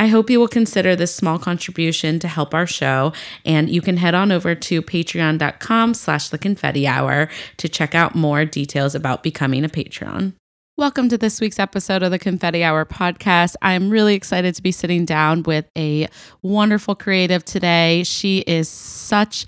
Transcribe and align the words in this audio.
I 0.00 0.08
hope 0.08 0.30
you 0.30 0.40
will 0.40 0.48
consider 0.48 0.96
this 0.96 1.14
small 1.14 1.38
contribution 1.38 2.18
to 2.20 2.28
help 2.28 2.54
our 2.54 2.66
show, 2.66 3.12
and 3.44 3.70
you 3.70 3.80
can 3.80 3.96
head 3.96 4.14
on 4.14 4.32
over 4.32 4.54
to 4.54 4.82
patreon.com 4.82 5.94
slash 5.94 6.28
the 6.28 6.38
confetti 6.38 6.86
hour 6.86 7.28
to 7.58 7.68
check 7.68 7.94
out 7.94 8.14
more 8.14 8.44
details 8.44 8.94
about 8.94 9.22
becoming 9.22 9.64
a 9.64 9.68
patron. 9.68 10.34
Welcome 10.78 11.10
to 11.10 11.18
this 11.18 11.38
week's 11.38 11.58
episode 11.58 12.02
of 12.02 12.10
the 12.10 12.18
Confetti 12.18 12.64
Hour 12.64 12.86
podcast. 12.86 13.56
I'm 13.60 13.90
really 13.90 14.14
excited 14.14 14.54
to 14.54 14.62
be 14.62 14.72
sitting 14.72 15.04
down 15.04 15.42
with 15.42 15.66
a 15.76 16.08
wonderful 16.40 16.94
creative 16.94 17.44
today. 17.44 18.04
She 18.04 18.38
is 18.38 18.70
such 18.70 19.44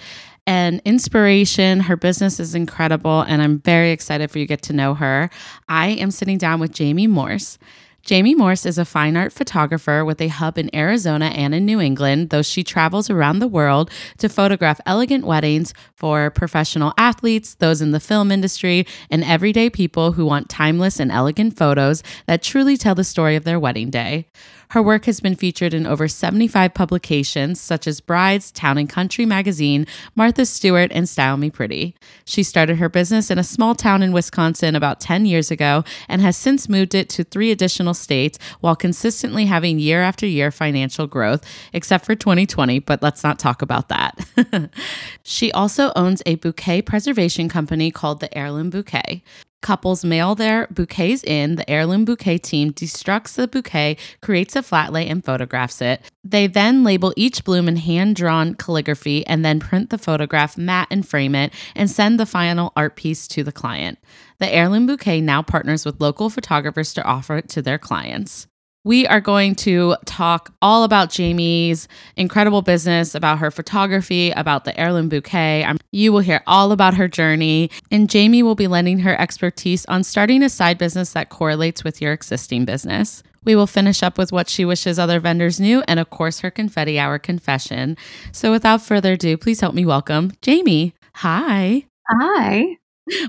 an 0.46 0.82
inspiration. 0.84 1.80
Her 1.80 1.96
business 1.96 2.38
is 2.38 2.54
incredible, 2.54 3.22
and 3.22 3.40
I'm 3.40 3.58
very 3.60 3.90
excited 3.90 4.30
for 4.30 4.38
you 4.38 4.44
to 4.44 4.48
get 4.48 4.62
to 4.64 4.74
know 4.74 4.92
her. 4.94 5.30
I 5.66 5.88
am 5.88 6.10
sitting 6.10 6.36
down 6.36 6.60
with 6.60 6.72
Jaimee 6.72 7.08
Morse. 7.08 7.58
Jaimee 8.04 8.36
Morse 8.36 8.66
is 8.66 8.76
a 8.76 8.84
fine 8.84 9.16
art 9.16 9.32
photographer 9.32 10.04
with 10.04 10.20
a 10.20 10.28
hub 10.28 10.58
in 10.58 10.68
Arizona 10.76 11.26
and 11.26 11.54
in 11.54 11.64
New 11.64 11.80
England, 11.80 12.28
though 12.28 12.42
she 12.42 12.62
travels 12.62 13.08
around 13.08 13.38
the 13.38 13.48
world 13.48 13.90
to 14.18 14.28
photograph 14.28 14.78
elegant 14.84 15.24
weddings 15.24 15.72
for 15.94 16.30
professional 16.30 16.92
athletes, 16.98 17.54
those 17.54 17.80
in 17.80 17.92
the 17.92 18.00
film 18.00 18.30
industry, 18.30 18.86
and 19.10 19.24
everyday 19.24 19.70
people 19.70 20.12
who 20.12 20.26
want 20.26 20.50
timeless 20.50 21.00
and 21.00 21.10
elegant 21.10 21.56
photos 21.56 22.02
that 22.26 22.42
truly 22.42 22.76
tell 22.76 22.94
the 22.94 23.04
story 23.04 23.36
of 23.36 23.44
their 23.44 23.58
wedding 23.58 23.88
day. 23.88 24.28
Her 24.70 24.82
work 24.82 25.04
has 25.06 25.20
been 25.20 25.34
featured 25.34 25.74
in 25.74 25.86
over 25.86 26.08
75 26.08 26.74
publications, 26.74 27.60
such 27.60 27.86
as 27.86 28.00
Brides, 28.00 28.50
Town 28.50 28.78
and 28.78 28.88
Country 28.88 29.26
Magazine, 29.26 29.86
Martha 30.14 30.46
Stewart, 30.46 30.90
and 30.92 31.08
Style 31.08 31.36
Me 31.36 31.50
Pretty. 31.50 31.94
She 32.24 32.42
started 32.42 32.78
her 32.78 32.88
business 32.88 33.30
in 33.30 33.38
a 33.38 33.44
small 33.44 33.74
town 33.74 34.02
in 34.02 34.12
Wisconsin 34.12 34.74
about 34.74 35.00
10 35.00 35.26
years 35.26 35.50
ago 35.50 35.84
and 36.08 36.22
has 36.22 36.36
since 36.36 36.68
moved 36.68 36.94
it 36.94 37.08
to 37.10 37.24
three 37.24 37.50
additional 37.50 37.94
states 37.94 38.38
while 38.60 38.76
consistently 38.76 39.46
having 39.46 39.78
year 39.78 40.02
after 40.02 40.26
year 40.26 40.50
financial 40.50 41.06
growth, 41.06 41.44
except 41.72 42.04
for 42.04 42.14
2020, 42.14 42.78
but 42.80 43.02
let's 43.02 43.22
not 43.22 43.38
talk 43.38 43.62
about 43.62 43.88
that. 43.88 44.70
she 45.22 45.52
also 45.52 45.92
owns 45.94 46.22
a 46.26 46.36
bouquet 46.36 46.82
preservation 46.82 47.48
company 47.48 47.90
called 47.90 48.20
the 48.20 48.36
Heirloom 48.36 48.70
Bouquet. 48.70 49.22
Couples 49.64 50.04
mail 50.04 50.34
their 50.34 50.66
bouquets 50.66 51.24
in. 51.24 51.54
The 51.56 51.68
heirloom 51.70 52.04
bouquet 52.04 52.36
team 52.36 52.74
destructs 52.74 53.34
the 53.34 53.48
bouquet, 53.48 53.96
creates 54.20 54.54
a 54.56 54.62
flat 54.62 54.92
lay, 54.92 55.08
and 55.08 55.24
photographs 55.24 55.80
it. 55.80 56.02
They 56.22 56.46
then 56.46 56.84
label 56.84 57.14
each 57.16 57.44
bloom 57.44 57.66
in 57.66 57.76
hand 57.76 58.14
drawn 58.14 58.56
calligraphy 58.56 59.26
and 59.26 59.42
then 59.42 59.60
print 59.60 59.88
the 59.88 59.96
photograph, 59.96 60.58
mat, 60.58 60.88
and 60.90 61.08
frame 61.08 61.34
it, 61.34 61.50
and 61.74 61.90
send 61.90 62.20
the 62.20 62.26
final 62.26 62.74
art 62.76 62.94
piece 62.94 63.26
to 63.28 63.42
the 63.42 63.52
client. 63.52 63.98
The 64.38 64.54
heirloom 64.54 64.86
bouquet 64.86 65.22
now 65.22 65.40
partners 65.40 65.86
with 65.86 65.98
local 65.98 66.28
photographers 66.28 66.92
to 66.92 67.02
offer 67.02 67.38
it 67.38 67.48
to 67.48 67.62
their 67.62 67.78
clients. 67.78 68.46
We 68.84 69.06
are 69.06 69.20
going 69.20 69.54
to 69.56 69.96
talk 70.04 70.52
all 70.60 70.84
about 70.84 71.08
Jaimee's 71.08 71.88
incredible 72.16 72.60
business, 72.60 73.14
about 73.14 73.38
her 73.38 73.50
photography, 73.50 74.30
about 74.32 74.64
the 74.64 74.78
heirloom 74.78 75.08
bouquet. 75.08 75.66
you 75.90 76.12
will 76.12 76.20
hear 76.20 76.42
all 76.46 76.70
about 76.70 76.94
her 76.94 77.08
journey, 77.08 77.70
and 77.90 78.08
Jaimee 78.08 78.42
will 78.42 78.54
be 78.54 78.66
lending 78.66 78.98
her 78.98 79.18
expertise 79.18 79.86
on 79.86 80.04
starting 80.04 80.42
a 80.42 80.50
side 80.50 80.76
business 80.76 81.14
that 81.14 81.30
correlates 81.30 81.82
with 81.82 82.02
your 82.02 82.12
existing 82.12 82.66
business. 82.66 83.22
We 83.42 83.56
will 83.56 83.66
finish 83.66 84.02
up 84.02 84.18
with 84.18 84.32
what 84.32 84.50
she 84.50 84.66
wishes 84.66 84.98
other 84.98 85.18
vendors 85.18 85.58
knew, 85.58 85.82
and 85.88 85.98
of 85.98 86.10
course, 86.10 86.40
her 86.40 86.50
confetti 86.50 86.98
hour 86.98 87.18
confession. 87.18 87.96
So, 88.32 88.50
without 88.50 88.82
further 88.82 89.14
ado, 89.14 89.38
please 89.38 89.60
help 89.60 89.74
me 89.74 89.86
welcome 89.86 90.32
Jaimee. 90.42 90.92
Hi. 91.14 91.84
Hi. 92.08 92.76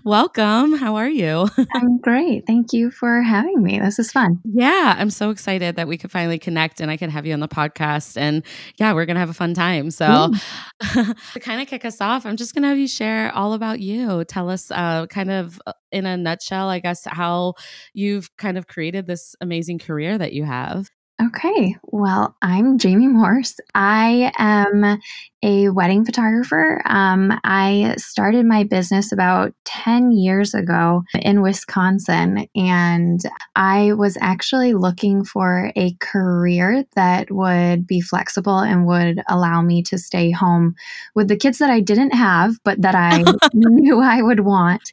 Welcome. 0.05 0.73
How 0.73 0.95
are 0.95 1.09
you? 1.09 1.49
I'm 1.73 1.97
great. 1.99 2.47
Thank 2.47 2.71
you 2.71 2.91
for 2.91 3.21
having 3.21 3.61
me. 3.61 3.79
This 3.79 3.99
is 3.99 4.11
fun. 4.11 4.39
Yeah, 4.45 4.95
I'm 4.97 5.09
so 5.09 5.31
excited 5.31 5.75
that 5.75 5.87
we 5.87 5.97
could 5.97 6.11
finally 6.11 6.39
connect 6.39 6.79
and 6.79 6.89
I 6.89 6.97
can 6.97 7.09
have 7.09 7.25
you 7.25 7.33
on 7.33 7.41
the 7.41 7.47
podcast. 7.47 8.15
And 8.15 8.43
yeah, 8.77 8.93
we're 8.93 9.05
going 9.05 9.15
to 9.15 9.19
have 9.19 9.29
a 9.29 9.33
fun 9.33 9.53
time. 9.53 9.91
So, 9.91 10.31
to 10.93 11.39
kind 11.39 11.61
of 11.61 11.67
kick 11.67 11.83
us 11.83 11.99
off, 11.99 12.25
I'm 12.25 12.37
just 12.37 12.53
going 12.53 12.63
to 12.63 12.69
have 12.69 12.77
you 12.77 12.87
share 12.87 13.33
all 13.33 13.53
about 13.53 13.81
you. 13.81 14.23
Tell 14.25 14.49
us, 14.49 14.71
uh, 14.71 15.07
kind 15.07 15.29
of 15.29 15.61
uh, 15.65 15.73
in 15.91 16.05
a 16.05 16.15
nutshell, 16.15 16.69
I 16.69 16.79
guess, 16.79 17.05
how 17.05 17.55
you've 17.93 18.35
kind 18.37 18.57
of 18.57 18.67
created 18.67 19.07
this 19.07 19.35
amazing 19.41 19.79
career 19.79 20.17
that 20.17 20.33
you 20.33 20.45
have. 20.45 20.89
Okay, 21.23 21.77
well, 21.83 22.35
I'm 22.41 22.77
Jaimee 22.77 23.09
Morse. 23.09 23.55
I 23.73 24.33
am 24.37 24.99
a 25.41 25.69
wedding 25.69 26.03
photographer. 26.03 26.81
Um, 26.83 27.39
I 27.45 27.95
started 27.97 28.45
my 28.45 28.65
business 28.65 29.13
about 29.13 29.53
10 29.63 30.11
years 30.11 30.53
ago 30.53 31.03
in 31.21 31.41
Wisconsin, 31.41 32.49
and 32.53 33.21
I 33.55 33.93
was 33.93 34.17
actually 34.19 34.73
looking 34.73 35.23
for 35.23 35.71
a 35.77 35.95
career 36.01 36.83
that 36.95 37.31
would 37.31 37.87
be 37.87 38.01
flexible 38.01 38.59
and 38.59 38.85
would 38.85 39.23
allow 39.29 39.61
me 39.61 39.83
to 39.83 39.97
stay 39.97 40.31
home 40.31 40.75
with 41.15 41.29
the 41.29 41.37
kids 41.37 41.59
that 41.59 41.69
I 41.69 41.79
didn't 41.79 42.11
have, 42.13 42.55
but 42.65 42.81
that 42.81 42.95
I 42.95 43.23
knew 43.53 44.01
I 44.01 44.21
would 44.21 44.41
want. 44.41 44.91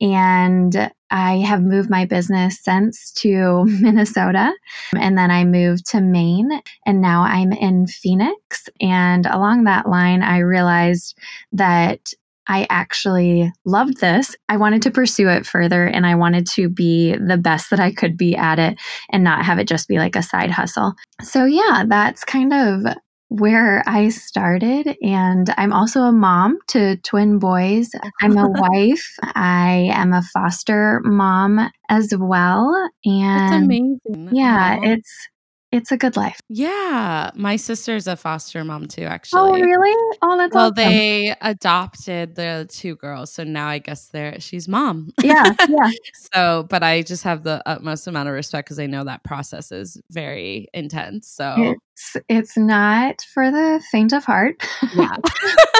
And 0.00 0.92
I 1.10 1.36
have 1.38 1.62
moved 1.62 1.90
my 1.90 2.06
business 2.06 2.60
since 2.60 3.12
to 3.12 3.64
Minnesota. 3.80 4.52
And 4.96 5.16
then 5.16 5.30
I 5.30 5.44
moved 5.44 5.86
to 5.90 6.00
Maine. 6.00 6.60
And 6.86 7.00
now 7.00 7.22
I'm 7.22 7.52
in 7.52 7.86
Phoenix. 7.86 8.68
And 8.80 9.26
along 9.26 9.64
that 9.64 9.88
line, 9.88 10.22
I 10.22 10.38
realized 10.38 11.16
that 11.52 12.12
I 12.46 12.66
actually 12.68 13.50
loved 13.64 14.00
this. 14.00 14.36
I 14.48 14.58
wanted 14.58 14.82
to 14.82 14.90
pursue 14.90 15.28
it 15.28 15.46
further 15.46 15.86
and 15.86 16.06
I 16.06 16.14
wanted 16.14 16.46
to 16.48 16.68
be 16.68 17.16
the 17.16 17.38
best 17.38 17.70
that 17.70 17.80
I 17.80 17.90
could 17.90 18.16
be 18.16 18.36
at 18.36 18.58
it 18.58 18.78
and 19.10 19.24
not 19.24 19.44
have 19.44 19.58
it 19.58 19.68
just 19.68 19.88
be 19.88 19.98
like 19.98 20.14
a 20.14 20.22
side 20.22 20.50
hustle. 20.50 20.94
So, 21.22 21.46
yeah, 21.46 21.84
that's 21.88 22.24
kind 22.24 22.52
of 22.52 22.84
where 23.28 23.82
I 23.86 24.08
started. 24.10 24.96
And 25.02 25.52
I'm 25.56 25.72
also 25.72 26.02
a 26.02 26.12
mom 26.12 26.58
to 26.68 26.96
twin 26.98 27.38
boys. 27.38 27.90
I'm 28.20 28.36
a 28.36 28.48
wife. 28.70 29.16
I 29.22 29.90
am 29.92 30.12
a 30.12 30.22
foster 30.22 31.00
mom 31.04 31.70
as 31.88 32.14
well. 32.16 32.72
And 33.04 33.40
That's 33.40 33.64
amazing. 33.64 34.30
Yeah, 34.32 34.78
it's 34.82 35.28
it's 35.74 35.92
a 35.92 35.96
good 35.96 36.16
life. 36.16 36.38
Yeah, 36.48 37.30
my 37.34 37.56
sister's 37.56 38.06
a 38.06 38.16
foster 38.16 38.64
mom 38.64 38.86
too. 38.86 39.02
actually. 39.04 39.40
Oh, 39.40 39.54
Actually, 39.54 39.62
really? 39.62 40.16
Oh, 40.22 40.36
that's 40.38 40.54
well, 40.54 40.64
awesome. 40.66 40.74
they 40.76 41.34
adopted 41.40 42.36
the 42.36 42.66
two 42.70 42.96
girls, 42.96 43.32
so 43.32 43.44
now 43.44 43.68
I 43.68 43.78
guess 43.78 44.08
they're 44.08 44.40
she's 44.40 44.68
mom. 44.68 45.10
yeah, 45.22 45.52
yeah. 45.68 45.90
so, 46.32 46.66
but 46.70 46.82
I 46.82 47.02
just 47.02 47.24
have 47.24 47.42
the 47.42 47.62
utmost 47.66 48.06
amount 48.06 48.28
of 48.28 48.34
respect 48.34 48.66
because 48.66 48.78
I 48.78 48.86
know 48.86 49.04
that 49.04 49.24
process 49.24 49.72
is 49.72 50.00
very 50.10 50.68
intense. 50.72 51.28
So 51.28 51.74
It's 51.96 52.16
it's 52.28 52.56
not 52.56 53.16
for 53.32 53.50
the 53.50 53.82
faint 53.90 54.12
of 54.12 54.24
heart. 54.24 54.56
yeah, 54.94 55.16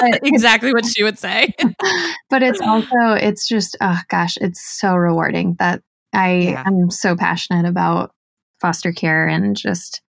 exactly 0.23 0.73
what 0.73 0.85
she 0.85 1.03
would 1.03 1.17
say. 1.19 1.53
but 2.29 2.43
it's 2.43 2.61
also 2.61 3.13
it's 3.13 3.47
just 3.47 3.77
oh 3.81 3.99
gosh, 4.09 4.37
it's 4.41 4.61
so 4.79 4.95
rewarding 4.95 5.55
that 5.59 5.81
I 6.13 6.31
Yeah. 6.51 6.63
am 6.65 6.89
so 6.91 7.15
passionate 7.15 7.65
about 7.65 8.11
foster 8.65 8.91
care 8.91 9.27
and 9.27 9.55
just 9.55 10.01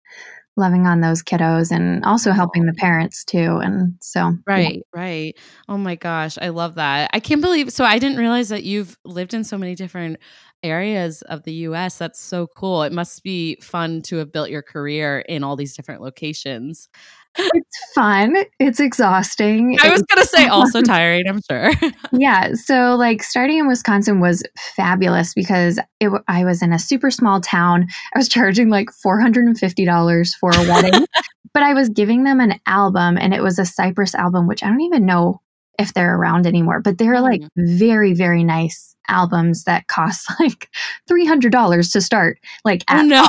loving 0.57 0.87
on 0.87 1.03
those 1.03 1.23
kiddos 1.23 1.71
and 1.71 2.03
also 2.07 2.33
helping 2.33 2.65
the 2.65 2.73
parents 2.73 3.23
too. 3.23 3.59
And 3.59 3.93
so 4.01 4.21
yeah. 4.21 4.37
Right, 4.47 4.83
right. 4.95 5.39
Oh 5.69 5.77
my 5.77 5.97
gosh, 5.97 6.39
I 6.41 6.49
love 6.49 6.77
that. 6.77 7.11
I 7.13 7.21
can't 7.21 7.43
believe 7.43 7.71
so 7.71 7.85
I 7.85 7.99
didn't 7.99 8.17
realize 8.17 8.49
that 8.49 8.65
you've 8.65 8.97
lived 9.05 9.35
in 9.35 9.45
so 9.45 9.59
many 9.59 9.75
different 9.75 10.17
areas 10.63 11.21
of 11.21 11.43
the 11.43 11.53
US. 11.53 11.99
That's 11.99 12.19
so 12.19 12.47
cool. 12.47 12.83
It 12.85 12.93
must 12.95 13.23
be 13.23 13.59
fun 13.61 14.01
to 14.03 14.17
have 14.17 14.33
built 14.33 14.49
your 14.49 14.63
career 14.63 15.19
in 15.19 15.45
all 15.45 15.57
these 15.57 15.77
different 15.77 16.01
locations. 16.01 16.89
It's 17.39 17.93
fun. 17.95 18.37
It's 18.59 18.81
exhausting. 18.81 19.79
I 19.83 19.91
was 19.91 20.03
going 20.03 20.23
to 20.23 20.29
say 20.29 20.47
also 20.47 20.83
tiring, 20.83 21.29
I'm 21.29 21.41
sure. 21.51 21.71
yeah. 22.13 22.53
So, 22.55 22.95
like, 22.97 23.23
starting 23.23 23.59
in 23.59 23.69
Wisconsin 23.69 24.21
was 24.21 24.43
fabulous 24.59 25.35
because 25.35 25.79
it, 26.01 26.11
I 26.29 26.45
was 26.45 26.63
in 26.63 26.73
a 26.73 26.79
super 26.79 27.11
small 27.11 27.41
town. 27.41 27.87
I 28.15 28.19
was 28.19 28.29
charging 28.29 28.69
like 28.69 28.89
$450 28.91 30.35
for 30.37 30.51
a 30.51 30.69
wedding, 30.69 31.07
but 31.55 31.63
I 31.63 31.75
was 31.75 31.89
giving 31.89 32.25
them 32.25 32.41
an 32.41 32.61
album 32.67 33.19
and 33.19 33.35
it 33.35 33.43
was 33.43 33.59
a 33.59 33.65
Cypress 33.65 34.15
album, 34.15 34.47
which 34.47 34.63
I 34.63 34.69
don't 34.69 34.81
even 34.83 35.07
know 35.07 35.41
if 35.79 35.93
they're 35.93 36.17
around 36.17 36.47
anymore, 36.47 36.81
but 36.81 36.99
they're 36.99 37.21
like 37.21 37.43
mm. 37.43 37.79
very, 37.79 38.15
very 38.15 38.45
nice 38.45 38.97
albums 39.09 39.65
that 39.65 39.87
cost 39.89 40.29
like 40.41 40.69
$300 41.09 41.93
to 41.93 42.01
start. 42.01 42.39
Like, 42.65 42.85
oh, 42.91 43.03
no. 43.03 43.29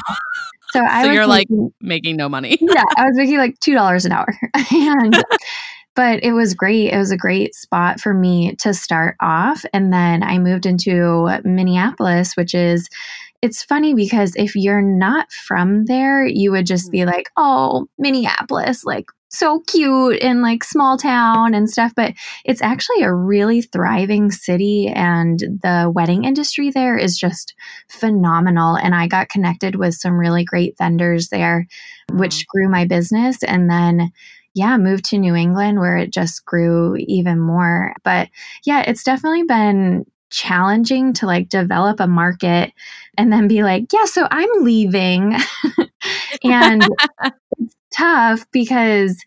So, 0.72 0.84
I 0.84 1.04
so 1.04 1.12
you're 1.12 1.28
making, 1.28 1.58
like 1.64 1.74
making 1.82 2.18
no 2.18 2.30
money. 2.30 2.58
yeah, 2.62 2.84
I 2.96 3.06
was 3.06 3.16
making 3.16 3.38
like 3.38 3.60
two 3.60 3.74
dollars 3.74 4.06
an 4.06 4.12
hour, 4.12 4.28
and 4.72 5.24
but 5.96 6.24
it 6.24 6.34
was 6.34 6.54
great. 6.54 6.92
It 6.94 6.98
was 6.98 7.12
a 7.12 7.18
great 7.18 7.56
spot 7.56 8.00
for 8.00 8.14
me 8.14 8.56
to 8.58 8.74
start 8.74 9.16
off, 9.22 9.66
and 9.74 9.92
then 9.92 10.24
I 10.24 10.40
moved 10.40 10.66
into 10.66 11.30
Minneapolis, 11.44 12.36
which 12.36 12.54
is. 12.54 12.90
It's 13.44 13.62
funny 13.62 13.94
because 13.94 14.36
if 14.36 14.56
you're 14.56 14.82
not 14.82 15.32
from 15.32 15.86
there, 15.86 16.26
you 16.26 16.50
would 16.52 16.66
just 16.66 16.92
be 16.92 17.02
mm. 17.02 17.06
like, 17.06 17.30
"Oh, 17.38 17.86
Minneapolis, 18.00 18.84
like 18.84 19.12
so 19.30 19.60
cute 19.68 20.22
and 20.22 20.42
like 20.42 20.64
small 20.64 20.98
town 20.98 21.54
and 21.54 21.70
stuff, 21.70 21.94
but 21.96 22.14
it's 22.46 22.62
actually 22.62 23.02
a 23.02 23.14
really 23.14 23.62
thriving 23.62 24.32
city 24.32 24.88
and 24.88 25.40
the 25.40 25.92
wedding 25.94 26.24
industry 26.24 26.70
there 26.70 26.98
is 26.98 27.18
just 27.18 27.54
phenomenal. 27.90 28.76
And 28.76 28.96
I 28.96 29.08
got 29.08 29.30
connected 29.30 29.76
with 29.76 29.96
some 29.96 30.18
really 30.18 30.44
great 30.44 30.78
vendors 30.78 31.30
there, 31.30 31.68
which 32.14 32.48
grew 32.48 32.70
my 32.70 32.86
business. 32.86 33.44
And 33.44 33.70
then 33.70 34.12
yeah, 34.54 34.76
moved 34.78 35.06
to 35.06 35.20
New 35.20 35.36
England 35.36 35.80
where 35.80 35.98
it 35.98 36.12
just 36.12 36.44
grew 36.46 36.96
even 36.98 37.40
more. 37.40 37.94
But 38.04 38.30
yeah, 38.66 38.82
it's 38.88 39.04
definitely 39.04 39.44
been 39.44 40.06
challenging 40.30 41.14
to 41.14 41.26
like 41.26 41.48
develop 41.50 42.00
a 42.00 42.08
market 42.08 42.74
and 43.18 43.32
then 43.32 43.48
be 43.48 43.62
like, 43.64 43.94
yeah, 43.94 44.06
so 44.06 44.28
I'm 44.30 44.50
leaving. 44.64 45.36
and 46.44 46.88
tough 47.92 48.46
because 48.52 49.18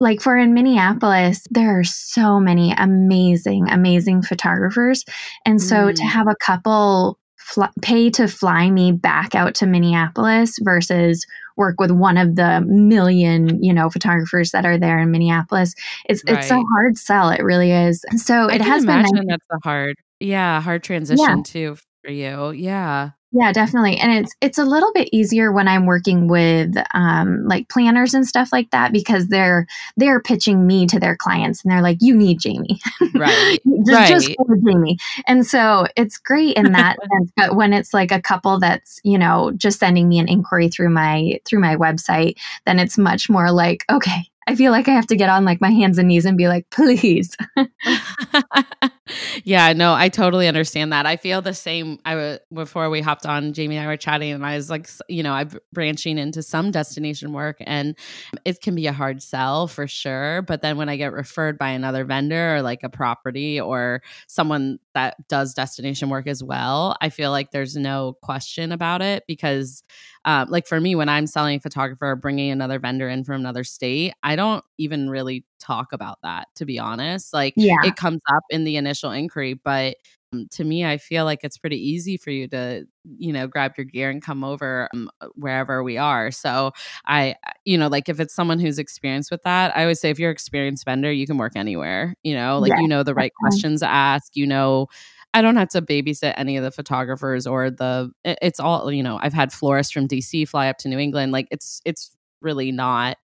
like 0.00 0.20
for 0.20 0.36
in 0.36 0.54
Minneapolis, 0.54 1.46
there 1.50 1.78
are 1.78 1.84
so 1.84 2.40
many 2.40 2.72
amazing, 2.72 3.68
amazing 3.70 4.22
photographers. 4.22 5.04
And 5.44 5.60
so 5.60 5.88
mm. 5.88 5.94
to 5.94 6.04
have 6.04 6.26
a 6.26 6.36
couple 6.36 7.18
fl- 7.36 7.64
pay 7.82 8.08
to 8.10 8.26
fly 8.26 8.70
me 8.70 8.92
back 8.92 9.34
out 9.34 9.54
to 9.56 9.66
Minneapolis 9.66 10.58
versus 10.62 11.26
work 11.56 11.78
with 11.78 11.90
one 11.90 12.16
of 12.16 12.36
the 12.36 12.62
million, 12.66 13.62
you 13.62 13.74
know, 13.74 13.90
photographers 13.90 14.52
that 14.52 14.64
are 14.64 14.78
there 14.78 14.98
in 14.98 15.10
Minneapolis, 15.10 15.74
it's 16.08 16.22
right. 16.26 16.38
it's 16.38 16.50
a 16.50 16.62
hard 16.72 16.96
sell. 16.96 17.28
It 17.28 17.42
really 17.42 17.70
is. 17.70 18.02
So 18.16 18.48
I 18.48 18.54
it 18.54 18.62
has 18.62 18.86
been. 18.86 19.02
Nice. 19.02 19.10
That's 19.28 19.46
a 19.52 19.58
hard, 19.62 19.96
yeah, 20.18 20.62
hard 20.62 20.82
transition 20.82 21.26
yeah. 21.28 21.42
too 21.44 21.76
for 22.02 22.10
you. 22.10 22.52
Yeah. 22.52 23.10
Yeah, 23.32 23.52
definitely. 23.52 23.96
And 23.98 24.12
it's 24.12 24.34
it's 24.40 24.58
a 24.58 24.64
little 24.64 24.92
bit 24.92 25.08
easier 25.12 25.52
when 25.52 25.68
I'm 25.68 25.86
working 25.86 26.26
with 26.26 26.74
um, 26.94 27.46
like 27.46 27.68
planners 27.68 28.12
and 28.12 28.26
stuff 28.26 28.48
like 28.52 28.70
that 28.72 28.92
because 28.92 29.28
they're 29.28 29.66
they're 29.96 30.20
pitching 30.20 30.66
me 30.66 30.86
to 30.88 30.98
their 30.98 31.16
clients 31.16 31.62
and 31.62 31.70
they're 31.70 31.80
like, 31.82 31.98
"You 32.00 32.16
need 32.16 32.40
Jaimee, 32.40 32.80
right? 33.14 33.58
just, 33.86 33.92
right. 33.92 34.08
just 34.08 34.32
for 34.34 34.56
Jaimee." 34.56 34.98
And 35.28 35.46
so 35.46 35.86
it's 35.96 36.18
great 36.18 36.56
in 36.56 36.72
that 36.72 36.96
sense. 37.12 37.30
But 37.36 37.54
when 37.54 37.72
it's 37.72 37.94
like 37.94 38.10
a 38.10 38.20
couple 38.20 38.58
that's 38.58 39.00
you 39.04 39.16
know 39.16 39.52
just 39.56 39.78
sending 39.78 40.08
me 40.08 40.18
an 40.18 40.28
inquiry 40.28 40.68
through 40.68 40.90
my 40.90 41.38
through 41.44 41.60
my 41.60 41.76
website, 41.76 42.36
then 42.66 42.80
it's 42.80 42.98
much 42.98 43.30
more 43.30 43.52
like, 43.52 43.84
okay, 43.92 44.28
I 44.48 44.56
feel 44.56 44.72
like 44.72 44.88
I 44.88 44.92
have 44.92 45.06
to 45.06 45.16
get 45.16 45.28
on 45.28 45.44
like 45.44 45.60
my 45.60 45.70
hands 45.70 45.98
and 45.98 46.08
knees 46.08 46.24
and 46.24 46.36
be 46.36 46.48
like, 46.48 46.68
please. 46.70 47.36
yeah, 49.44 49.72
no, 49.72 49.94
I 49.94 50.08
totally 50.08 50.46
understand 50.46 50.92
that. 50.92 51.04
I 51.06 51.16
feel 51.16 51.42
the 51.42 51.54
same. 51.54 51.98
I 52.04 52.14
was 52.14 52.38
before 52.52 52.90
we 52.90 53.00
hopped 53.00 53.26
on, 53.26 53.52
Jaimee 53.52 53.72
and 53.74 53.80
I 53.80 53.86
were 53.86 53.96
chatting, 53.96 54.32
and 54.32 54.44
I 54.46 54.56
was 54.56 54.70
like, 54.70 54.88
you 55.08 55.22
know, 55.22 55.32
I'm 55.32 55.50
branching 55.72 56.18
into 56.18 56.42
some 56.42 56.70
destination 56.70 57.32
work, 57.32 57.56
and 57.60 57.96
it 58.44 58.60
can 58.60 58.74
be 58.74 58.86
a 58.86 58.92
hard 58.92 59.22
sell 59.22 59.66
for 59.66 59.88
sure. 59.88 60.42
But 60.42 60.62
then 60.62 60.76
when 60.76 60.88
I 60.88 60.96
get 60.96 61.12
referred 61.12 61.58
by 61.58 61.70
another 61.70 62.04
vendor 62.04 62.56
or 62.56 62.62
like 62.62 62.82
a 62.82 62.88
property 62.88 63.60
or 63.60 64.02
someone 64.28 64.78
that 64.94 65.16
does 65.28 65.54
destination 65.54 66.08
work 66.08 66.26
as 66.28 66.42
well, 66.42 66.96
I 67.00 67.08
feel 67.08 67.30
like 67.30 67.50
there's 67.50 67.76
no 67.76 68.16
question 68.22 68.70
about 68.70 69.02
it 69.02 69.24
because 69.26 69.82
um, 70.24 70.48
like 70.50 70.66
for 70.66 70.80
me, 70.80 70.94
when 70.94 71.08
I'm 71.08 71.26
selling 71.26 71.56
a 71.56 71.60
photographer 71.60 72.10
or 72.10 72.16
bringing 72.16 72.50
another 72.50 72.78
vendor 72.78 73.08
in 73.08 73.24
from 73.24 73.36
another 73.36 73.64
state, 73.64 74.12
I 74.22 74.36
don't 74.36 74.64
even 74.78 75.08
really 75.10 75.44
talk 75.60 75.92
about 75.92 76.18
that, 76.22 76.48
to 76.56 76.64
be 76.64 76.78
honest. 76.78 77.32
Like, 77.32 77.54
yeah. 77.56 77.76
it 77.84 77.96
comes 77.96 78.20
up 78.34 78.42
in 78.50 78.64
the 78.64 78.76
initial 78.76 79.10
inquiry, 79.10 79.54
but 79.54 79.96
um, 80.32 80.46
to 80.52 80.64
me, 80.64 80.84
I 80.84 80.98
feel 80.98 81.24
like 81.24 81.40
it's 81.42 81.58
pretty 81.58 81.76
easy 81.76 82.16
for 82.16 82.30
you 82.30 82.46
to, 82.48 82.84
you 83.18 83.32
know, 83.32 83.46
grab 83.46 83.72
your 83.76 83.84
gear 83.84 84.10
and 84.10 84.22
come 84.22 84.44
over 84.44 84.88
um, 84.94 85.10
wherever 85.34 85.82
we 85.82 85.98
are. 85.98 86.30
So 86.30 86.72
I, 87.06 87.34
you 87.64 87.76
know, 87.76 87.88
like 87.88 88.08
if 88.08 88.20
it's 88.20 88.34
someone 88.34 88.60
who's 88.60 88.78
experienced 88.78 89.30
with 89.30 89.42
that, 89.42 89.76
I 89.76 89.82
always 89.82 90.00
say 90.00 90.10
if 90.10 90.18
you're 90.18 90.30
experienced 90.30 90.84
vendor, 90.84 91.10
you 91.10 91.26
can 91.26 91.36
work 91.36 91.52
anywhere, 91.56 92.14
you 92.22 92.34
know, 92.34 92.58
like 92.58 92.70
yeah. 92.70 92.80
you 92.80 92.88
know 92.88 93.02
the 93.02 93.14
right 93.14 93.32
questions 93.40 93.80
to 93.80 93.90
ask, 93.90 94.36
you 94.36 94.46
know, 94.46 94.86
I 95.34 95.42
don't 95.42 95.56
have 95.56 95.68
to 95.70 95.82
babysit 95.82 96.34
any 96.36 96.56
of 96.56 96.64
the 96.64 96.72
photographers 96.72 97.46
or 97.46 97.70
the 97.70 98.10
it's 98.24 98.60
all, 98.60 98.90
you 98.90 99.02
know, 99.02 99.18
I've 99.20 99.32
had 99.32 99.52
florists 99.52 99.92
from 99.92 100.08
DC 100.08 100.48
fly 100.48 100.68
up 100.68 100.78
to 100.78 100.88
New 100.88 100.98
England. 100.98 101.32
Like 101.32 101.48
it's 101.50 101.80
it's 101.84 102.16
really 102.40 102.72
not 102.72 103.16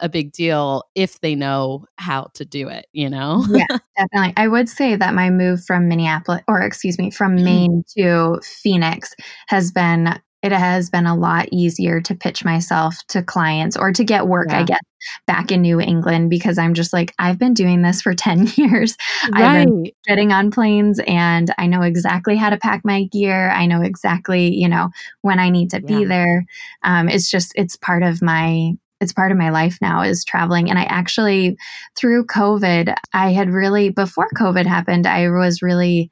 a 0.00 0.08
big 0.08 0.32
deal 0.32 0.84
if 0.94 1.20
they 1.20 1.34
know 1.34 1.84
how 1.96 2.28
to 2.34 2.44
do 2.44 2.68
it, 2.68 2.86
you 2.92 3.10
know? 3.10 3.44
yeah, 3.50 3.66
definitely. 3.96 4.32
I 4.36 4.48
would 4.48 4.68
say 4.68 4.96
that 4.96 5.14
my 5.14 5.30
move 5.30 5.64
from 5.64 5.88
Minneapolis, 5.88 6.42
or 6.48 6.60
excuse 6.60 6.98
me, 6.98 7.10
from 7.10 7.36
mm-hmm. 7.36 7.44
Maine 7.44 7.84
to 7.96 8.40
Phoenix 8.42 9.14
has 9.48 9.70
been 9.70 10.18
it 10.42 10.50
has 10.50 10.90
been 10.90 11.06
a 11.06 11.14
lot 11.14 11.48
easier 11.52 12.00
to 12.00 12.16
pitch 12.16 12.44
myself 12.44 12.96
to 13.08 13.22
clients 13.22 13.76
or 13.76 13.92
to 13.92 14.02
get 14.02 14.26
work, 14.26 14.48
yeah. 14.50 14.58
I 14.58 14.62
guess, 14.64 14.80
back 15.24 15.52
in 15.52 15.62
New 15.62 15.80
England 15.80 16.30
because 16.30 16.58
I'm 16.58 16.74
just 16.74 16.92
like, 16.92 17.14
I've 17.16 17.38
been 17.38 17.54
doing 17.54 17.82
this 17.82 18.02
for 18.02 18.12
10 18.14 18.48
years. 18.56 18.96
Right. 19.32 19.44
I've 19.44 19.66
been 19.66 19.84
getting 20.06 20.32
on 20.32 20.50
planes 20.50 21.00
and 21.06 21.54
I 21.58 21.66
know 21.68 21.82
exactly 21.82 22.36
how 22.36 22.50
to 22.50 22.56
pack 22.56 22.82
my 22.84 23.04
gear. 23.04 23.50
I 23.50 23.66
know 23.66 23.82
exactly, 23.82 24.52
you 24.52 24.68
know, 24.68 24.90
when 25.20 25.38
I 25.38 25.48
need 25.48 25.70
to 25.70 25.80
yeah. 25.80 25.98
be 25.98 26.04
there. 26.04 26.44
Um, 26.82 27.08
it's 27.08 27.30
just, 27.30 27.52
it's 27.54 27.76
part 27.76 28.02
of 28.02 28.20
my, 28.20 28.72
it's 29.02 29.12
part 29.12 29.32
of 29.32 29.38
my 29.38 29.50
life 29.50 29.78
now 29.82 30.02
is 30.02 30.24
traveling. 30.24 30.70
And 30.70 30.78
I 30.78 30.84
actually, 30.84 31.58
through 31.96 32.26
COVID, 32.26 32.94
I 33.12 33.32
had 33.32 33.50
really, 33.50 33.90
before 33.90 34.28
COVID 34.38 34.64
happened, 34.64 35.06
I 35.06 35.28
was 35.28 35.60
really 35.60 36.10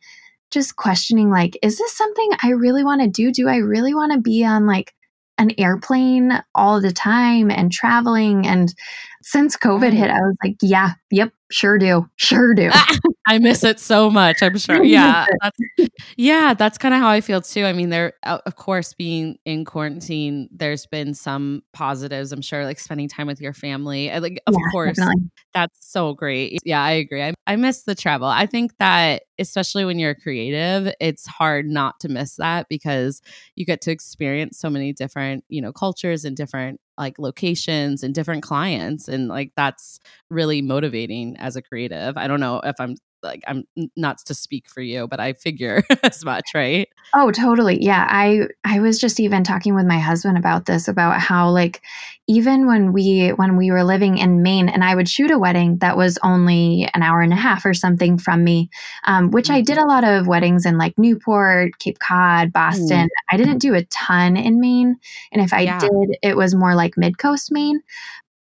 just 0.50 0.75
questioning 0.75 1.31
like, 1.31 1.56
is 1.62 1.78
this 1.78 1.96
something 1.96 2.31
I 2.42 2.50
really 2.50 2.82
want 2.82 3.00
to 3.02 3.08
do? 3.08 3.31
Do 3.31 3.48
I 3.48 3.58
really 3.58 3.94
want 3.94 4.12
to 4.12 4.19
be 4.19 4.44
on 4.44 4.66
like 4.66 4.92
an 5.38 5.52
airplane 5.56 6.42
all 6.54 6.80
the 6.80 6.90
time 6.90 7.50
and 7.50 7.70
traveling? 7.70 8.47
And 8.47 8.75
since 9.22 9.56
COVID 9.56 9.92
hit, 9.92 10.10
mm. 10.10 10.14
I 10.14 10.20
was 10.20 10.36
like, 10.42 10.56
yeah, 10.62 10.92
yep, 11.10 11.32
sure 11.50 11.78
do. 11.78 12.08
Sure 12.16 12.54
do. 12.54 12.70
I 13.26 13.38
miss 13.38 13.62
it 13.62 13.78
so 13.78 14.10
much. 14.10 14.42
I'm 14.42 14.56
sure. 14.58 14.82
Yeah. 14.90 15.26
That's, 15.40 15.90
yeah. 16.16 16.54
That's 16.54 16.78
kind 16.78 16.94
of 16.94 17.00
how 17.00 17.10
I 17.10 17.20
feel 17.20 17.40
too. 17.40 17.64
I 17.64 17.72
mean, 17.72 17.90
there, 17.90 18.14
of 18.24 18.56
course, 18.56 18.92
being 18.94 19.38
in 19.44 19.64
quarantine, 19.64 20.48
there's 20.50 20.86
been 20.86 21.14
some 21.14 21.62
positives, 21.72 22.32
I'm 22.32 22.42
sure, 22.42 22.64
like 22.64 22.80
spending 22.80 23.08
time 23.08 23.26
with 23.26 23.40
your 23.40 23.52
family. 23.52 24.10
Like, 24.10 24.42
of 24.46 24.54
yeah, 24.54 24.70
course, 24.72 24.96
definitely. 24.96 25.30
that's 25.54 25.78
so 25.80 26.14
great. 26.14 26.58
Yeah, 26.64 26.82
I 26.82 26.92
agree. 26.92 27.22
I, 27.22 27.34
I 27.46 27.56
miss 27.56 27.82
the 27.82 27.94
travel. 27.94 28.26
I 28.26 28.46
think 28.46 28.76
that, 28.78 29.22
especially 29.38 29.84
when 29.84 29.98
you're 29.98 30.14
creative, 30.14 30.92
it's 30.98 31.26
hard 31.26 31.66
not 31.66 32.00
to 32.00 32.08
miss 32.08 32.36
that 32.36 32.68
because 32.68 33.22
you 33.54 33.64
get 33.64 33.80
to 33.82 33.90
experience 33.90 34.58
so 34.58 34.70
many 34.70 34.92
different, 34.92 35.44
you 35.48 35.60
know, 35.60 35.72
cultures 35.72 36.24
and 36.24 36.36
different 36.36 36.80
like 37.00 37.19
locations 37.19 38.04
and 38.04 38.14
different 38.14 38.42
clients 38.45 39.09
and 39.09 39.28
like 39.28 39.52
that's 39.57 39.99
really 40.30 40.62
motivating 40.62 41.37
as 41.38 41.57
a 41.57 41.62
creative. 41.62 42.16
I 42.16 42.28
don't 42.28 42.40
know 42.40 42.61
if 42.64 42.76
i'm 42.80 42.97
like 43.22 43.42
i'm 43.46 43.64
not 43.96 44.18
to 44.18 44.34
speak 44.34 44.68
for 44.68 44.80
you 44.80 45.06
but 45.06 45.20
i 45.20 45.32
figure 45.32 45.82
as 46.02 46.24
much 46.24 46.44
right 46.54 46.88
oh 47.14 47.30
totally 47.30 47.82
yeah 47.82 48.06
i 48.08 48.42
i 48.64 48.80
was 48.80 48.98
just 48.98 49.20
even 49.20 49.44
talking 49.44 49.74
with 49.74 49.86
my 49.86 49.98
husband 49.98 50.38
about 50.38 50.66
this 50.66 50.88
about 50.88 51.20
how 51.20 51.50
like 51.50 51.82
even 52.26 52.66
when 52.66 52.92
we 52.92 53.28
when 53.30 53.56
we 53.56 53.70
were 53.70 53.84
living 53.84 54.18
in 54.18 54.42
maine 54.42 54.68
and 54.68 54.84
i 54.84 54.94
would 54.94 55.08
shoot 55.08 55.30
a 55.30 55.38
wedding 55.38 55.78
that 55.78 55.96
was 55.96 56.18
only 56.22 56.88
an 56.94 57.02
hour 57.02 57.20
and 57.20 57.32
a 57.32 57.36
half 57.36 57.64
or 57.64 57.74
something 57.74 58.18
from 58.18 58.44
me 58.44 58.70
um, 59.04 59.30
which 59.30 59.46
mm-hmm. 59.46 59.56
i 59.56 59.60
did 59.60 59.76
mm-hmm. 59.76 59.88
a 59.88 59.92
lot 59.92 60.04
of 60.04 60.26
weddings 60.26 60.64
in 60.64 60.78
like 60.78 60.96
newport 60.98 61.78
cape 61.78 61.98
cod 61.98 62.52
boston 62.52 63.06
mm. 63.06 63.32
i 63.32 63.36
didn't 63.36 63.58
do 63.58 63.74
a 63.74 63.84
ton 63.86 64.36
in 64.36 64.60
maine 64.60 64.96
and 65.32 65.42
if 65.42 65.52
i 65.52 65.60
yeah. 65.60 65.78
did 65.78 66.16
it 66.22 66.36
was 66.36 66.54
more 66.54 66.74
like 66.74 66.96
mid 66.96 67.18
coast 67.18 67.50
maine 67.50 67.80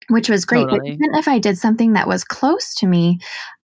which 0.10 0.30
was 0.30 0.46
great. 0.46 0.70
Totally. 0.70 0.80
But 0.98 1.06
even 1.06 1.16
if 1.16 1.28
I 1.28 1.40
did 1.40 1.58
something 1.58 1.94
that 1.94 2.08
was 2.08 2.24
close 2.24 2.74
to 2.76 2.88
me, 2.88 3.20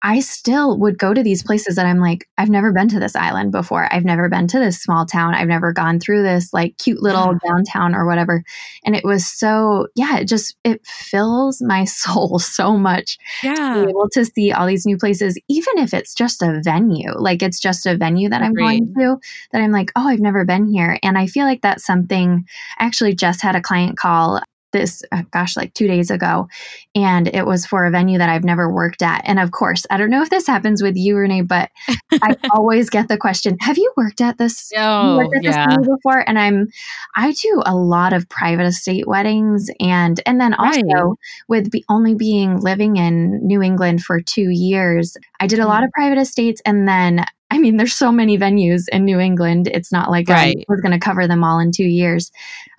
I 0.07 0.21
still 0.21 0.79
would 0.81 0.99
go 0.99 1.15
to 1.15 1.23
these 1.23 1.43
places 1.43 1.77
that 1.77 1.87
I'm 1.87 1.99
like, 1.99 2.29
I've 2.37 2.51
never 2.51 2.73
been 2.73 2.89
to 2.89 3.01
this 3.01 3.17
island 3.17 3.53
before. 3.53 3.91
I've 3.91 4.05
never 4.05 4.29
been 4.29 4.47
to 4.49 4.59
this 4.59 4.79
small 4.83 5.07
town. 5.07 5.35
I've 5.35 5.49
never 5.49 5.73
gone 5.73 5.99
through 5.99 6.23
this 6.23 6.53
like 6.53 6.77
cute 6.77 7.03
little 7.03 7.33
downtown 7.47 7.95
or 7.95 8.05
whatever. 8.05 8.45
And 8.85 8.95
it 8.95 9.03
was 9.05 9.27
so, 9.27 9.89
yeah, 9.95 10.19
it 10.19 10.29
just, 10.29 10.57
it 10.63 10.85
fills 10.87 11.63
my 11.63 11.85
soul 11.87 12.39
so 12.39 12.77
much 12.77 13.17
to 13.41 13.49
Yeah. 13.49 13.83
be 13.83 13.89
able 13.89 14.11
to 14.13 14.27
see 14.27 14.53
all 14.53 14.67
these 14.67 14.85
new 14.85 14.99
places, 14.99 15.39
even 15.49 15.79
if 15.79 15.95
it's 15.95 16.15
just 16.15 16.43
a 16.43 16.61
venue, 16.63 17.13
like 17.19 17.43
it's 17.43 17.59
just 17.59 17.87
a 17.87 17.97
venue 17.97 18.29
that 18.29 18.43
I'm 18.43 18.53
going 18.53 18.93
to, 18.99 19.17
that 19.53 19.63
I'm 19.63 19.73
like, 19.73 19.91
oh, 19.97 20.07
I've 20.07 20.21
never 20.21 20.45
been 20.45 20.67
here. 20.69 20.99
And 21.03 21.17
I 21.17 21.27
feel 21.27 21.47
like 21.47 21.63
that's 21.63 21.87
something, 21.87 22.45
I 22.79 22.85
actually 22.85 23.15
just 23.15 23.41
had 23.41 23.57
a 23.57 23.63
client 23.63 23.97
call 23.97 24.43
this, 24.75 25.03
uh, 25.13 25.23
gosh, 25.31 25.57
like 25.57 25.73
two 25.73 25.87
days 25.87 26.11
ago, 26.11 26.47
and 26.95 27.29
it 27.29 27.47
was 27.47 27.65
for 27.65 27.87
a 27.87 27.91
venue 27.91 28.19
that 28.19 28.29
I've 28.29 28.45
never 28.45 28.71
worked 28.71 29.01
at. 29.03 29.23
And 29.25 29.39
of 29.41 29.53
course, 29.53 29.87
I 29.91 29.97
don't 29.97 30.11
know 30.11 30.21
if 30.23 30.29
this 30.29 30.47
happens 30.47 30.83
with 30.83 30.97
you, 30.97 31.17
Renee, 31.17 31.41
but 31.43 31.71
I 32.13 32.37
always 32.55 32.91
get 32.91 33.09
the 33.09 33.17
question, 33.17 33.57
have 33.63 33.79
you 33.79 33.91
worked 33.97 34.21
at 34.21 34.37
this? 34.37 34.71
Oh, 34.77 35.17
worked 35.17 35.37
at 35.37 35.45
yeah. 35.45 35.67
venue 35.69 35.89
before 35.97 36.29
and 36.29 36.39
i'm 36.39 36.69
i 37.17 37.33
do 37.33 37.63
a 37.65 37.75
lot 37.75 38.13
of 38.13 38.29
private 38.29 38.65
estate 38.67 39.07
weddings 39.07 39.71
and 39.81 40.21
and 40.27 40.41
then 40.41 40.53
also 40.55 40.81
Right. 40.81 41.17
with 41.49 41.71
be, 41.71 41.85
only 41.89 42.15
being 42.15 42.59
living 42.61 42.97
in 42.97 43.41
new 43.47 43.63
england 43.63 44.03
for 44.03 44.21
two 44.21 44.51
years 44.51 45.17
i 45.41 45.47
did 45.47 45.61
a 45.61 45.67
lot 45.67 45.83
Mm. 45.83 45.87
of 45.87 45.93
private 45.93 46.19
estates 46.19 46.61
and 46.67 46.89
then 46.89 47.25
i 47.51 47.59
mean 47.59 47.77
there's 47.77 47.95
so 47.95 48.11
many 48.11 48.37
venues 48.39 48.83
in 48.93 49.05
new 49.05 49.19
england 49.19 49.69
it's 49.69 49.93
not 49.93 50.11
like 50.11 50.29
Right. 50.29 50.57
i 50.59 50.65
was 50.69 50.81
going 50.81 50.93
to 50.93 50.99
cover 50.99 51.27
them 51.27 51.45
all 51.45 51.59
in 51.59 51.71
two 51.73 51.85
years 51.85 52.31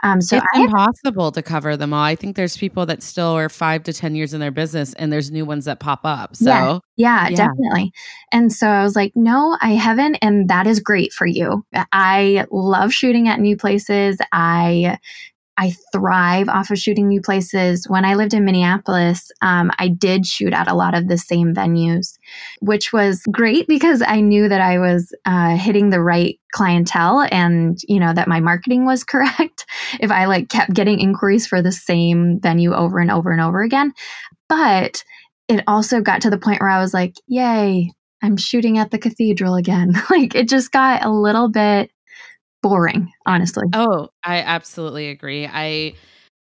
um 0.03 0.21
so 0.21 0.37
it's 0.37 0.45
i 0.53 0.61
impossible 0.61 1.31
to 1.31 1.41
cover 1.41 1.77
them 1.77 1.93
all. 1.93 2.03
I 2.03 2.15
think 2.15 2.35
there's 2.35 2.57
people 2.57 2.85
that 2.87 3.01
still 3.03 3.31
are 3.37 3.49
five 3.49 3.83
to 3.83 3.93
10 3.93 4.15
years 4.15 4.33
in 4.33 4.39
their 4.39 4.51
business 4.51 4.93
and 4.95 5.11
there's 5.11 5.31
new 5.31 5.45
ones 5.45 5.65
that 5.65 5.79
pop 5.79 6.01
up. 6.03 6.35
So, 6.35 6.45
Yeah. 6.45 6.79
yeah, 6.97 7.29
Yeah. 7.29 7.35
definitely 7.35 7.91
and 8.31 8.51
so 8.51 8.67
i 8.67 8.83
was 8.83 8.95
like 8.95 9.11
no 9.15 9.57
i 9.61 9.71
haven't 9.71 10.15
and 10.21 10.49
that 10.49 10.67
is 10.67 10.79
great 10.79 11.11
for 11.13 11.25
you 11.27 11.65
i 11.91 12.45
love 12.51 12.93
shooting 12.93 13.27
at 13.27 13.39
new 13.39 13.55
places 13.57 14.17
i 14.31 14.97
I 15.57 15.73
thrive 15.91 16.49
off 16.49 16.69
of 16.69 16.77
shooting 16.77 17.07
new 17.07 17.21
places. 17.21 17.85
When 17.87 18.03
I 18.03 18.15
lived 18.15 18.33
in 18.33 18.43
Minneapolis, 18.43 19.31
um, 19.41 19.71
I 19.79 19.87
did 19.87 20.25
shoot 20.25 20.53
at 20.53 20.69
a 20.69 20.73
lot 20.73 20.93
of 20.93 21.07
the 21.07 21.17
same 21.17 21.53
venues, 21.53 22.17
which 22.59 22.91
was 22.91 23.21
great 23.31 23.67
because 23.67 24.03
I 24.05 24.19
knew 24.19 24.49
that 24.49 24.61
I 24.61 24.79
was 24.79 25.13
uh, 25.25 25.55
hitting 25.55 25.89
the 25.89 26.01
right 26.01 26.37
clientele 26.51 27.27
and 27.31 27.77
you 27.87 27.99
know 27.99 28.13
that 28.13 28.27
my 28.27 28.39
marketing 28.39 28.85
was 28.85 29.03
correct. 29.05 29.65
if 29.99 30.11
I 30.11 30.25
like 30.25 30.49
kept 30.49 30.73
getting 30.73 30.99
inquiries 30.99 31.47
for 31.47 31.61
the 31.61 31.71
same 31.71 32.39
venue 32.39 32.73
over 32.73 32.99
and 32.99 33.11
over 33.11 33.31
and 33.31 33.41
over 33.41 33.61
again, 33.61 33.93
but 34.49 35.03
it 35.47 35.63
also 35.67 36.01
got 36.01 36.21
to 36.21 36.29
the 36.29 36.39
point 36.39 36.59
where 36.59 36.69
I 36.69 36.81
was 36.81 36.93
like, 36.93 37.15
"Yay, 37.27 37.91
I'm 38.21 38.35
shooting 38.37 38.77
at 38.77 38.91
the 38.91 38.97
cathedral 38.97 39.55
again." 39.55 39.93
like 40.09 40.35
it 40.35 40.49
just 40.49 40.71
got 40.71 41.05
a 41.05 41.09
little 41.09 41.49
bit 41.49 41.91
boring, 42.61 43.11
honestly. 43.25 43.65
oh, 43.73 44.09
I 44.23 44.39
absolutely 44.39 45.09
agree. 45.09 45.47
I, 45.51 45.93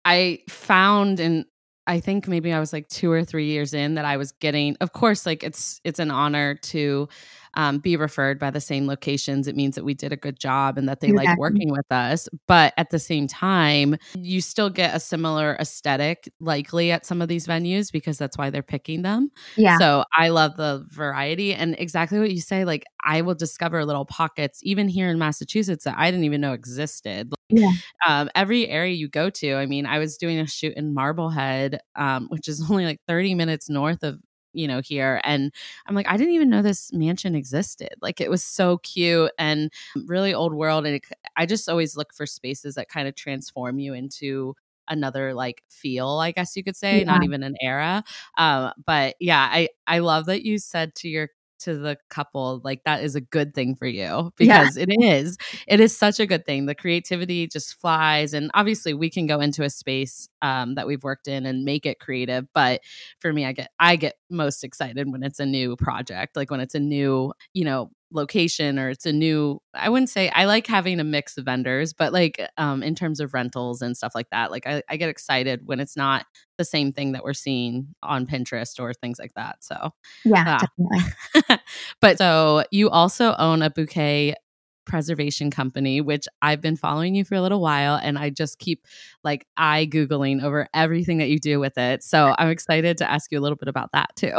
I 0.05 0.39
found 0.49 1.19
and 1.19 1.45
I 1.85 1.99
think 1.99 2.27
maybe 2.27 2.53
I 2.53 2.59
was 2.59 2.71
like 2.71 2.87
two 2.87 3.11
or 3.11 3.25
three 3.25 3.47
years 3.47 3.73
in 3.73 3.95
that 3.95 4.05
I 4.05 4.17
was 4.17 4.31
getting, 4.31 4.77
of 4.79 4.93
course, 4.93 5.25
like 5.25 5.43
it's, 5.43 5.81
it's 5.83 5.99
an 5.99 6.11
honor 6.11 6.55
to 6.55 7.09
um, 7.55 7.79
be 7.79 7.95
referred 7.95 8.39
by 8.39 8.49
the 8.49 8.61
same 8.61 8.87
locations. 8.87 9.47
It 9.47 9.55
means 9.55 9.75
that 9.75 9.83
we 9.83 9.93
did 9.93 10.11
a 10.11 10.17
good 10.17 10.39
job 10.39 10.77
and 10.77 10.87
that 10.89 10.99
they 10.99 11.11
like 11.11 11.37
working 11.37 11.71
with 11.71 11.91
us. 11.91 12.27
But 12.47 12.73
at 12.77 12.89
the 12.89 12.99
same 12.99 13.27
time, 13.27 13.97
you 14.15 14.41
still 14.41 14.69
get 14.69 14.95
a 14.95 14.99
similar 14.99 15.55
aesthetic 15.59 16.31
likely 16.39 16.91
at 16.91 17.05
some 17.05 17.21
of 17.21 17.27
these 17.27 17.47
venues 17.47 17.91
because 17.91 18.17
that's 18.17 18.37
why 18.37 18.49
they're 18.49 18.63
picking 18.63 19.01
them. 19.03 19.31
Yeah. 19.55 19.77
So 19.77 20.03
I 20.15 20.29
love 20.29 20.57
the 20.57 20.85
variety 20.89 21.53
and 21.53 21.75
exactly 21.77 22.19
what 22.19 22.31
you 22.31 22.41
say. 22.41 22.65
Like 22.65 22.83
I 23.03 23.21
will 23.21 23.35
discover 23.35 23.85
little 23.85 24.05
pockets, 24.05 24.59
even 24.63 24.87
here 24.87 25.09
in 25.09 25.19
Massachusetts, 25.19 25.85
that 25.85 25.95
I 25.97 26.09
didn't 26.09 26.25
even 26.25 26.41
know 26.41 26.53
existed. 26.53 27.31
Like, 27.31 27.59
Yeah. 27.61 27.71
Um, 28.07 28.29
every 28.35 28.67
area 28.67 28.93
you 28.93 29.07
go 29.09 29.29
to, 29.29 29.55
I 29.55 29.65
mean, 29.65 29.85
I 29.85 29.99
was 29.99 30.17
doing 30.17 30.39
a 30.39 30.47
shoot 30.47 30.73
in 30.75 30.93
Marblehead, 30.93 31.79
um, 31.95 32.27
which 32.29 32.47
is 32.47 32.65
only 32.71 32.85
like 32.85 32.99
30 33.07 33.35
minutes 33.35 33.69
north 33.69 34.03
of 34.03 34.19
you 34.53 34.67
know 34.67 34.81
here 34.81 35.19
and 35.23 35.51
i'm 35.87 35.95
like 35.95 36.07
i 36.07 36.17
didn't 36.17 36.33
even 36.33 36.49
know 36.49 36.61
this 36.61 36.91
mansion 36.93 37.35
existed. 37.35 37.89
Like 38.01 38.21
it 38.21 38.29
was 38.29 38.43
so 38.43 38.77
cute 38.79 39.31
and 39.37 39.71
really 40.05 40.33
old 40.33 40.53
world 40.53 40.85
and 40.85 40.95
it, 40.95 41.05
i 41.37 41.45
just 41.45 41.69
always 41.69 41.95
look 41.97 42.13
for 42.13 42.25
spaces 42.25 42.75
that 42.75 42.89
kind 42.89 43.07
of 43.07 43.15
transform 43.15 43.79
you 43.79 43.93
into 43.93 44.55
another 44.89 45.33
like 45.33 45.63
feel 45.69 46.19
i 46.19 46.31
guess 46.31 46.55
you 46.57 46.63
could 46.63 46.75
say 46.75 47.03
not 47.05 47.23
even 47.23 47.41
an 47.43 47.55
era 47.61 48.03
um 48.37 48.71
but 48.85 49.15
yeah 49.19 49.47
i 49.51 49.69
i 49.87 49.99
love 49.99 50.25
that 50.25 50.43
you 50.43 50.57
said 50.57 50.93
to 50.95 51.07
your 51.07 51.29
to 51.63 51.77
the 51.77 51.97
couple 52.09 52.61
like 52.63 52.81
that 52.85 53.03
is 53.03 53.15
a 53.15 53.21
good 53.21 53.53
thing 53.53 53.75
for 53.75 53.87
you 53.87 54.31
Yeah. 54.39 54.61
because 54.63 54.77
it 54.77 54.89
is 55.01 55.37
it 55.67 55.79
is 55.79 55.95
such 55.97 56.19
a 56.19 56.25
good 56.25 56.45
thing 56.45 56.65
the 56.65 56.75
creativity 56.75 57.47
just 57.47 57.79
flies 57.81 58.33
and 58.33 58.51
obviously 58.53 58.93
we 58.93 59.09
can 59.09 59.25
go 59.27 59.39
into 59.39 59.63
a 59.63 59.69
space 59.69 60.29
um, 60.41 60.75
that 60.75 60.87
we've 60.87 61.03
worked 61.03 61.27
in 61.27 61.45
and 61.45 61.63
make 61.65 61.85
it 61.85 61.99
creative 61.99 62.45
but 62.53 62.81
for 63.19 63.33
me 63.33 63.45
i 63.45 63.51
get 63.51 63.69
i 63.79 63.95
get 63.95 64.15
most 64.29 64.63
excited 64.63 65.11
when 65.11 65.23
it's 65.23 65.39
a 65.39 65.45
new 65.45 65.75
project 65.75 66.35
like 66.35 66.51
when 66.51 66.59
it's 66.59 66.75
a 66.75 66.79
new 66.79 67.33
you 67.53 67.65
know 67.65 67.91
location 68.13 68.77
or 68.79 68.89
it's 68.89 69.05
a 69.05 69.11
new 69.13 69.59
i 69.73 69.89
wouldn't 69.89 70.09
say 70.09 70.29
i 70.29 70.45
like 70.45 70.67
having 70.67 70.99
a 70.99 71.03
mix 71.03 71.37
of 71.37 71.45
vendors 71.45 71.93
but 71.93 72.13
like 72.13 72.41
um 72.57 72.83
in 72.83 72.95
terms 72.95 73.19
of 73.19 73.33
rentals 73.33 73.81
and 73.81 73.97
stuff 73.97 74.13
like 74.15 74.29
that 74.29 74.51
like 74.51 74.65
i, 74.67 74.81
I 74.89 74.97
get 74.97 75.09
excited 75.09 75.61
when 75.65 75.79
it's 75.79 75.97
not 75.97 76.25
the 76.57 76.65
same 76.65 76.93
thing 76.93 77.13
that 77.13 77.23
we're 77.23 77.33
seeing 77.33 77.87
on 78.03 78.27
pinterest 78.27 78.79
or 78.79 78.93
things 78.93 79.17
like 79.19 79.33
that 79.35 79.63
so 79.63 79.91
Yeah, 80.23 80.43
Ah. 80.47 80.67
definitely. 80.77 81.59
but 82.01 82.17
so 82.17 82.63
you 82.71 82.89
also 82.89 83.35
own 83.39 83.61
a 83.61 83.69
bouquet 83.69 84.35
preservation 84.85 85.49
company 85.49 86.01
which 86.01 86.25
i've 86.41 86.61
been 86.61 86.75
following 86.75 87.15
you 87.15 87.23
for 87.23 87.35
a 87.35 87.41
little 87.41 87.61
while 87.61 87.95
and 87.95 88.17
i 88.17 88.29
just 88.29 88.59
keep 88.59 88.85
like 89.23 89.45
eye 89.57 89.87
googling 89.89 90.43
over 90.43 90.67
everything 90.73 91.17
that 91.17 91.29
you 91.29 91.39
do 91.39 91.59
with 91.59 91.77
it 91.77 92.03
so 92.03 92.35
i'm 92.37 92.49
excited 92.49 92.97
to 92.97 93.09
ask 93.09 93.31
you 93.31 93.39
a 93.39 93.41
little 93.41 93.55
bit 93.55 93.67
about 93.67 93.89
that 93.93 94.09
too 94.15 94.33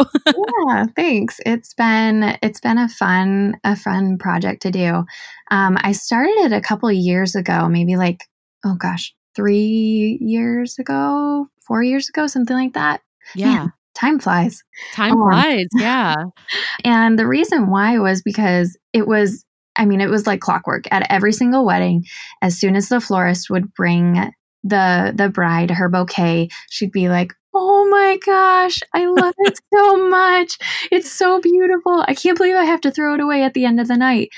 yeah, 0.69 0.87
thanks. 0.97 1.41
It's 1.47 1.75
been 1.75 2.37
it's 2.43 2.61
been 2.61 2.79
a 2.79 2.89
fun 2.89 3.57
a 3.65 3.77
fun 3.77 4.19
project 4.19 4.63
to 4.63 4.71
do. 4.71 5.05
Um, 5.51 5.77
I 5.81 5.93
started 5.93 6.35
it 6.39 6.53
a 6.53 6.61
couple 6.61 6.89
of 6.89 6.95
years 6.95 7.35
ago, 7.35 7.69
maybe 7.69 7.97
like 7.97 8.21
oh 8.65 8.77
gosh, 8.77 9.15
three 9.37 10.19
years 10.21 10.79
ago, 10.79 11.47
four 11.67 11.83
years 11.83 12.09
ago, 12.09 12.27
something 12.27 12.57
like 12.57 12.75
that. 12.75 13.01
yeah 13.35 13.69
Time 13.95 14.19
flies. 14.19 14.63
time 14.93 15.13
Um, 15.13 15.31
flies 15.31 15.67
yeah 15.77 16.15
And 16.85 17.19
the 17.19 17.27
reason 17.27 17.71
why 17.71 17.99
was 17.99 18.23
because 18.23 18.77
it 18.93 19.07
was, 19.07 19.45
I 19.77 19.85
mean, 19.87 20.01
it 20.01 20.11
was 20.11 20.27
like 20.27 20.41
clockwork 20.41 20.85
at 20.93 21.07
every 21.11 21.33
single 21.33 21.65
wedding. 21.65 22.07
As 22.43 22.59
soon 22.59 22.77
as 22.77 22.89
the 22.89 23.01
florist 23.01 23.51
would 23.51 23.73
bring 23.75 24.33
the 24.63 25.13
the 25.15 25.29
bride 25.29 25.71
her 25.71 25.89
bouquet, 25.89 26.49
she'd 26.71 26.93
be 26.93 27.09
like, 27.09 27.33
"Oh 27.55 27.89
my 27.91 28.19
gosh, 28.25 28.79
I 28.95 29.07
love 29.07 29.35
it 29.39 29.61
so 29.75 30.09
much! 30.09 30.59
It's 30.93 31.11
so 31.11 31.41
beautiful! 31.41 32.05
I 32.09 32.15
can't 32.15 32.39
believe 32.39 32.57
I 32.57 32.65
have 32.65 32.81
to 32.83 32.91
throw 32.91 33.15
it 33.15 33.21
away 33.21 33.43
at 33.43 33.55
the 33.55 33.65
end 33.67 33.81
of 33.81 33.89
the 33.89 33.97
night." 33.97 34.31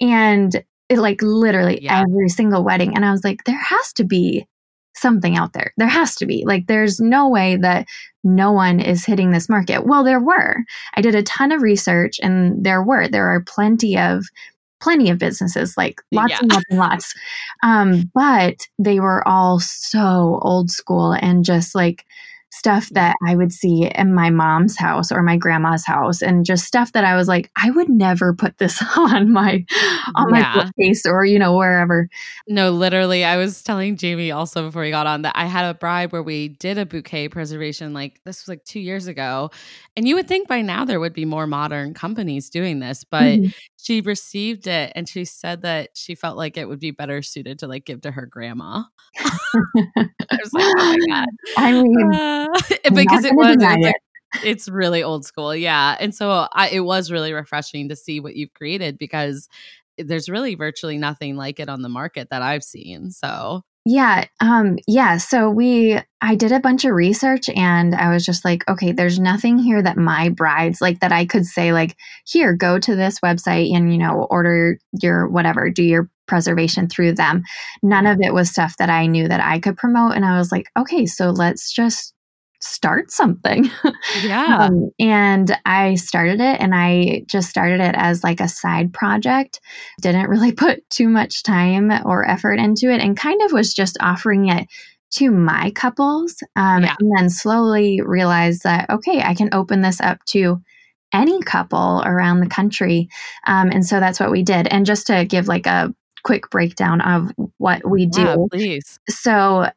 And 0.00 0.62
it 0.88 0.98
like 0.98 1.20
literally 1.22 1.82
Yeah. 1.82 2.02
every 2.08 2.28
single 2.28 2.64
wedding, 2.64 2.94
and 2.96 3.04
I 3.04 3.10
was 3.12 3.24
like, 3.24 3.44
"There 3.44 3.58
has 3.58 3.92
to 3.94 4.04
be." 4.04 4.46
Something 4.96 5.36
out 5.36 5.54
there. 5.54 5.72
There 5.76 5.88
has 5.88 6.14
to 6.16 6.24
be. 6.26 6.44
Like, 6.46 6.68
there's 6.68 7.00
no 7.00 7.28
way 7.28 7.56
that 7.56 7.88
no 8.22 8.52
one 8.52 8.78
is 8.78 9.04
hitting 9.04 9.32
this 9.32 9.48
market. 9.48 9.84
Well, 9.86 10.04
there 10.04 10.20
were. 10.20 10.58
I 10.94 11.00
did 11.00 11.16
a 11.16 11.22
ton 11.24 11.50
of 11.50 11.62
research 11.62 12.20
and 12.22 12.62
there 12.64 12.80
were 12.80 13.08
there 13.08 13.28
are 13.28 13.40
plenty 13.42 13.98
of 13.98 14.24
plenty 14.84 15.10
of 15.10 15.18
businesses 15.18 15.76
like 15.76 16.00
lots 16.12 16.30
Yeah. 16.32 16.38
and 16.42 16.52
lots 16.52 16.64
and 16.70 16.78
lots 16.78 17.14
um, 17.62 18.10
but 18.14 18.56
they 18.78 19.00
were 19.00 19.26
all 19.26 19.58
so 19.60 20.38
old 20.42 20.70
school 20.70 21.12
and 21.12 21.44
just 21.44 21.74
like 21.74 22.04
stuff 22.50 22.88
that 22.90 23.16
I 23.26 23.34
would 23.34 23.50
see 23.52 23.90
in 23.96 24.14
my 24.14 24.30
mom's 24.30 24.76
house 24.78 25.10
or 25.10 25.24
my 25.24 25.36
grandma's 25.36 25.84
house 25.84 26.22
and 26.22 26.44
just 26.46 26.64
stuff 26.64 26.92
that 26.92 27.02
I 27.04 27.16
was 27.16 27.26
like 27.26 27.50
I 27.60 27.70
would 27.72 27.88
never 27.88 28.32
put 28.32 28.58
this 28.58 28.80
on 28.96 29.32
my 29.32 29.64
on 30.14 30.30
my 30.30 30.38
Yeah. 30.38 30.54
bookcase 30.54 31.04
or 31.04 31.24
you 31.24 31.36
know 31.40 31.56
wherever 31.56 32.08
No, 32.46 32.70
literally, 32.70 33.24
I 33.24 33.36
was 33.38 33.60
telling 33.62 33.96
Jaimee 33.96 34.32
also 34.32 34.62
before 34.66 34.82
we 34.82 34.90
got 34.90 35.08
on 35.08 35.22
that 35.22 35.34
I 35.36 35.46
had 35.46 35.64
a 35.68 35.74
bride 35.74 36.12
where 36.12 36.22
we 36.22 36.46
did 36.48 36.78
a 36.78 36.86
bouquet 36.86 37.28
preservation. 37.28 37.92
Like 37.92 38.20
this 38.24 38.42
was 38.42 38.48
like 38.48 38.64
two 38.64 38.80
years 38.80 39.08
ago, 39.08 39.50
and 39.96 40.06
you 40.06 40.14
would 40.14 40.28
think 40.28 40.46
by 40.46 40.60
now 40.62 40.84
there 40.84 41.00
would 41.00 41.14
be 41.14 41.24
more 41.24 41.48
modern 41.48 41.92
companies 41.92 42.50
doing 42.50 42.78
this, 42.78 43.02
but 43.02 43.40
Mhm. 43.40 43.52
She 43.84 44.00
received 44.00 44.66
it 44.66 44.92
and 44.94 45.06
she 45.06 45.26
said 45.26 45.60
that 45.60 45.90
she 45.94 46.14
felt 46.14 46.38
like 46.38 46.56
it 46.56 46.66
would 46.66 46.80
be 46.80 46.90
better 46.90 47.20
suited 47.20 47.58
to 47.58 47.66
like 47.66 47.84
give 47.84 48.00
to 48.00 48.10
her 48.10 48.24
grandma. 48.24 48.82
I 49.18 50.08
was 50.32 50.52
like, 50.54 50.64
oh 50.64 50.96
my 50.98 51.06
god, 51.06 51.28
I 51.58 51.72
mean 51.82 52.14
Uh, 52.14 52.46
because 52.94 53.24
it 53.24 53.34
was, 53.34 53.54
it 53.54 53.58
deny 53.58 53.76
was 53.76 53.84
like, 53.84 53.94
it's 54.42 54.68
really 54.70 55.02
old 55.02 55.26
school, 55.26 55.54
yeah. 55.54 55.98
And 56.00 56.14
so 56.14 56.48
I, 56.52 56.70
it 56.70 56.80
was 56.80 57.12
really 57.12 57.34
refreshing 57.34 57.90
to 57.90 57.96
see 57.96 58.20
what 58.20 58.36
you've 58.36 58.54
created 58.54 58.96
because 58.96 59.48
there's 59.98 60.30
really 60.30 60.54
virtually 60.54 60.96
nothing 60.96 61.36
like 61.36 61.60
it 61.60 61.68
on 61.68 61.82
the 61.82 61.90
market 61.90 62.30
that 62.30 62.40
I've 62.40 62.64
seen. 62.64 63.10
So 63.10 63.64
Yeah. 63.86 64.24
Um, 64.40 64.78
yeah. 64.86 65.18
So 65.18 65.50
we, 65.50 65.98
I 66.22 66.34
did 66.36 66.52
a 66.52 66.60
bunch 66.60 66.86
of 66.86 66.92
research 66.92 67.50
and 67.50 67.94
I 67.94 68.08
was 68.08 68.24
just 68.24 68.42
like, 68.42 68.66
okay, 68.66 68.92
there's 68.92 69.18
nothing 69.18 69.58
here 69.58 69.82
that 69.82 69.98
my 69.98 70.30
brides, 70.30 70.80
like 70.80 71.00
that 71.00 71.12
I 71.12 71.26
could 71.26 71.44
say, 71.44 71.74
like, 71.74 71.94
here, 72.26 72.54
go 72.54 72.78
to 72.78 72.96
this 72.96 73.20
website 73.20 73.74
and, 73.74 73.92
you 73.92 73.98
know, 73.98 74.26
order 74.30 74.78
your 75.02 75.28
whatever, 75.28 75.68
do 75.68 75.82
your 75.82 76.08
preservation 76.26 76.88
through 76.88 77.12
them. 77.12 77.42
None 77.82 78.06
of 78.06 78.18
it 78.22 78.32
was 78.32 78.50
stuff 78.50 78.78
that 78.78 78.88
I 78.88 79.04
knew 79.06 79.28
that 79.28 79.40
I 79.40 79.58
could 79.58 79.76
promote. 79.76 80.14
And 80.14 80.24
I 80.24 80.38
was 80.38 80.50
like, 80.50 80.70
okay, 80.78 81.04
so 81.04 81.28
let's 81.28 81.70
just 81.70 82.13
start 82.64 83.10
something. 83.10 83.70
Yeah. 84.22 84.58
um, 84.60 84.90
and 84.98 85.56
I 85.66 85.96
started 85.96 86.40
it 86.40 86.60
and 86.60 86.74
I 86.74 87.24
just 87.26 87.50
started 87.50 87.80
it 87.80 87.94
as 87.96 88.24
like 88.24 88.40
a 88.40 88.48
side 88.48 88.92
project. 88.92 89.60
Didn't 90.00 90.28
really 90.28 90.52
put 90.64 90.88
too 90.90 91.08
much 91.08 91.42
time 91.42 91.90
or 92.04 92.28
effort 92.28 92.54
into 92.54 92.90
it 92.90 93.00
and 93.00 93.16
kind 93.16 93.40
of 93.42 93.52
was 93.52 93.74
just 93.74 93.96
offering 94.00 94.48
it 94.48 94.66
to 95.12 95.30
my 95.30 95.70
couples. 95.74 96.42
Um, 96.56 96.84
Yeah. 96.84 96.96
And 96.98 97.10
then 97.16 97.30
slowly 97.30 98.00
realized 98.00 98.62
that, 98.64 98.88
okay, 98.90 99.22
I 99.22 99.34
can 99.34 99.50
open 99.52 99.82
this 99.82 100.00
up 100.00 100.24
to 100.26 100.62
any 101.12 101.40
couple 101.42 102.02
around 102.04 102.40
the 102.40 102.48
country. 102.48 103.08
Um, 103.46 103.70
and 103.70 103.86
so 103.86 104.00
that's 104.00 104.18
what 104.18 104.30
we 104.30 104.42
did. 104.42 104.66
And 104.68 104.86
just 104.86 105.06
to 105.08 105.24
give 105.24 105.48
like 105.48 105.66
a 105.66 105.94
quick 106.24 106.50
breakdown 106.50 107.00
of 107.02 107.30
what 107.58 107.88
we 107.88 108.06
do. 108.06 108.22
Yeah, 108.22 108.36
please. 108.50 108.98
So 109.08 109.68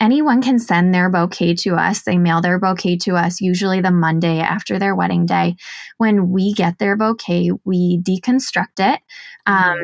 anyone 0.00 0.42
can 0.42 0.58
send 0.58 0.94
their 0.94 1.10
bouquet 1.10 1.54
to 1.54 1.74
us. 1.74 2.02
They 2.02 2.18
mail 2.18 2.40
their 2.40 2.58
bouquet 2.58 2.96
to 2.98 3.16
us 3.16 3.40
usually 3.40 3.80
the 3.80 3.90
Monday 3.90 4.40
after 4.40 4.78
their 4.78 4.94
wedding 4.94 5.26
day. 5.26 5.56
When 5.98 6.30
we 6.30 6.52
get 6.52 6.78
their 6.78 6.96
bouquet, 6.96 7.50
we 7.64 8.00
deconstruct 8.02 8.78
it. 8.78 9.00
Um, 9.46 9.76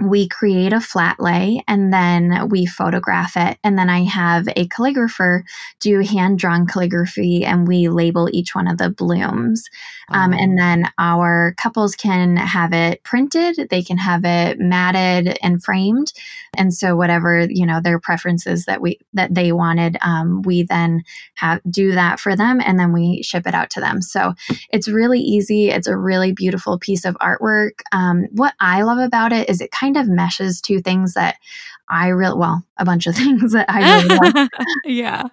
we 0.00 0.26
create 0.26 0.72
a 0.72 0.80
flat 0.80 1.20
lay 1.20 1.62
and 1.68 1.92
then 1.92 2.48
we 2.48 2.66
photograph 2.66 3.36
it. 3.36 3.58
And 3.62 3.78
then 3.78 3.90
I 3.90 4.04
have 4.04 4.48
a 4.56 4.66
calligrapher 4.68 5.42
do 5.80 6.00
hand 6.00 6.38
drawn 6.38 6.66
calligraphy 6.66 7.44
and 7.44 7.68
we 7.68 7.88
label 7.88 8.28
each 8.32 8.54
one 8.54 8.66
of 8.68 8.78
the 8.78 8.90
blooms. 8.90 9.68
Um, 10.10 10.32
Oh. 10.32 10.36
and 10.36 10.58
then 10.58 10.84
our 10.98 11.54
couples 11.56 11.94
can 11.94 12.36
have 12.36 12.72
it 12.72 13.02
printed, 13.04 13.68
they 13.70 13.82
can 13.82 13.96
have 13.98 14.24
it 14.24 14.58
matted 14.58 15.38
and 15.42 15.62
framed. 15.62 16.12
And 16.56 16.74
so 16.74 16.96
whatever, 16.96 17.46
you 17.48 17.64
know, 17.64 17.80
their 17.80 17.98
preferences 17.98 18.64
that 18.66 18.80
we 18.82 18.98
that 19.14 19.34
they 19.34 19.52
wanted, 19.52 19.96
um, 20.02 20.42
we 20.42 20.64
then 20.64 21.02
have 21.34 21.60
do 21.70 21.92
that 21.92 22.18
for 22.20 22.34
them 22.36 22.60
and 22.64 22.78
then 22.78 22.92
we 22.92 23.22
ship 23.22 23.46
it 23.46 23.54
out 23.54 23.70
to 23.70 23.80
them. 23.80 24.02
So 24.02 24.34
it's 24.70 24.88
really 24.88 25.20
easy. 25.20 25.70
It's 25.70 25.86
a 25.86 25.96
really 25.96 26.32
beautiful 26.32 26.78
piece 26.78 27.04
of 27.04 27.16
artwork. 27.16 27.80
Um, 27.92 28.26
what 28.32 28.54
I 28.60 28.82
love 28.82 28.98
about 28.98 29.32
it 29.32 29.48
is 29.48 29.60
it 29.60 29.70
kind 29.82 29.96
of 29.96 30.08
meshes 30.08 30.60
two 30.60 30.80
things 30.80 31.14
that 31.14 31.36
I 31.88 32.08
really 32.08 32.38
well, 32.38 32.64
a 32.78 32.84
bunch 32.84 33.06
of 33.06 33.14
things 33.22 33.52
that 33.52 33.66
I 33.68 33.80
really 34.02 34.30
love 34.32 34.48
yeah. 34.84 35.24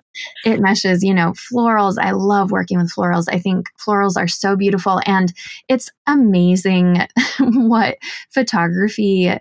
it 0.44 0.60
meshes, 0.60 1.04
you 1.04 1.14
know, 1.14 1.32
florals. 1.34 1.98
I 2.00 2.12
love 2.12 2.52
working 2.52 2.80
with 2.80 2.92
florals. 2.92 3.28
I 3.32 3.40
think 3.40 3.68
florals 3.78 4.18
are 4.18 4.28
so 4.28 4.56
beautiful 4.56 5.00
and 5.06 5.32
it's 5.70 5.92
amazing 6.08 6.98
what 7.40 7.98
photography 8.32 9.32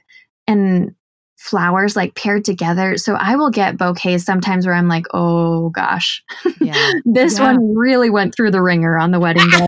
and 0.46 0.94
flowers 1.36 1.94
like 1.96 2.14
paired 2.16 2.44
together. 2.44 2.96
So 2.96 3.14
I 3.14 3.36
will 3.36 3.50
get 3.50 3.78
bouquets 3.78 4.24
sometimes 4.24 4.66
where 4.66 4.74
I'm 4.74 4.88
like, 4.88 5.06
oh 5.14 5.70
gosh, 5.70 6.22
Yeah. 6.60 6.92
this 7.04 7.38
Yeah. 7.38 7.52
one 7.52 7.76
really 7.76 8.10
went 8.10 8.34
through 8.34 8.50
the 8.50 8.60
ringer 8.62 8.98
on 8.98 9.12
the 9.12 9.20
wedding 9.20 9.48
day. 9.48 9.66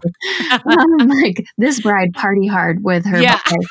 I'm 0.66 1.08
like, 1.08 1.44
this 1.58 1.80
bride 1.80 2.12
party 2.12 2.46
hard 2.48 2.82
with 2.84 3.06
her 3.06 3.20
Yeah. 3.22 3.36
bouquet. 3.48 3.66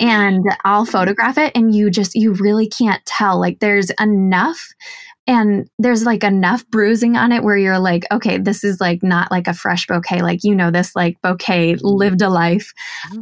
And 0.00 0.44
I'll 0.64 0.84
photograph 0.84 1.38
it, 1.38 1.50
and 1.56 1.74
you 1.74 1.90
just, 1.90 2.14
you 2.14 2.32
really 2.34 2.68
can't 2.68 3.04
tell. 3.04 3.40
Like, 3.40 3.58
there's 3.58 3.90
enough, 4.00 4.68
and 5.28 5.68
there's 5.78 6.06
like 6.06 6.24
enough 6.24 6.66
bruising 6.70 7.14
on 7.14 7.32
it 7.32 7.44
where 7.44 7.58
you're 7.58 7.78
like, 7.78 8.06
okay, 8.10 8.38
this 8.38 8.64
is 8.64 8.80
like 8.80 9.02
not 9.02 9.30
like 9.30 9.46
a 9.46 9.52
fresh 9.52 9.86
bouquet. 9.86 10.22
Like, 10.22 10.42
you 10.42 10.54
know, 10.54 10.70
this 10.70 10.96
like 10.96 11.20
bouquet 11.20 11.76
lived 11.82 12.22
a 12.22 12.30
life, 12.30 12.72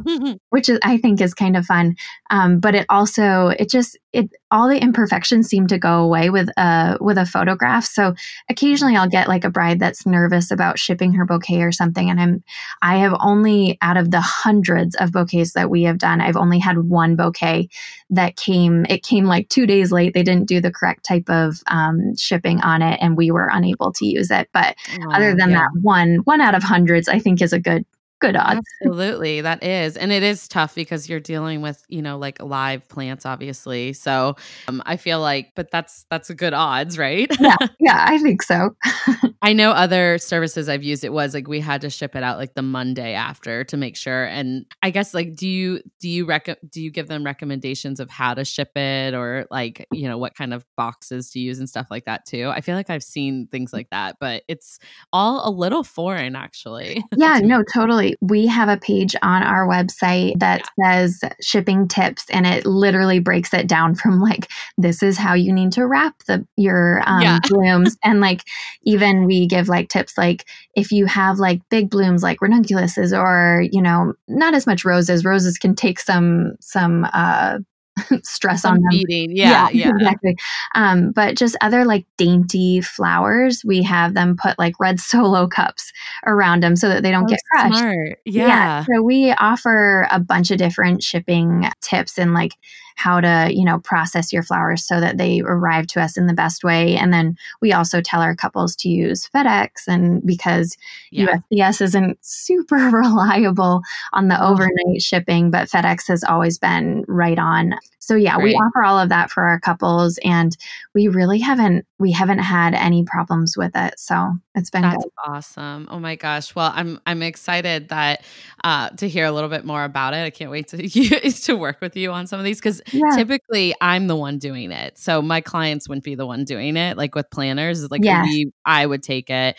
which 0.49 0.69
is, 0.69 0.79
I 0.83 0.97
think 0.97 1.19
is 1.19 1.33
kind 1.33 1.57
of 1.57 1.65
fun. 1.65 1.97
Um, 2.29 2.61
but 2.61 2.75
it 2.75 2.85
also, 2.89 3.49
it 3.49 3.69
just, 3.69 3.97
it, 4.13 4.29
all 4.49 4.69
the 4.69 4.81
imperfections 4.81 5.47
seem 5.47 5.67
to 5.67 5.77
go 5.77 6.01
away 6.01 6.29
with 6.29 6.49
a 6.57 6.97
with 7.01 7.17
a 7.17 7.25
photograph. 7.25 7.85
So 7.85 8.15
occasionally 8.49 8.95
I'll 8.95 9.09
get 9.09 9.27
like 9.27 9.43
a 9.43 9.49
bride 9.49 9.79
that's 9.79 10.05
nervous 10.05 10.51
about 10.51 10.79
shipping 10.79 11.13
her 11.13 11.25
bouquet 11.25 11.61
or 11.61 11.71
something 11.71 12.09
and 12.09 12.19
I'm 12.19 12.43
I 12.81 12.97
have 12.97 13.15
only 13.19 13.77
out 13.81 13.97
of 13.97 14.11
the 14.11 14.21
hundreds 14.21 14.95
of 14.95 15.11
bouquets 15.11 15.53
that 15.53 15.69
we 15.69 15.83
have 15.83 15.97
done, 15.97 16.21
I've 16.21 16.37
only 16.37 16.59
had 16.59 16.77
one 16.77 17.15
bouquet 17.15 17.69
that 18.09 18.37
came 18.37 18.85
it 18.89 19.03
came 19.03 19.25
like 19.25 19.49
2 19.49 19.67
days 19.67 19.91
late. 19.91 20.13
They 20.13 20.23
didn't 20.23 20.47
do 20.47 20.61
the 20.61 20.71
correct 20.71 21.05
type 21.05 21.29
of 21.29 21.61
um, 21.67 21.96
shipping 22.17 22.61
on 22.61 22.81
it 22.81 22.99
and 23.01 23.17
we 23.17 23.31
were 23.31 23.49
unable 23.51 23.91
to 23.93 24.05
use 24.05 24.31
it. 24.31 24.49
But 24.53 24.75
other 25.11 25.35
than 25.35 25.51
yeah. 25.51 25.59
that 25.59 25.69
one 25.81 26.17
one 26.25 26.41
out 26.41 26.55
of 26.55 26.63
hundreds 26.63 27.07
I 27.07 27.19
think 27.19 27.41
is 27.41 27.53
a 27.53 27.59
good 27.59 27.85
good 28.19 28.35
odds. 28.35 28.61
Absolutely. 28.81 29.41
That 29.41 29.63
is. 29.63 29.97
And 29.97 30.11
it 30.11 30.23
is 30.23 30.47
tough 30.47 30.75
because 30.75 31.09
you're 31.09 31.19
dealing 31.19 31.61
with, 31.61 31.83
you 31.87 32.01
know, 32.01 32.17
like 32.17 32.41
live 32.41 32.87
plants 32.87 33.25
obviously. 33.25 33.93
So, 33.93 34.35
um, 34.67 34.81
I 34.85 34.97
feel 34.97 35.19
like 35.19 35.51
but 35.55 35.71
that's 35.71 36.05
that's 36.09 36.29
a 36.29 36.35
good 36.35 36.53
odds, 36.53 36.97
right? 36.97 37.29
yeah, 37.39 37.57
yeah, 37.79 38.05
I 38.07 38.17
think 38.19 38.41
so. 38.41 38.75
I 39.41 39.53
know 39.53 39.71
other 39.71 40.17
services 40.17 40.67
I've 40.69 40.83
used 40.83 41.03
it 41.03 41.13
was 41.13 41.33
like 41.33 41.47
we 41.47 41.59
had 41.59 41.81
to 41.81 41.89
ship 41.89 42.15
it 42.15 42.23
out 42.23 42.37
like 42.37 42.55
the 42.55 42.61
Monday 42.61 43.13
after 43.13 43.63
to 43.65 43.77
make 43.77 43.95
sure 43.95 44.25
and 44.25 44.65
I 44.81 44.89
guess 44.89 45.13
like 45.13 45.35
do 45.35 45.47
you 45.47 45.81
do 45.99 46.09
you 46.09 46.25
rec- 46.25 46.59
do 46.69 46.81
you 46.81 46.89
give 46.91 47.07
them 47.07 47.23
recommendations 47.23 47.99
of 47.99 48.09
how 48.09 48.33
to 48.33 48.43
ship 48.43 48.75
it 48.75 49.13
or 49.13 49.45
like 49.51 49.85
you 49.91 50.07
know 50.07 50.17
what 50.17 50.35
kind 50.35 50.53
of 50.53 50.65
boxes 50.75 51.29
to 51.31 51.39
use 51.39 51.59
and 51.59 51.69
stuff 51.69 51.87
like 51.91 52.05
that 52.05 52.25
too? 52.25 52.49
I 52.49 52.61
feel 52.61 52.75
like 52.75 52.89
I've 52.89 53.03
seen 53.03 53.47
things 53.51 53.73
like 53.73 53.89
that, 53.91 54.17
but 54.19 54.43
it's 54.47 54.79
all 55.13 55.47
a 55.47 55.51
little 55.51 55.83
foreign 55.83 56.35
actually. 56.35 57.03
Yeah, 57.17 57.39
no, 57.39 57.63
totally. 57.73 58.15
We 58.21 58.45
have 58.47 58.69
a 58.69 58.77
page 58.77 59.15
on 59.23 59.41
our 59.41 59.67
website 59.67 60.39
that 60.39 60.61
says 60.83 61.19
shipping 61.41 61.87
tips, 61.87 62.25
and 62.29 62.45
it 62.45 62.65
literally 62.65 63.19
breaks 63.19 63.53
it 63.53 63.67
down 63.67 63.95
from 63.95 64.19
like 64.21 64.47
this 64.77 65.01
is 65.01 65.17
how 65.17 65.33
you 65.33 65.51
need 65.51 65.71
to 65.73 65.87
wrap 65.87 66.15
the 66.27 66.45
your 66.57 67.01
um, 67.07 67.21
Yeah. 67.21 67.39
blooms, 67.49 67.97
and 68.03 68.21
like 68.21 68.43
even 68.83 69.26
we 69.27 69.45
give 69.45 69.67
like 69.67 69.89
tips 69.89 70.17
like 70.17 70.45
if 70.75 70.91
you 70.91 71.05
have 71.05 71.37
like 71.37 71.61
big 71.69 71.89
blooms 71.89 72.23
like 72.23 72.39
ranunculuses 72.39 73.15
or 73.15 73.61
you 73.71 73.81
know 73.81 74.13
not 74.27 74.53
as 74.55 74.65
much 74.65 74.83
roses. 74.83 75.23
Roses 75.23 75.57
can 75.57 75.75
take 75.75 75.99
some 75.99 76.53
some 76.59 77.05
uh, 77.13 77.59
stress 78.23 78.65
on 78.65 78.81
them. 78.81 78.89
feeding. 78.91 79.35
Yeah, 79.35 79.69
yeah. 79.71 79.89
exactly. 79.89 80.35
Um, 80.75 81.11
but 81.11 81.35
just 81.37 81.55
other 81.61 81.85
like 81.85 82.05
dainty 82.17 82.81
flowers, 82.81 83.63
we 83.65 83.83
have 83.83 84.13
them 84.13 84.35
put 84.35 84.57
like 84.59 84.79
red 84.79 84.99
solo 85.01 85.47
cups 85.47 85.91
around 86.25 86.63
them 86.63 86.75
so 86.75 86.89
that 86.89 87.03
they 87.03 87.11
don't 87.11 87.23
Oh, 87.25 87.27
get 87.27 87.39
crushed. 87.51 87.77
Smart. 87.79 88.19
Yeah. 88.25 88.83
So 88.85 89.01
we 89.01 89.31
offer 89.31 90.07
a 90.11 90.19
bunch 90.19 90.51
of 90.51 90.57
different 90.57 91.03
shipping 91.03 91.69
tips 91.81 92.17
and 92.17 92.33
like 92.33 92.53
how 92.95 93.21
to, 93.21 93.47
you 93.53 93.63
know, 93.63 93.77
process 93.79 94.33
your 94.33 94.41
flowers 94.41 94.83
so 94.83 94.99
that 94.99 95.17
they 95.19 95.39
arrive 95.41 95.85
to 95.85 96.01
us 96.01 96.17
in 96.17 96.25
the 96.25 96.33
best 96.33 96.63
way. 96.63 96.97
And 96.97 97.13
then 97.13 97.35
we 97.61 97.71
also 97.71 98.01
tell 98.01 98.21
our 98.21 98.35
couples 98.35 98.75
to 98.77 98.89
use 98.89 99.29
FedEx 99.35 99.87
and 99.87 100.25
because 100.25 100.75
Yeah. 101.11 101.37
USPS 101.51 101.81
isn't 101.81 102.17
super 102.25 102.75
reliable 102.91 103.81
on 104.13 104.29
the 104.29 104.43
overnight 104.43 104.99
shipping, 105.01 105.51
but 105.51 105.69
FedEx 105.69 106.07
has 106.07 106.23
always 106.23 106.57
been 106.57 107.05
right 107.07 107.37
on. 107.37 107.75
So 107.99 108.15
yeah, 108.15 108.37
we 108.37 108.53
offer 108.53 108.83
all 108.83 108.97
of 108.99 109.09
that 109.09 109.29
for 109.31 109.43
our 109.43 109.59
couples 109.59 110.17
and 110.23 110.55
we 110.93 111.07
really 111.09 111.39
haven't 111.39 111.85
we 111.99 112.11
haven't 112.11 112.39
had 112.39 112.73
any 112.73 113.03
problems 113.03 113.55
with 113.57 113.71
it. 113.75 113.99
So 113.99 114.33
it's 114.55 114.69
been 114.69 114.83
That's 114.83 115.03
good. 115.03 115.11
awesome. 115.25 115.87
Oh 115.91 115.99
my 115.99 116.15
gosh. 116.15 116.55
Well, 116.55 116.71
I'm 116.73 116.99
I'm 117.05 117.21
excited 117.21 117.89
that 117.89 118.23
uh 118.63 118.89
to 118.91 119.09
hear 119.09 119.25
a 119.25 119.31
little 119.31 119.49
bit 119.49 119.65
more 119.65 119.83
about 119.83 120.13
it. 120.13 120.23
I 120.23 120.29
can't 120.29 120.51
wait 120.51 120.67
to 120.69 120.77
to 121.31 121.53
work 121.55 121.81
with 121.81 121.97
you 121.97 122.11
on 122.11 122.27
some 122.27 122.39
of 122.39 122.45
these 122.45 122.61
cuz 122.61 122.81
Yeah. 122.93 123.01
typically 123.15 123.73
I'm 123.81 124.07
the 124.07 124.15
one 124.15 124.37
doing 124.37 124.71
it. 124.71 124.97
So 124.97 125.21
my 125.21 125.41
clients 125.41 125.89
wouldn't 125.89 126.05
be 126.05 126.15
the 126.15 126.25
one 126.27 126.45
doing 126.45 126.77
it 126.77 126.97
like 126.97 127.13
with 127.15 127.29
planners. 127.29 127.89
Like 127.91 128.03
Yes. 128.03 128.25
we 128.25 128.51
I 128.65 128.85
would 128.85 129.03
take 129.03 129.29
it 129.29 129.57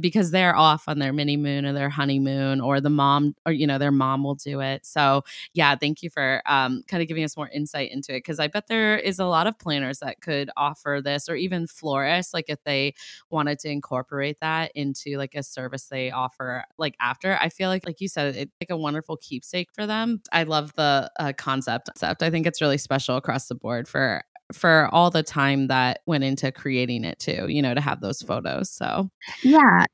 because 0.00 0.30
they're 0.30 0.56
off 0.56 0.88
on 0.88 0.98
their 0.98 1.12
mini 1.12 1.36
moon 1.36 1.64
or 1.66 1.72
their 1.72 1.88
honeymoon 1.90 2.60
or 2.60 2.80
the 2.80 2.90
mom 2.90 3.34
or 3.44 3.52
you 3.52 3.66
know 3.66 3.78
their 3.78 3.90
mom 3.92 4.22
will 4.24 4.34
do 4.34 4.60
it. 4.60 4.84
So, 4.86 5.22
yeah, 5.54 5.74
thank 5.76 6.02
you 6.02 6.10
for 6.10 6.42
um 6.46 6.82
kind 6.88 7.02
of 7.02 7.08
giving 7.08 7.24
us 7.24 7.36
more 7.36 7.48
insight 7.48 7.90
into 7.92 8.14
it 8.14 8.20
cuz 8.22 8.38
I 8.38 8.48
bet 8.48 8.66
there 8.68 8.98
is 8.98 9.18
a 9.18 9.24
lot 9.26 9.46
of 9.46 9.58
planners 9.58 9.98
that 10.00 10.20
could 10.20 10.50
offer 10.56 11.00
this 11.02 11.28
or 11.28 11.36
even 11.36 11.66
florists 11.66 12.34
like 12.34 12.46
if 12.48 12.62
they 12.64 12.94
wanted 13.30 13.58
to 13.60 13.68
incorporate 13.70 14.38
that 14.40 14.72
into 14.74 15.16
like 15.16 15.34
a 15.34 15.42
service 15.42 15.84
they 15.86 16.10
offer 16.10 16.64
like 16.78 16.96
after. 17.00 17.36
I 17.40 17.48
feel 17.48 17.68
like 17.68 17.86
like 17.86 18.00
you 18.00 18.08
said 18.08 18.36
it's 18.36 18.52
like 18.60 18.70
a 18.70 18.76
wonderful 18.76 19.16
keepsake 19.16 19.68
for 19.72 19.86
them. 19.86 20.22
I 20.32 20.44
love 20.44 20.72
the 20.74 21.10
uh, 21.18 21.32
concept. 21.36 21.90
I 22.02 22.30
think 22.30 22.46
it's 22.46 22.60
really 22.60 22.78
special 22.78 23.16
across 23.16 23.48
the 23.48 23.54
board 23.54 23.88
for 23.88 24.22
for 24.52 24.88
all 24.92 25.10
the 25.10 25.22
time 25.22 25.66
that 25.68 26.00
went 26.06 26.24
into 26.24 26.52
creating 26.52 27.04
it 27.04 27.18
too 27.18 27.46
you 27.48 27.60
know 27.60 27.74
to 27.74 27.80
have 27.80 28.00
those 28.00 28.22
photos 28.22 28.70
so 28.70 29.08
Yeah. 29.42 29.86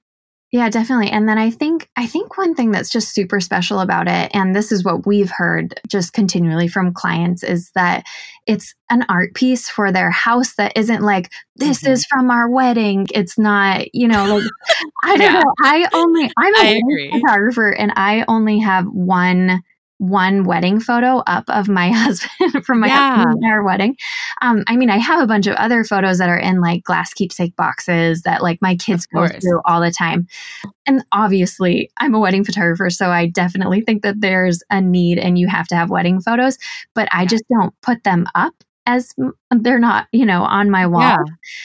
Yeah, 0.55 0.69
definitely. 0.69 1.09
And 1.09 1.27
then 1.27 1.39
I 1.39 1.49
think 1.49 1.89
I 1.97 2.07
think 2.07 2.37
one 2.37 2.55
thing 2.55 2.73
that's 2.73 2.91
just 2.91 3.15
super 3.15 3.41
special 3.41 3.81
about 3.81 4.07
it 4.07 4.31
and 4.35 4.55
this 4.55 4.71
is 4.71 4.85
what 4.85 5.07
we've 5.07 5.31
heard 5.31 5.81
just 5.89 6.13
continually 6.13 6.69
from 6.69 6.93
clients 6.93 7.43
is 7.43 7.71
that 7.75 8.05
it's 8.47 8.75
an 8.91 9.07
art 9.09 9.33
piece 9.33 9.71
for 9.71 9.91
their 9.91 10.11
house 10.11 10.57
that 10.57 10.77
isn't 10.77 11.03
like 11.03 11.33
this 11.57 11.81
mm-hmm. 11.81 11.93
is 11.93 12.05
from 12.05 12.31
our 12.31 12.51
wedding. 12.51 13.07
It's 13.15 13.39
not, 13.39 13.87
you 13.95 14.07
know, 14.07 14.27
like 14.27 14.51
I 15.05 15.17
don't 15.17 15.33
yeah. 15.33 15.41
know. 15.41 15.55
I 15.63 15.89
only 15.95 16.31
I'm 16.37 16.55
a 16.55 17.11
photographer 17.13 17.71
and 17.71 17.91
I 17.97 18.27
only 18.29 18.59
have 18.59 18.85
one 18.85 19.63
one 20.03 20.43
wedding 20.43 20.81
photo 20.81 21.19
up 21.29 21.45
of 21.49 21.69
my 21.69 21.91
husband 21.93 22.65
from 22.65 22.81
my 22.81 22.89
yeah. 22.89 23.17
husband 23.17 23.45
our 23.47 23.63
wedding. 23.63 23.97
Um, 24.41 24.65
I 24.67 24.77
mean, 24.77 24.91
I 24.91 24.99
have 24.99 25.23
a 25.23 25.29
bunch 25.29 25.47
of 25.47 25.55
other 25.55 25.85
photos 25.85 26.19
that 26.19 26.29
are 26.29 26.39
in 26.39 26.61
like 26.61 26.83
glass 26.83 27.15
keepsake 27.15 27.55
boxes 27.55 28.23
that 28.23 28.43
like 28.43 28.61
my 28.61 28.75
kids 28.75 29.07
go 29.07 29.29
through 29.29 29.61
all 29.65 29.81
the 29.81 29.93
time. 29.93 30.27
And 30.87 31.05
obviously, 31.13 31.89
I'm 31.99 32.15
a 32.15 32.19
wedding 32.19 32.45
photographer, 32.45 32.91
so 32.91 33.11
I 33.11 33.29
definitely 33.29 33.83
think 33.83 34.03
that 34.03 34.21
there's 34.21 34.61
a 34.71 34.81
need 34.81 35.19
and 35.19 35.39
you 35.39 35.47
have 35.47 35.69
to 35.69 35.77
have 35.77 35.89
wedding 35.89 36.21
photos, 36.21 36.59
but 36.95 37.09
I 37.13 37.25
just 37.25 37.45
don't 37.49 37.73
put 37.83 38.03
them 38.03 38.27
up 38.35 38.55
as 38.87 39.15
they're 39.53 39.79
not, 39.79 40.09
you 40.11 40.27
know, 40.27 40.43
on 40.43 40.69
my 40.69 40.85
wall. 40.85 41.01
Yeah. 41.01 41.23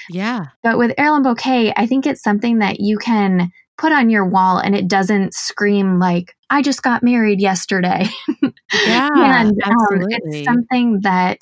yeah. 0.10 0.46
But 0.62 0.78
with 0.78 0.94
Heirloom 1.00 1.24
Bouquet, 1.24 1.74
I 1.76 1.88
think 1.88 2.06
it's 2.06 2.22
something 2.22 2.60
that 2.60 2.80
you 2.80 3.00
can 3.00 3.52
put 3.80 3.92
on 3.92 4.12
your 4.12 4.28
wall 4.28 4.60
and 4.60 4.76
it 4.76 4.88
doesn't 4.88 5.34
scream 5.34 5.98
like 5.98 6.36
I 6.50 6.62
just 6.62 6.82
got 6.82 7.04
married 7.04 7.42
yesterday. 7.42 8.06
Yeah, 8.42 9.10
and 9.16 9.62
um, 9.64 10.06
it's 10.10 10.46
something 10.46 11.02
that 11.02 11.42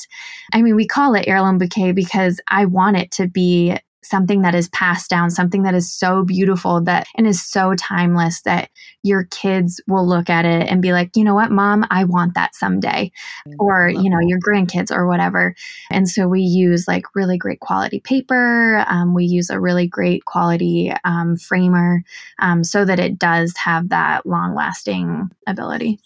I 0.54 0.62
mean 0.62 0.76
we 0.76 0.88
call 0.88 1.14
it 1.16 1.28
heirloom 1.28 1.58
bouquet 1.58 1.92
because 1.92 2.40
I 2.48 2.66
want 2.66 2.98
it 2.98 3.12
to 3.12 3.28
be 3.28 3.78
something 4.06 4.42
that 4.42 4.56
is 4.56 4.70
passed 4.70 5.10
down, 5.10 5.30
something 5.30 5.64
that 5.64 5.74
is 5.74 5.92
so 5.92 6.24
beautiful 6.24 6.82
that 6.82 7.08
and 7.16 7.28
is 7.28 7.42
so 7.42 7.74
timeless 7.76 8.42
that 8.44 8.70
your 9.04 9.26
kids 9.26 9.82
will 9.88 10.08
look 10.08 10.30
at 10.30 10.46
it 10.46 10.70
and 10.70 10.82
be 10.82 10.92
like, 10.92 11.16
you 11.16 11.24
know 11.24 11.36
what, 11.36 11.52
mom, 11.52 11.86
I 11.90 12.04
want 12.06 12.36
that 12.36 12.56
someday. 12.56 13.12
Or, 13.60 13.90
you 13.90 14.10
know, 14.10 14.20
your 14.20 14.40
grandkids 14.40 14.92
or 14.92 15.08
whatever. 15.08 15.56
And 15.92 16.10
so 16.10 16.28
we 16.28 16.42
use 16.42 16.88
like 16.88 17.04
really 17.16 17.38
great 17.38 17.60
quality 17.60 18.00
paper. 18.00 18.86
Um, 18.88 19.14
we 19.14 19.26
use 19.26 19.50
a 19.50 19.60
really 19.60 19.88
great 19.88 20.26
quality 20.26 20.94
um, 21.04 21.38
framer 21.38 22.04
um, 22.40 22.64
so 22.64 22.86
that 22.86 23.00
it 23.00 23.20
does 23.20 23.54
have 23.58 23.90
that 23.90 24.26
long 24.26 24.56
lasting 24.56 25.30
ability. 25.48 26.00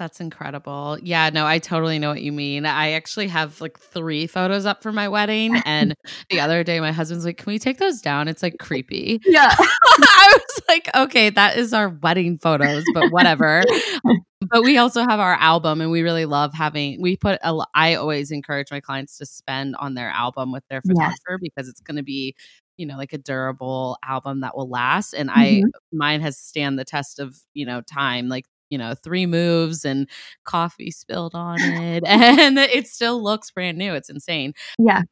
That's 0.00 0.18
incredible. 0.18 0.96
Yeah, 1.02 1.28
no, 1.28 1.44
I 1.44 1.58
totally 1.58 1.98
know 1.98 2.08
what 2.08 2.22
you 2.22 2.32
mean. 2.32 2.64
I 2.64 2.92
actually 2.92 3.28
have 3.28 3.60
like 3.60 3.78
three 3.78 4.26
photos 4.26 4.64
up 4.64 4.82
for 4.82 4.92
my 4.92 5.08
wedding. 5.08 5.60
And 5.66 5.94
the 6.30 6.40
other 6.40 6.64
day, 6.64 6.80
my 6.80 6.90
husband's 6.90 7.26
like, 7.26 7.36
Can 7.36 7.52
we 7.52 7.58
take 7.58 7.76
those 7.76 8.00
down? 8.00 8.26
It's 8.26 8.42
like 8.42 8.56
creepy. 8.58 9.20
Yeah. 9.26 9.54
I 9.58 10.38
was 10.38 10.62
like, 10.68 10.88
Okay, 10.94 11.28
that 11.28 11.58
is 11.58 11.74
our 11.74 11.90
wedding 11.90 12.38
photos, 12.38 12.82
but 12.94 13.10
whatever. 13.12 13.62
but 14.50 14.62
we 14.64 14.78
also 14.78 15.02
have 15.02 15.20
our 15.20 15.34
album 15.34 15.82
and 15.82 15.90
we 15.90 16.00
really 16.00 16.24
love 16.24 16.54
having 16.54 16.98
we 17.02 17.14
put 17.14 17.38
a 17.42 17.54
i 17.74 17.94
always 17.94 18.30
encourage 18.30 18.70
my 18.70 18.80
clients 18.80 19.18
to 19.18 19.26
spend 19.26 19.76
on 19.76 19.92
their 19.92 20.08
album 20.08 20.50
with 20.50 20.66
their 20.70 20.80
photographer 20.80 21.32
yes. 21.32 21.40
because 21.42 21.68
it's 21.68 21.82
going 21.82 21.98
to 21.98 22.02
be 22.02 22.34
you 22.78 22.86
know 22.86 22.96
like 22.96 23.12
a 23.12 23.18
durable 23.18 23.98
album 24.02 24.40
that 24.40 24.56
will 24.56 24.68
last 24.68 25.12
and 25.12 25.28
mm-hmm. 25.28 25.38
i 25.38 25.62
mine 25.92 26.22
has 26.22 26.38
stand 26.38 26.78
the 26.78 26.86
test 26.86 27.18
of 27.18 27.36
you 27.52 27.66
know 27.66 27.82
time 27.82 28.30
like 28.30 28.46
you 28.70 28.78
know, 28.78 28.94
three 28.94 29.26
moves 29.26 29.84
and 29.84 30.08
coffee 30.44 30.90
spilled 30.90 31.34
on 31.34 31.60
it 31.60 32.02
and 32.06 32.58
it 32.58 32.88
still 32.88 33.22
looks 33.22 33.50
brand 33.50 33.76
new. 33.78 33.94
It's 33.94 34.10
insane. 34.10 34.54
Yeah. 34.78 35.02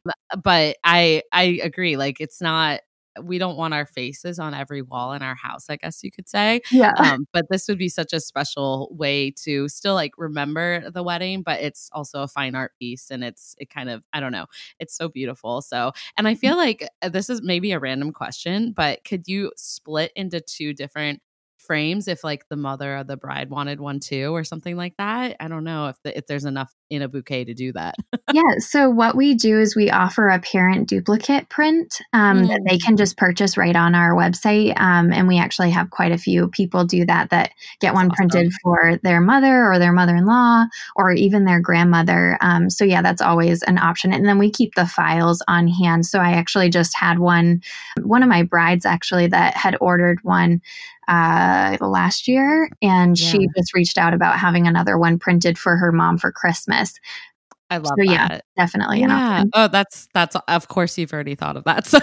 But 0.42 0.76
I 0.84 1.22
I 1.32 1.60
agree 1.62 1.96
like 1.96 2.20
it's 2.20 2.40
not 2.40 2.80
we 3.22 3.38
don't 3.38 3.56
want 3.56 3.74
our 3.74 3.86
faces 3.86 4.38
on 4.38 4.54
every 4.54 4.82
wall 4.82 5.12
in 5.12 5.22
our 5.22 5.34
house, 5.34 5.66
I 5.68 5.76
guess 5.76 6.02
you 6.02 6.10
could 6.10 6.28
say. 6.28 6.60
Yeah. 6.70 6.92
Um, 6.96 7.26
but 7.32 7.46
this 7.50 7.68
would 7.68 7.78
be 7.78 7.88
such 7.88 8.12
a 8.12 8.20
special 8.20 8.88
way 8.92 9.30
to 9.42 9.68
still 9.68 9.94
like 9.94 10.12
remember 10.16 10.90
the 10.90 11.02
wedding, 11.02 11.42
but 11.42 11.60
it's 11.60 11.88
also 11.92 12.22
a 12.22 12.28
fine 12.28 12.54
art 12.54 12.72
piece 12.78 13.10
and 13.10 13.24
it's, 13.24 13.54
it 13.58 13.70
kind 13.70 13.90
of, 13.90 14.02
I 14.12 14.20
don't 14.20 14.32
know, 14.32 14.46
it's 14.78 14.96
so 14.96 15.08
beautiful. 15.08 15.62
So, 15.62 15.92
and 16.16 16.28
I 16.28 16.34
feel 16.34 16.56
like 16.56 16.88
uh, 17.02 17.08
this 17.08 17.30
is 17.30 17.42
maybe 17.42 17.72
a 17.72 17.78
random 17.78 18.12
question, 18.12 18.72
but 18.72 19.04
could 19.04 19.26
you 19.26 19.52
split 19.56 20.12
into 20.14 20.40
two 20.40 20.72
different 20.72 21.20
frames 21.68 22.08
if 22.08 22.24
like 22.24 22.48
the 22.48 22.56
mother 22.56 22.96
of 22.96 23.06
the 23.06 23.16
bride 23.16 23.50
wanted 23.50 23.78
one 23.78 24.00
too 24.00 24.34
or 24.34 24.42
something 24.42 24.76
like 24.76 24.96
that. 24.96 25.36
I 25.38 25.46
don't 25.48 25.64
know 25.64 25.88
if 25.88 25.96
the, 26.02 26.16
if 26.16 26.26
there's 26.26 26.46
enough 26.46 26.74
in 26.90 27.02
a 27.02 27.08
bouquet 27.08 27.44
to 27.44 27.54
do 27.54 27.72
that. 27.74 27.94
yeah. 28.32 28.58
So 28.58 28.88
what 28.88 29.14
we 29.14 29.34
do 29.34 29.60
is 29.60 29.76
we 29.76 29.90
offer 29.90 30.28
a 30.28 30.40
parent 30.40 30.88
duplicate 30.88 31.50
print 31.50 32.00
um, 32.14 32.42
mm. 32.44 32.48
that 32.48 32.62
they 32.68 32.78
can 32.78 32.96
just 32.96 33.18
purchase 33.18 33.58
right 33.58 33.76
on 33.76 33.94
our 33.94 34.14
website, 34.14 34.78
um, 34.80 35.12
and 35.12 35.28
we 35.28 35.38
actually 35.38 35.70
have 35.70 35.90
quite 35.90 36.10
a 36.10 36.18
few 36.18 36.48
people 36.48 36.84
do 36.84 37.04
that 37.04 37.30
that 37.30 37.52
get 37.80 37.92
one 37.92 38.10
awesome. 38.10 38.28
printed 38.28 38.52
for 38.62 38.98
their 39.02 39.20
mother 39.20 39.70
or 39.70 39.78
their 39.78 39.92
mother-in-law 39.92 40.64
or 40.96 41.12
even 41.12 41.44
their 41.44 41.60
grandmother. 41.60 42.38
Um, 42.40 42.70
so 42.70 42.84
yeah, 42.84 43.02
that's 43.02 43.22
always 43.22 43.62
an 43.64 43.76
option. 43.76 44.12
And 44.12 44.26
then 44.26 44.38
we 44.38 44.50
keep 44.50 44.74
the 44.74 44.86
files 44.86 45.42
on 45.46 45.68
hand. 45.68 46.06
So 46.06 46.18
I 46.18 46.30
actually 46.30 46.70
just 46.70 46.96
had 46.96 47.18
one. 47.18 47.60
One 48.00 48.22
of 48.22 48.30
my 48.30 48.42
brides 48.42 48.86
actually 48.86 49.26
that 49.26 49.54
had 49.54 49.76
ordered 49.82 50.20
one 50.22 50.62
uh, 51.08 51.76
last 51.80 52.28
year, 52.28 52.70
and 52.82 53.18
yeah. 53.18 53.28
she 53.28 53.48
just 53.56 53.74
reached 53.74 53.98
out 53.98 54.14
about 54.14 54.38
having 54.38 54.66
another 54.66 54.98
one 54.98 55.18
printed 55.18 55.58
for 55.58 55.76
her 55.76 55.90
mom 55.90 56.18
for 56.18 56.30
Christmas. 56.30 57.00
I 57.70 57.78
love 57.78 57.86
so, 57.86 57.94
that. 57.96 58.06
Yeah, 58.06 58.40
definitely. 58.56 59.00
Yeah. 59.00 59.44
Oh, 59.54 59.68
that's 59.68 60.08
that's 60.14 60.36
of 60.46 60.68
course 60.68 60.96
you've 60.96 61.12
already 61.12 61.34
thought 61.34 61.56
of 61.56 61.64
that. 61.64 61.86
So, 61.86 61.98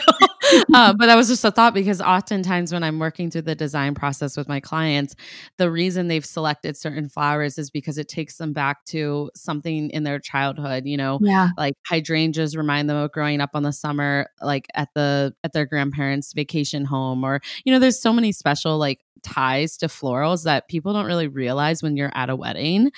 uh, 0.74 0.94
but 0.94 1.08
that 1.08 1.16
was 1.16 1.28
just 1.28 1.44
a 1.44 1.52
thought 1.52 1.74
because 1.74 2.02
oftentimes 2.02 2.74
when 2.74 2.84
I'm 2.84 3.00
working 3.00 3.30
through 3.30 3.44
the 3.44 3.56
design 3.56 3.96
process 3.96 4.38
with 4.38 4.48
my 4.48 4.60
clients, 4.60 5.16
the 5.58 5.72
reason 5.72 6.08
they've 6.08 6.26
selected 6.26 6.78
certain 6.78 7.10
flowers 7.10 7.58
is 7.58 7.70
because 7.70 7.98
it 7.98 8.08
takes 8.08 8.38
them 8.38 8.54
back 8.54 8.86
to 8.86 9.32
something 9.36 9.90
in 9.90 10.04
their 10.04 10.20
childhood. 10.20 10.86
You 10.86 10.98
know, 10.98 11.20
yeah. 11.22 11.50
like 11.58 11.76
hydrangeas 11.88 12.56
remind 12.56 12.90
them 12.90 12.98
of 12.98 13.12
growing 13.12 13.42
up 13.42 13.52
on 13.54 13.64
the 13.64 13.74
summer, 13.74 14.28
like 14.42 14.68
at 14.76 14.90
the 14.96 15.34
at 15.44 15.54
their 15.54 15.66
grandparents' 15.66 16.34
vacation 16.34 16.86
home, 16.86 17.24
or 17.24 17.42
you 17.64 17.72
know, 17.72 17.80
there's 17.80 18.02
so 18.02 18.14
many 18.14 18.32
special 18.32 18.78
like 18.78 19.00
ties 19.24 19.78
to 19.78 19.88
florals 19.88 20.44
that 20.44 20.68
people 20.68 20.94
don't 20.94 21.08
really 21.08 21.28
realize 21.28 21.82
when 21.82 21.98
you're 21.98 22.12
at 22.14 22.30
a 22.30 22.36
wedding 22.36 22.92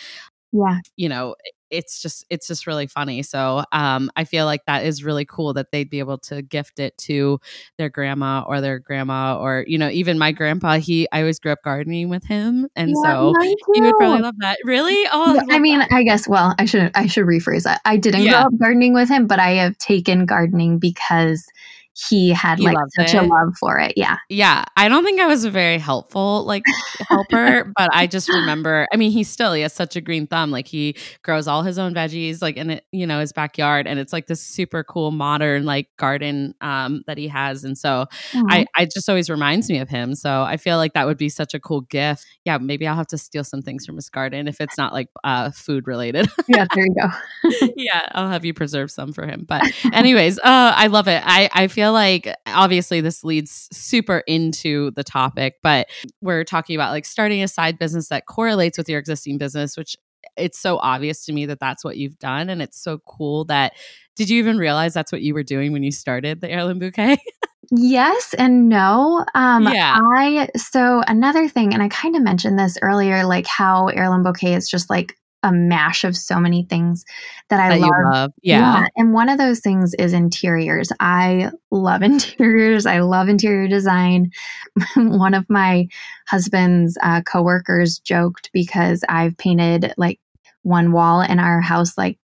yeah 0.52 0.80
you 0.96 1.10
know 1.10 1.36
it's 1.70 2.02
just 2.02 2.26
it's 2.30 2.48
just 2.48 2.68
really 2.68 2.88
funny. 2.88 3.24
So 3.24 3.64
um 3.72 4.10
i 4.16 4.24
feel 4.24 4.46
like 4.46 4.66
that 4.66 4.86
is 4.86 5.04
really 5.04 5.26
cool 5.26 5.54
that 5.54 5.72
they'd 5.72 5.90
be 5.90 6.00
able 6.00 6.18
to 6.18 6.42
gift 6.42 6.80
it 6.80 6.98
to 6.98 7.40
their 7.78 7.90
grandma 7.90 8.44
or 8.48 8.62
their 8.62 8.80
grandma 8.80 9.38
or 9.40 9.64
you 9.68 9.78
know 9.78 9.90
even 9.90 10.18
my 10.18 10.32
grandpa 10.32 10.78
he 10.78 11.08
i 11.12 11.20
always 11.20 11.40
grew 11.40 11.52
up 11.52 11.60
gardening 11.64 12.10
with 12.10 12.24
him 12.24 12.68
and 12.76 12.90
yeah, 12.90 13.02
so 13.04 13.34
he 13.42 13.82
would 13.82 13.96
probably 13.98 14.22
love 14.22 14.36
that. 14.40 14.58
Really? 14.64 15.06
Oh 15.20 15.34
yeah, 15.34 15.42
I, 15.50 15.56
I 15.56 15.60
mean 15.60 15.80
that. 15.80 15.92
i 15.92 16.04
guess 16.04 16.28
well 16.28 16.54
i 16.60 16.66
should 16.66 16.92
i 16.96 17.08
should 17.08 17.26
rephrase 17.26 17.64
that. 17.64 17.82
I 17.86 17.98
didn't 17.98 18.24
yeah. 18.24 18.32
grow 18.32 18.40
up 18.42 18.58
gardening 18.58 18.94
with 18.94 19.10
him 19.10 19.26
but 19.26 19.40
i 19.40 19.52
have 19.52 19.78
taken 19.78 20.26
gardening 20.26 20.80
because 20.80 21.48
he 21.98 22.30
had 22.30 22.60
he 22.60 22.66
like 22.66 22.78
such 22.96 23.16
it. 23.16 23.18
a 23.18 23.24
love 23.24 23.56
for 23.60 23.80
it. 23.80 23.94
Yeah. 23.96 24.18
Yeah. 24.30 24.66
I 24.76 24.88
don't 24.88 25.04
think 25.04 25.20
I 25.20 25.26
was 25.26 25.46
a 25.46 25.50
very 25.50 25.80
helpful 25.80 26.44
like 26.46 26.62
helper, 27.10 27.72
but 27.78 27.90
I 27.92 28.06
just 28.06 28.30
remember, 28.30 28.88
I 28.94 28.98
mean, 28.98 29.12
he 29.12 29.24
still 29.24 29.54
he 29.54 29.62
has 29.64 29.74
such 29.74 29.96
a 29.96 30.02
green 30.02 30.28
thumb. 30.28 30.52
Like 30.52 30.68
he 30.68 30.96
grows 31.24 31.48
all 31.48 31.64
his 31.64 31.80
own 31.80 31.96
veggies 31.96 32.42
like 32.42 32.56
in 32.56 32.70
it, 32.70 32.86
you 32.92 33.08
know, 33.08 33.20
his 33.20 33.34
backyard. 33.34 33.88
And 33.88 34.00
it's 34.00 34.14
like 34.14 34.28
this 34.28 34.42
super 34.42 34.84
cool 34.84 35.10
modern 35.10 35.66
like 35.66 35.88
garden 35.98 36.54
um 36.62 37.04
that 37.08 37.18
he 37.18 37.28
has. 37.30 37.64
And 37.64 37.76
so 37.76 38.06
mm-hmm. 38.32 38.46
I, 38.48 38.68
I 38.76 38.86
just 38.86 39.10
always 39.10 39.30
reminds 39.30 39.68
me 39.68 39.80
of 39.80 39.90
him. 39.90 40.14
So 40.14 40.44
I 40.44 40.58
feel 40.58 40.78
like 40.78 40.94
that 40.94 41.08
would 41.08 41.18
be 41.18 41.30
such 41.30 41.56
a 41.56 41.60
cool 41.60 41.82
gift. 41.82 42.28
Yeah, 42.46 42.60
maybe 42.60 42.88
I'll 42.88 42.96
have 42.96 43.08
to 43.08 43.18
steal 43.18 43.44
some 43.44 43.64
things 43.64 43.88
from 43.88 43.96
his 43.96 44.10
garden 44.10 44.48
if 44.48 44.62
it's 44.62 44.78
not 44.78 44.94
like 44.94 45.10
uh 45.24 45.50
food 45.50 45.88
related. 45.88 46.28
yeah, 46.48 46.68
there 46.76 46.86
you 46.86 46.96
go. 46.96 47.70
yeah, 47.76 48.08
I'll 48.12 48.30
have 48.30 48.46
you 48.46 48.54
preserve 48.54 48.92
some 48.92 49.14
for 49.14 49.26
him. 49.26 49.46
But 49.48 49.64
anyways, 49.94 50.38
uh 50.38 50.74
I 50.76 50.88
love 50.88 51.08
it. 51.08 51.24
I 51.26 51.50
I 51.52 51.68
feel 51.68 51.87
feel 51.88 51.94
like 51.94 52.36
obviously 52.46 53.00
this 53.00 53.24
leads 53.24 53.70
super 53.72 54.20
into 54.28 54.92
the 54.92 55.04
topic, 55.04 55.56
but 55.64 55.88
we're 56.22 56.44
talking 56.44 56.76
about 56.76 56.92
like 56.92 57.06
starting 57.06 57.42
a 57.42 57.48
side 57.48 57.80
business 57.80 58.10
that 58.10 58.26
correlates 58.26 58.78
with 58.78 58.90
your 58.90 59.00
existing 59.00 59.38
business, 59.38 59.78
which 59.78 59.96
it's 60.36 60.60
so 60.60 60.80
obvious 60.80 61.26
to 61.26 61.34
me 61.34 61.46
that 61.46 61.60
that's 61.60 61.86
what 61.86 61.96
you've 61.96 62.20
done. 62.20 62.50
And 62.50 62.62
it's 62.62 62.78
so 62.78 63.00
cool 63.08 63.46
that 63.46 63.74
did 64.18 64.30
you 64.30 64.38
even 64.40 64.58
realize 64.58 64.94
that's 64.94 65.12
what 65.14 65.22
you 65.22 65.34
were 65.34 65.44
doing 65.44 65.72
when 65.72 65.84
you 65.84 65.92
started 65.92 66.42
the 66.42 66.52
heirloom 66.52 66.80
bouquet? 66.80 67.18
yes 67.72 68.34
and 68.38 68.68
no. 68.68 69.26
Um, 69.34 69.64
yeah. 69.64 69.98
I, 69.98 70.50
so 70.58 71.04
another 71.08 71.48
thing, 71.48 71.74
and 71.74 71.82
I 71.82 71.88
kind 71.88 72.18
of 72.18 72.22
mentioned 72.22 72.60
this 72.60 72.78
earlier, 72.82 73.26
like 73.26 73.48
how 73.48 73.88
heirloom 73.88 74.24
bouquet 74.24 74.56
is 74.56 74.70
just 74.70 74.90
like 74.90 75.16
a 75.44 75.52
mash 75.52 76.04
of 76.04 76.16
so 76.16 76.40
many 76.40 76.64
things 76.64 77.06
that 77.50 77.60
I 77.60 77.70
that 77.70 77.80
love. 77.80 78.14
love. 78.14 78.32
Yeah. 78.42 78.82
yeah. 78.82 78.88
And 78.96 79.14
one 79.14 79.30
of 79.30 79.38
those 79.38 79.60
things 79.60 79.94
is 79.96 80.14
interiors. 80.14 80.92
I 81.00 81.52
love 81.72 82.02
interiors. 82.04 82.86
I 82.86 83.00
love 83.00 83.30
interior 83.30 83.68
design. 83.68 84.32
one 84.96 85.34
of 85.34 85.50
my 85.50 85.88
husband's 86.28 86.98
uh, 87.02 87.22
coworkers 87.22 88.00
joked 88.00 88.50
because 88.54 89.04
I've 89.08 89.38
painted 89.38 89.94
like 89.98 90.20
one 90.64 90.92
wall 90.92 91.22
in 91.22 91.40
our 91.40 91.62
house 91.62 91.98
like 91.98 92.18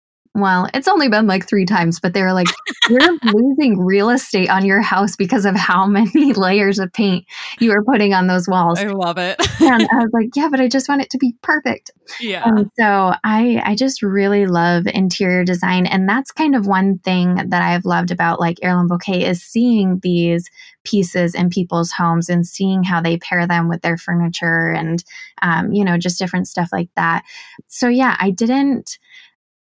well, 0.41 0.69
it's 0.75 0.89
only 0.89 1.09
been 1.09 1.27
like 1.27 1.49
three 1.49 1.67
times, 1.67 2.01
but 2.01 2.15
they 2.15 2.23
were 2.23 2.33
like, 2.33 2.49
you're 2.89 3.01
losing 3.33 3.79
real 3.79 4.11
estate 4.11 4.51
on 4.51 4.65
your 4.65 4.81
house 4.81 5.17
because 5.17 5.45
of 5.45 5.55
how 5.57 5.87
many 5.87 6.33
layers 6.35 6.79
of 6.79 6.93
paint 6.93 7.27
you 7.59 7.73
are 7.73 7.85
putting 7.85 8.15
on 8.15 8.27
those 8.27 8.49
walls. 8.49 8.79
I 8.79 8.89
love 8.89 9.19
it. 9.19 9.41
and 9.61 9.83
I 9.83 9.97
was 9.97 10.11
like, 10.13 10.31
yeah, 10.35 10.49
but 10.51 10.61
I 10.61 10.69
just 10.69 10.89
want 10.89 11.03
it 11.03 11.11
to 11.11 11.19
be 11.19 11.35
perfect. 11.43 11.91
Yeah. 12.21 12.43
And 12.45 12.71
so 12.79 13.15
I 13.23 13.63
I 13.65 13.75
just 13.75 14.03
really 14.03 14.47
love 14.47 14.87
interior 14.87 15.45
design 15.45 15.87
and 15.87 16.09
that's 16.09 16.33
kind 16.33 16.57
of 16.57 16.67
one 16.67 16.99
thing 16.99 17.37
that 17.37 17.63
I've 17.63 17.85
loved 17.85 18.11
about 18.11 18.41
like 18.41 18.59
Heirloom 18.63 18.89
Bouquet 18.89 19.25
is 19.25 19.43
seeing 19.43 20.01
these 20.03 20.51
pieces 20.85 21.35
in 21.35 21.51
people's 21.51 21.93
homes 21.93 22.29
and 22.29 22.47
seeing 22.47 22.83
how 22.83 23.01
they 23.01 23.19
pair 23.19 23.47
them 23.47 23.69
with 23.69 23.83
their 23.83 23.99
furniture 23.99 24.71
and 24.71 25.05
um, 25.43 25.73
you 25.73 25.85
know 25.85 25.99
just 25.99 26.19
different 26.19 26.49
stuff 26.49 26.71
like 26.73 26.89
that. 26.97 27.23
So 27.69 27.89
yeah, 27.89 28.17
I 28.19 28.31
didn't 28.31 28.99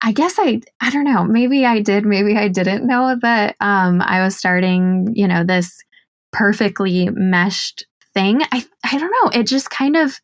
I 0.04 0.12
guess 0.12 0.34
I 0.38 0.60
I 0.82 0.90
don't 0.90 1.04
know. 1.04 1.24
Maybe 1.24 1.64
I 1.64 1.80
did, 1.80 2.04
maybe 2.04 2.36
I 2.36 2.48
didn't 2.48 2.86
know 2.86 3.16
that 3.22 3.56
um, 3.60 4.02
I 4.02 4.22
was 4.22 4.36
starting, 4.36 5.08
you 5.14 5.26
know, 5.26 5.44
this 5.44 5.82
perfectly 6.30 7.08
meshed 7.08 7.86
thing. 8.12 8.42
I 8.52 8.64
I 8.84 8.98
don't 8.98 9.10
know. 9.10 9.40
It 9.40 9.46
just 9.46 9.70
kind 9.70 9.96
of 9.96 10.20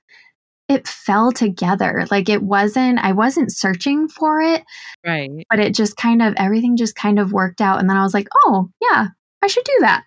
it 0.68 0.86
fell 0.86 1.32
together. 1.32 2.06
Like 2.10 2.28
it 2.28 2.42
wasn't 2.42 2.98
I 2.98 3.12
wasn't 3.12 3.52
searching 3.52 4.06
for 4.08 4.42
it. 4.42 4.62
Right. 5.04 5.30
But 5.48 5.60
it 5.60 5.74
just 5.74 5.96
kind 5.96 6.20
of 6.20 6.34
everything 6.36 6.76
just 6.76 6.94
kind 6.94 7.18
of 7.18 7.32
worked 7.32 7.62
out 7.62 7.80
and 7.80 7.88
then 7.88 7.96
I 7.96 8.02
was 8.02 8.12
like, 8.12 8.28
"Oh, 8.44 8.68
yeah, 8.82 9.06
I 9.40 9.46
should 9.46 9.64
do 9.64 9.78
that." 9.80 10.04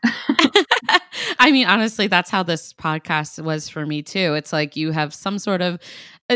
I 1.39 1.51
mean, 1.51 1.65
honestly, 1.65 2.05
that's 2.05 2.29
how 2.29 2.43
this 2.43 2.73
podcast 2.73 3.43
was 3.43 3.69
for 3.69 3.87
me 3.87 4.03
too. 4.03 4.35
It's 4.35 4.53
like 4.53 4.75
you 4.75 4.91
have 4.91 5.15
some 5.15 5.39
sort 5.39 5.63
of 5.63 5.79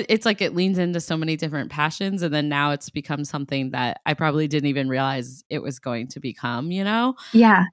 it's 0.10 0.26
like 0.26 0.42
it 0.42 0.56
leans 0.56 0.78
into 0.78 1.02
so 1.02 1.18
many 1.18 1.36
different 1.36 1.72
passions 1.72 2.22
and 2.22 2.34
then 2.34 2.50
now 2.50 2.72
it's 2.72 2.90
become 2.90 3.26
something 3.26 3.72
that 3.72 4.02
I 4.06 4.14
probably 4.14 4.48
didn't 4.48 4.70
even 4.70 4.90
realize 4.90 5.44
it 5.50 5.62
was 5.62 5.80
going 5.80 6.08
to 6.10 6.20
become, 6.20 6.72
you 6.72 6.84
know? 6.84 7.16
Yeah. 7.34 7.66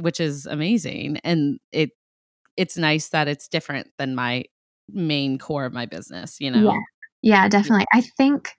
Which 0.00 0.20
is 0.20 0.46
amazing 0.46 1.18
and 1.24 1.58
it 1.72 1.90
it's 2.56 2.76
nice 2.76 3.08
that 3.08 3.28
it's 3.28 3.48
different 3.48 3.88
than 3.98 4.14
my 4.14 4.44
main 4.92 5.38
core 5.38 5.64
of 5.64 5.72
my 5.72 5.86
business, 5.86 6.40
you 6.40 6.50
know. 6.50 6.72
Yeah. 6.72 6.80
Yeah, 7.22 7.48
definitely. 7.48 7.84
I 7.92 8.00
think 8.00 8.50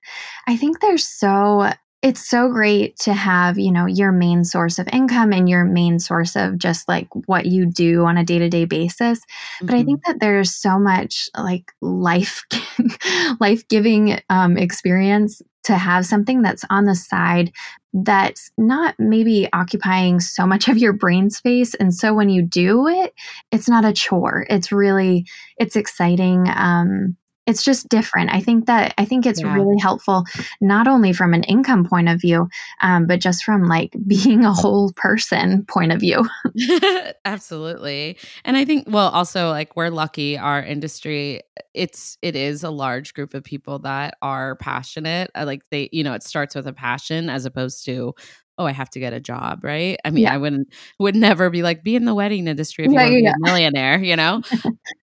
I 0.47 0.55
think 0.55 0.81
there's 0.81 1.05
so 1.05 1.71
it's 2.01 2.27
so 2.27 2.49
great 2.49 2.97
to 2.97 3.13
have, 3.13 3.59
you 3.59 3.71
know, 3.71 3.85
your 3.85 4.11
main 4.11 4.43
source 4.43 4.79
of 4.79 4.87
income 4.91 5.31
and 5.31 5.47
your 5.47 5.63
main 5.63 5.99
source 5.99 6.35
of 6.35 6.57
just 6.57 6.87
like 6.87 7.07
what 7.27 7.45
you 7.45 7.65
do 7.67 8.05
on 8.05 8.17
a 8.17 8.23
day-to-day 8.23 8.65
basis. 8.65 9.19
Mm-hmm. 9.19 9.65
But 9.67 9.75
I 9.75 9.83
think 9.83 10.01
that 10.05 10.19
there's 10.19 10.55
so 10.55 10.79
much 10.79 11.29
like 11.37 11.71
life 11.79 12.43
life-giving 13.39 14.19
um, 14.29 14.57
experience 14.57 15.41
to 15.63 15.77
have 15.77 16.07
something 16.07 16.41
that's 16.41 16.65
on 16.71 16.85
the 16.85 16.95
side 16.95 17.51
that's 17.93 18.51
not 18.57 18.95
maybe 18.97 19.47
occupying 19.53 20.19
so 20.19 20.47
much 20.47 20.67
of 20.67 20.77
your 20.77 20.93
brain 20.93 21.29
space 21.29 21.73
and 21.75 21.93
so 21.93 22.13
when 22.13 22.29
you 22.29 22.41
do 22.41 22.87
it 22.87 23.13
it's 23.51 23.67
not 23.67 23.83
a 23.83 23.91
chore 23.91 24.45
it's 24.49 24.71
really 24.71 25.25
it's 25.57 25.75
exciting 25.75 26.45
um 26.55 27.17
it's 27.47 27.63
just 27.63 27.89
different. 27.89 28.32
I 28.32 28.39
think 28.39 28.67
that 28.67 28.93
I 28.97 29.06
think 29.06 29.25
it's 29.25 29.41
yeah. 29.41 29.54
really 29.54 29.80
helpful, 29.80 30.25
not 30.60 30.88
only 30.88 31.12
from 31.12 31.34
an 31.34 31.43
income 31.43 31.86
point 31.86 32.08
of 32.08 32.21
view, 32.21 32.47
um, 32.82 33.08
but 33.08 33.19
just 33.19 33.43
from 33.43 33.65
like 33.65 33.95
being 34.08 34.45
a 34.45 34.54
whole 34.54 34.91
person 34.95 35.65
point 35.65 35.91
of 35.91 35.99
view. 35.99 36.27
Absolutely, 37.25 38.17
and 38.45 38.58
I 38.58 38.65
think 38.65 38.86
well, 38.88 39.10
also 39.10 39.49
like 39.49 39.75
we're 39.75 39.89
lucky. 39.89 40.38
Our 40.38 40.63
industry, 40.63 41.41
it's 41.73 42.17
it 42.21 42.36
is 42.36 42.63
a 42.63 42.69
large 42.69 43.13
group 43.13 43.34
of 43.34 43.43
people 43.43 43.80
that 43.80 44.17
are 44.21 44.56
passionate. 44.58 45.32
Uh, 45.36 45.45
like 45.45 45.63
they, 45.71 45.89
you 45.91 46.04
know, 46.04 46.13
it 46.13 46.23
starts 46.23 46.56
with 46.56 46.67
a 46.67 46.73
passion 46.73 47.30
as 47.30 47.45
opposed 47.45 47.86
to 47.86 48.13
oh, 48.62 48.65
I 48.65 48.71
have 48.71 48.89
to 48.91 49.00
get 49.00 49.13
a 49.13 49.19
job, 49.19 49.63
right? 49.63 49.97
I 50.06 50.12
mean, 50.12 50.24
yeah. 50.24 50.34
I 50.34 50.38
wouldn't 50.38 50.74
would 51.00 51.15
never 51.15 51.50
be 51.50 51.63
like 51.63 51.84
be 51.84 51.95
in 51.95 52.06
the 52.06 52.13
wedding 52.13 52.47
industry 52.47 52.86
if 52.86 52.91
you 52.91 52.97
yeah, 52.97 53.04
want 53.04 53.13
to 53.13 53.21
yeah. 53.21 53.32
be 53.32 53.41
a 53.41 53.45
millionaire, 53.45 54.00
you 54.00 54.15
know. 54.15 54.41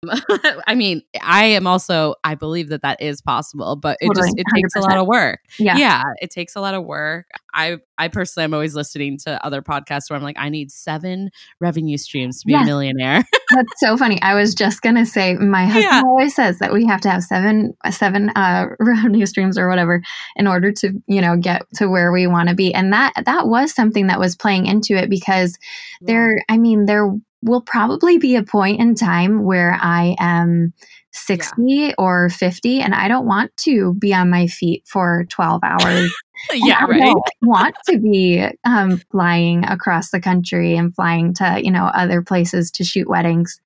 I 0.68 0.76
mean, 0.76 1.02
I 1.22 1.46
am 1.46 1.68
also 1.68 2.16
I 2.24 2.36
believe 2.36 2.70
that 2.70 2.82
that 2.84 3.02
is 3.02 3.22
possible, 3.22 3.76
but 3.76 3.98
it 4.00 4.08
totally, 4.08 4.28
just 4.28 4.40
it 4.40 4.46
100%. 4.54 4.56
takes 4.56 4.76
a 4.76 4.80
lot 4.82 4.98
of 4.98 5.08
work. 5.08 5.40
Yeah, 5.58 5.78
yeah, 5.78 6.04
it 6.22 6.30
takes 6.30 6.56
a 6.56 6.62
lot 6.62 6.74
of 6.74 6.86
work. 6.86 7.28
I 7.54 7.78
I 7.98 8.08
personally 8.08 8.46
am 8.46 8.54
always 8.54 8.76
listening 8.76 9.18
to 9.20 9.44
other 9.44 9.62
podcasts 9.62 10.10
where 10.10 10.18
I'm 10.18 10.24
like, 10.24 10.38
I 10.38 10.50
need 10.50 10.72
seven 10.72 11.32
revenue 11.60 11.98
streams 11.98 12.42
to 12.42 12.48
be 12.48 12.54
a 12.54 12.64
millionaire. 12.64 13.24
That's 13.56 13.74
so 13.78 13.98
funny. 13.98 14.22
I 14.22 14.36
was 14.36 14.54
just 14.54 14.82
gonna 14.82 15.06
say, 15.06 15.36
my 15.36 15.66
husband 15.66 16.06
always 16.06 16.36
says 16.36 16.60
that 16.60 16.74
we 16.74 16.86
have 16.86 17.02
to 17.02 17.10
have 17.10 17.24
seven 17.24 17.76
seven 17.90 18.30
uh, 18.36 18.68
revenue 18.80 19.26
streams 19.26 19.58
or 19.58 19.68
whatever 19.68 20.02
in 20.36 20.48
order 20.48 20.72
to 20.74 20.94
you 21.08 21.22
know 21.22 21.36
get 21.38 21.64
to 21.76 21.88
where 21.88 22.12
we 22.12 22.28
want 22.28 22.50
to 22.50 22.56
be, 22.56 22.74
and 22.74 22.94
that 22.94 23.14
that 23.26 23.47
was 23.48 23.74
something 23.74 24.08
that 24.08 24.20
was 24.20 24.36
playing 24.36 24.66
into 24.66 24.96
it 24.96 25.10
because 25.10 25.58
there, 26.02 26.44
I 26.50 26.58
mean, 26.58 26.86
there 26.86 27.12
will 27.42 27.62
probably 27.62 28.18
be 28.18 28.36
a 28.36 28.44
point 28.44 28.80
in 28.80 28.96
time 28.96 29.44
where 29.44 29.78
I 29.80 30.16
am 30.20 30.74
60 31.12 31.62
yeah. 31.66 31.94
or 31.98 32.30
50 32.30 32.82
and 32.82 32.94
I 32.94 33.08
don't 33.08 33.26
want 33.26 33.56
to 33.58 33.94
be 33.96 34.14
on 34.14 34.30
my 34.30 34.48
feet 34.48 34.84
for 34.86 35.26
12 35.30 35.62
hours. 35.64 36.14
yeah, 36.54 36.86
right. 36.86 37.00
don't 37.00 37.24
want 37.42 37.76
to 37.90 37.98
be 38.00 38.48
um, 38.64 39.02
flying 39.12 39.66
across 39.66 40.12
the 40.12 40.20
country 40.20 40.76
and 40.76 40.94
flying 40.94 41.34
to, 41.36 41.60
you 41.64 41.72
know, 41.72 41.86
other 41.86 42.22
places 42.22 42.72
to 42.72 42.84
shoot 42.84 43.10
weddings. 43.10 43.60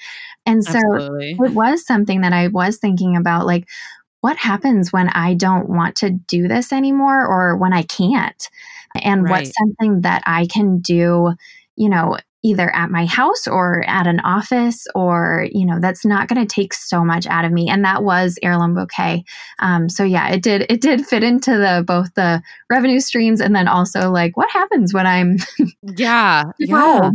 And 0.46 0.64
so 0.64 0.78
Absolutely. 0.78 1.32
it 1.32 1.54
was 1.54 1.86
something 1.86 2.22
that 2.22 2.34
I 2.34 2.48
was 2.48 2.78
thinking 2.78 3.16
about 3.16 3.46
like, 3.46 3.68
what 4.22 4.38
happens 4.38 4.94
when 4.94 5.10
I 5.10 5.34
don't 5.34 5.68
want 5.68 5.96
to 5.98 6.12
do 6.12 6.48
this 6.48 6.72
anymore 6.72 7.26
or 7.26 7.58
when 7.58 7.74
I 7.74 7.84
can't? 7.84 8.50
And 8.96 9.24
right. 9.24 9.32
what's 9.32 9.54
something 9.58 10.02
that 10.02 10.24
I 10.26 10.46
can 10.48 10.80
do, 10.80 11.34
you 11.76 11.90
know, 11.90 12.18
either 12.44 12.74
at 12.76 12.90
my 12.90 13.06
house 13.06 13.48
or 13.48 13.84
at 13.88 14.08
an 14.08 14.20
office 14.22 14.88
or 14.96 15.48
you 15.52 15.66
know 15.66 15.80
that's 15.80 16.06
not 16.06 16.28
going 16.28 16.46
to 16.46 16.56
take 16.56 16.74
so 16.74 17.04
much 17.04 17.28
out 17.28 17.46
of 17.46 17.52
me. 17.52 17.70
And 17.70 17.84
that 17.86 18.04
was 18.04 18.38
heirloom 18.44 18.74
bouquet. 18.74 19.24
Um, 19.60 19.90
so 19.90 20.04
yeah 20.04 20.30
it 20.30 20.42
did 20.42 20.66
it 20.70 20.82
did 20.82 21.06
fit 21.06 21.24
into 21.24 21.52
the 21.52 21.84
both 21.86 22.14
the 22.16 22.42
revenue 22.70 23.00
streams 23.00 23.42
and 23.42 23.56
then 23.56 23.68
also 23.68 24.10
like 24.12 24.36
what 24.38 24.50
happens 24.52 24.94
when 24.94 25.06
i'm 25.06 25.38
yeah 25.98 26.44
yeah. 26.60 27.12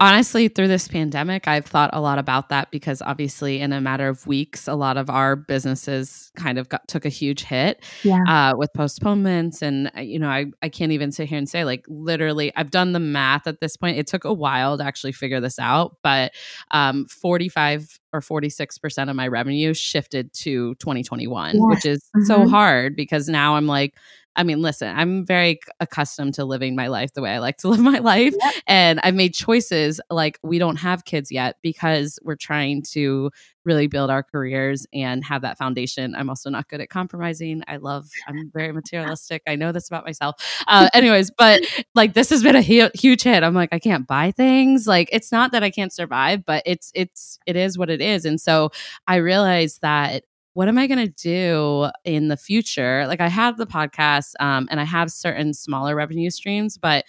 honestly 0.00 0.48
through 0.48 0.68
this 0.68 0.88
pandemic 0.88 1.48
i've 1.48 1.66
thought 1.66 1.90
a 1.92 2.00
lot 2.00 2.18
about 2.18 2.48
that 2.48 2.70
because 2.70 3.02
obviously 3.02 3.60
in 3.60 3.72
a 3.72 3.80
matter 3.80 4.08
of 4.08 4.26
weeks 4.26 4.68
a 4.68 4.74
lot 4.74 4.96
of 4.96 5.10
our 5.10 5.36
businesses 5.36 6.30
kind 6.36 6.58
of 6.58 6.68
got 6.68 6.86
took 6.88 7.04
a 7.04 7.08
huge 7.08 7.44
hit 7.44 7.82
yeah. 8.02 8.22
uh, 8.28 8.56
with 8.56 8.72
postponements. 8.72 9.62
And 9.62 9.90
uh, 9.96 10.00
you 10.00 10.18
know 10.18 10.28
I, 10.28 10.46
I 10.62 10.68
can't 10.68 10.92
even 10.92 11.12
sit 11.12 11.28
here 11.28 11.38
and 11.38 11.48
say 11.48 11.64
like 11.64 11.84
literally 11.88 12.52
i've 12.56 12.70
done 12.70 12.92
the 12.92 13.00
math 13.00 13.46
at 13.46 13.60
this 13.60 13.76
point. 13.76 13.98
It 13.98 14.06
took 14.06 14.19
took 14.20 14.30
a 14.30 14.34
while 14.34 14.78
to 14.78 14.84
actually 14.84 15.12
figure 15.12 15.40
this 15.40 15.58
out, 15.58 15.96
but 16.02 16.32
um, 16.70 17.06
45 17.06 17.98
or 18.12 18.20
46% 18.20 19.08
of 19.10 19.16
my 19.16 19.28
revenue 19.28 19.74
shifted 19.74 20.32
to 20.34 20.74
2021, 20.76 21.54
yes. 21.54 21.62
which 21.62 21.84
is 21.86 22.00
mm-hmm. 22.16 22.24
so 22.24 22.48
hard 22.48 22.96
because 22.96 23.28
now 23.28 23.56
I'm 23.56 23.66
like, 23.66 23.94
I 24.40 24.42
mean, 24.42 24.62
listen, 24.62 24.96
I'm 24.96 25.26
very 25.26 25.60
accustomed 25.80 26.32
to 26.34 26.46
living 26.46 26.74
my 26.74 26.86
life 26.86 27.12
the 27.12 27.20
way 27.20 27.30
I 27.32 27.40
like 27.40 27.58
to 27.58 27.68
live 27.70 27.80
my 27.80 27.98
life. 27.98 28.34
Yep. 28.40 28.54
And 28.66 29.00
I've 29.00 29.14
made 29.14 29.34
choices 29.34 30.00
like 30.08 30.38
we 30.42 30.58
don't 30.58 30.76
have 30.76 31.04
kids 31.04 31.30
yet 31.30 31.56
because 31.62 32.18
we're 32.22 32.36
trying 32.36 32.82
to 32.92 33.30
really 33.66 33.86
build 33.86 34.08
our 34.08 34.22
careers 34.22 34.86
and 34.94 35.22
have 35.22 35.42
that 35.42 35.58
foundation. 35.58 36.14
I'm 36.14 36.30
also 36.30 36.48
not 36.48 36.68
good 36.68 36.80
at 36.80 36.88
compromising. 36.88 37.62
I 37.68 37.76
love, 37.76 38.08
I'm 38.26 38.50
very 38.50 38.72
materialistic. 38.80 39.42
I 39.46 39.56
know 39.56 39.72
this 39.72 39.88
about 39.88 40.06
myself. 40.06 40.36
Uh, 40.66 40.88
anyways, 40.94 41.30
but 41.36 41.60
like 41.94 42.14
this 42.14 42.30
has 42.30 42.42
been 42.42 42.56
a 42.56 42.62
hu- 42.62 42.88
huge 42.94 43.22
hit. 43.22 43.42
I'm 43.42 43.52
like, 43.52 43.68
I 43.72 43.78
can't 43.78 44.06
buy 44.06 44.30
things. 44.30 44.86
Like 44.86 45.10
it's 45.12 45.30
not 45.30 45.52
that 45.52 45.62
I 45.62 45.68
can't 45.68 45.92
survive, 45.92 46.46
but 46.46 46.62
it's, 46.64 46.90
it's, 46.94 47.38
it 47.44 47.56
is 47.56 47.76
what 47.76 47.90
it 47.90 48.00
is. 48.00 48.24
And 48.24 48.40
so 48.40 48.70
I 49.06 49.16
realized 49.16 49.82
that 49.82 50.24
what 50.54 50.68
am 50.68 50.78
I 50.78 50.86
going 50.86 51.06
to 51.06 51.12
do 51.12 51.90
in 52.04 52.28
the 52.28 52.36
future? 52.36 53.06
Like 53.06 53.20
I 53.20 53.28
have 53.28 53.56
the 53.56 53.66
podcast 53.66 54.32
um, 54.40 54.68
and 54.70 54.80
I 54.80 54.84
have 54.84 55.10
certain 55.10 55.54
smaller 55.54 55.94
revenue 55.94 56.30
streams, 56.30 56.76
but 56.76 57.04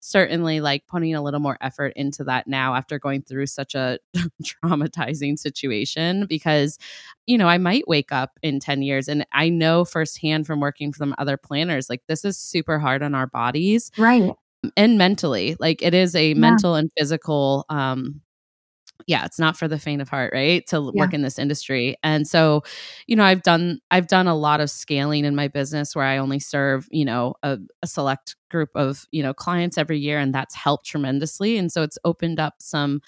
certainly 0.00 0.60
like 0.60 0.86
putting 0.86 1.14
a 1.14 1.22
little 1.22 1.40
more 1.40 1.58
effort 1.60 1.92
into 1.96 2.22
that 2.24 2.46
now 2.46 2.74
after 2.74 2.98
going 2.98 3.22
through 3.22 3.46
such 3.46 3.74
a 3.74 3.98
traumatizing 4.42 5.38
situation 5.38 6.26
because 6.26 6.78
you 7.26 7.36
know 7.36 7.48
I 7.48 7.58
might 7.58 7.88
wake 7.88 8.12
up 8.12 8.38
in 8.42 8.60
10 8.60 8.82
years 8.82 9.08
and 9.08 9.26
I 9.32 9.48
know 9.48 9.84
firsthand 9.84 10.46
from 10.46 10.60
working 10.60 10.92
from 10.92 11.14
other 11.18 11.36
planners 11.36 11.90
like 11.90 12.02
this 12.06 12.24
is 12.24 12.38
super 12.38 12.78
hard 12.78 13.02
on 13.02 13.14
our 13.14 13.26
bodies 13.26 13.90
right 13.98 14.32
and 14.76 14.96
mentally 14.96 15.56
like 15.58 15.82
it 15.82 15.94
is 15.94 16.14
a 16.14 16.28
yeah. 16.28 16.34
mental 16.34 16.76
and 16.76 16.90
physical 16.96 17.64
um 17.68 18.20
yeah 19.06 19.24
it's 19.24 19.38
not 19.38 19.56
for 19.56 19.68
the 19.68 19.78
faint 19.78 20.02
of 20.02 20.08
heart 20.08 20.32
right 20.34 20.66
to 20.66 20.76
yeah. 20.76 21.02
work 21.02 21.12
in 21.12 21.22
this 21.22 21.38
industry 21.38 21.96
and 22.02 22.26
so 22.26 22.62
you 23.06 23.16
know 23.16 23.24
i've 23.24 23.42
done 23.42 23.80
i've 23.90 24.06
done 24.06 24.26
a 24.26 24.34
lot 24.34 24.60
of 24.60 24.70
scaling 24.70 25.24
in 25.24 25.34
my 25.34 25.48
business 25.48 25.94
where 25.94 26.04
i 26.04 26.16
only 26.16 26.38
serve 26.38 26.88
you 26.90 27.04
know 27.04 27.34
a, 27.42 27.58
a, 27.82 27.86
select 27.86 28.36
group 28.50 28.70
of 28.74 29.06
you 29.10 29.22
know 29.22 29.34
clients 29.34 29.78
every 29.78 29.98
year 29.98 30.18
and 30.18 30.34
that's 30.34 30.54
helped 30.54 30.86
tremendously 30.86 31.56
and 31.56 31.70
so 31.70 31.82
it's 31.82 31.98
opened 32.04 32.40
up 32.40 32.54
some 32.58 33.00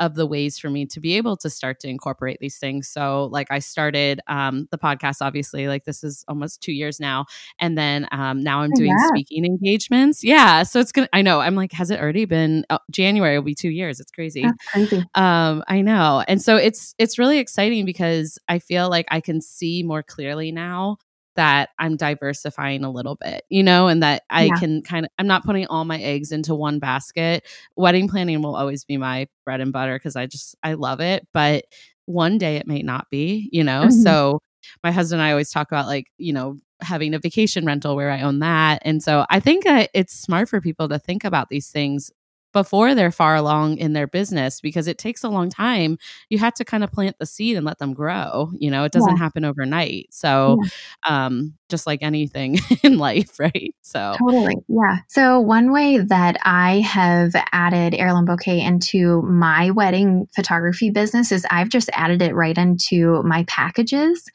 of 0.00 0.14
the 0.14 0.26
ways 0.26 0.58
for 0.58 0.70
me 0.70 0.86
to 0.86 0.98
be 0.98 1.16
able 1.16 1.36
to 1.36 1.48
start 1.48 1.78
to 1.80 1.88
incorporate 1.88 2.38
these 2.40 2.58
things. 2.58 2.88
So, 2.88 3.26
like, 3.26 3.46
I 3.50 3.60
started 3.60 4.20
um, 4.26 4.66
the 4.70 4.78
podcast, 4.78 5.18
obviously, 5.20 5.68
like, 5.68 5.84
this 5.84 6.02
is 6.02 6.24
almost 6.26 6.62
two 6.62 6.72
years 6.72 6.98
now. 6.98 7.26
And 7.60 7.78
then 7.78 8.08
um, 8.10 8.42
now 8.42 8.62
I'm 8.62 8.70
oh, 8.74 8.76
doing 8.76 8.90
yeah. 8.90 9.08
speaking 9.08 9.44
engagements. 9.44 10.24
Yeah. 10.24 10.64
So 10.64 10.80
it's 10.80 10.90
going 10.90 11.06
to, 11.06 11.16
I 11.16 11.22
know, 11.22 11.40
I'm 11.40 11.54
like, 11.54 11.72
has 11.72 11.90
it 11.90 12.00
already 12.00 12.24
been 12.24 12.64
oh, 12.70 12.78
January? 12.90 13.38
Will 13.38 13.44
be 13.44 13.54
two 13.54 13.70
years. 13.70 14.00
It's 14.00 14.10
crazy. 14.10 14.44
Crazy. 14.72 15.04
Um, 15.14 15.62
I 15.68 15.82
know. 15.82 16.24
And 16.26 16.42
so 16.42 16.56
it's, 16.56 16.94
it's 16.98 17.18
really 17.18 17.38
exciting 17.38 17.84
because 17.84 18.38
I 18.48 18.58
feel 18.58 18.88
like 18.88 19.06
I 19.10 19.20
can 19.20 19.40
see 19.40 19.82
more 19.82 20.02
clearly 20.02 20.50
now 20.50 20.96
that 21.36 21.70
I'm 21.78 21.96
diversifying 21.96 22.84
a 22.84 22.90
little 22.90 23.16
bit, 23.16 23.44
you 23.48 23.62
know, 23.62 23.88
and 23.88 24.02
that 24.02 24.22
I 24.28 24.44
yeah. 24.44 24.54
can 24.56 24.82
kind 24.82 25.06
of, 25.06 25.12
I'm 25.18 25.26
not 25.26 25.44
putting 25.44 25.66
all 25.68 25.84
my 25.84 25.98
eggs 26.00 26.32
into 26.32 26.54
one 26.54 26.78
basket. 26.78 27.46
Wedding 27.76 28.08
planning 28.08 28.42
will 28.42 28.56
always 28.56 28.84
be 28.84 28.96
my 28.96 29.28
bread 29.44 29.60
and 29.60 29.72
butter 29.72 29.96
because 29.96 30.16
I 30.16 30.26
just, 30.26 30.56
I 30.62 30.74
love 30.74 31.00
it. 31.00 31.26
But 31.32 31.64
one 32.06 32.38
day 32.38 32.56
it 32.56 32.66
may 32.66 32.82
not 32.82 33.08
be, 33.10 33.48
you 33.52 33.62
know? 33.64 33.82
Mm-hmm. 33.82 34.02
So 34.02 34.40
my 34.82 34.90
husband 34.90 35.20
and 35.20 35.28
I 35.28 35.30
always 35.30 35.50
talk 35.50 35.68
about 35.70 35.86
like, 35.86 36.06
you 36.18 36.32
know, 36.32 36.58
having 36.80 37.14
a 37.14 37.18
vacation 37.18 37.64
rental 37.64 37.94
where 37.94 38.10
I 38.10 38.22
own 38.22 38.40
that. 38.40 38.82
And 38.84 39.02
so 39.02 39.24
I 39.30 39.38
think 39.38 39.64
that 39.64 39.90
it's 39.94 40.14
smart 40.14 40.48
for 40.48 40.60
people 40.60 40.88
to 40.88 40.98
think 40.98 41.24
about 41.24 41.48
these 41.48 41.68
things 41.70 42.10
before 42.52 42.94
they're 42.94 43.10
far 43.10 43.36
along 43.36 43.78
in 43.78 43.92
their 43.92 44.06
business 44.06 44.60
because 44.60 44.88
it 44.88 44.98
takes 44.98 45.22
a 45.22 45.28
long 45.28 45.50
time. 45.50 45.98
You 46.28 46.38
have 46.38 46.54
to 46.54 46.64
kind 46.64 46.84
of 46.84 46.90
plant 46.92 47.16
the 47.18 47.26
seed 47.26 47.56
and 47.56 47.64
let 47.64 47.78
them 47.78 47.94
grow. 47.94 48.50
You 48.58 48.70
know, 48.70 48.84
it 48.84 48.92
doesn't 48.92 49.16
yeah. 49.16 49.22
happen 49.22 49.44
overnight. 49.44 50.08
So, 50.10 50.58
yeah. 50.62 51.26
um, 51.26 51.54
just 51.68 51.86
like 51.86 52.02
anything 52.02 52.58
in 52.82 52.98
life, 52.98 53.38
right? 53.38 53.74
So, 53.82 54.14
totally. 54.18 54.56
Yeah. 54.68 54.98
So, 55.08 55.40
one 55.40 55.72
way 55.72 55.98
that 55.98 56.36
I 56.42 56.80
have 56.80 57.32
added 57.52 57.94
heirloom 57.94 58.24
bouquet 58.24 58.60
into 58.60 59.22
my 59.22 59.70
wedding 59.70 60.26
photography 60.34 60.90
business 60.90 61.32
is 61.32 61.46
I've 61.50 61.68
just 61.68 61.88
added 61.92 62.20
it 62.20 62.34
right 62.34 62.56
into 62.56 63.22
my 63.22 63.44
packages. 63.44 64.28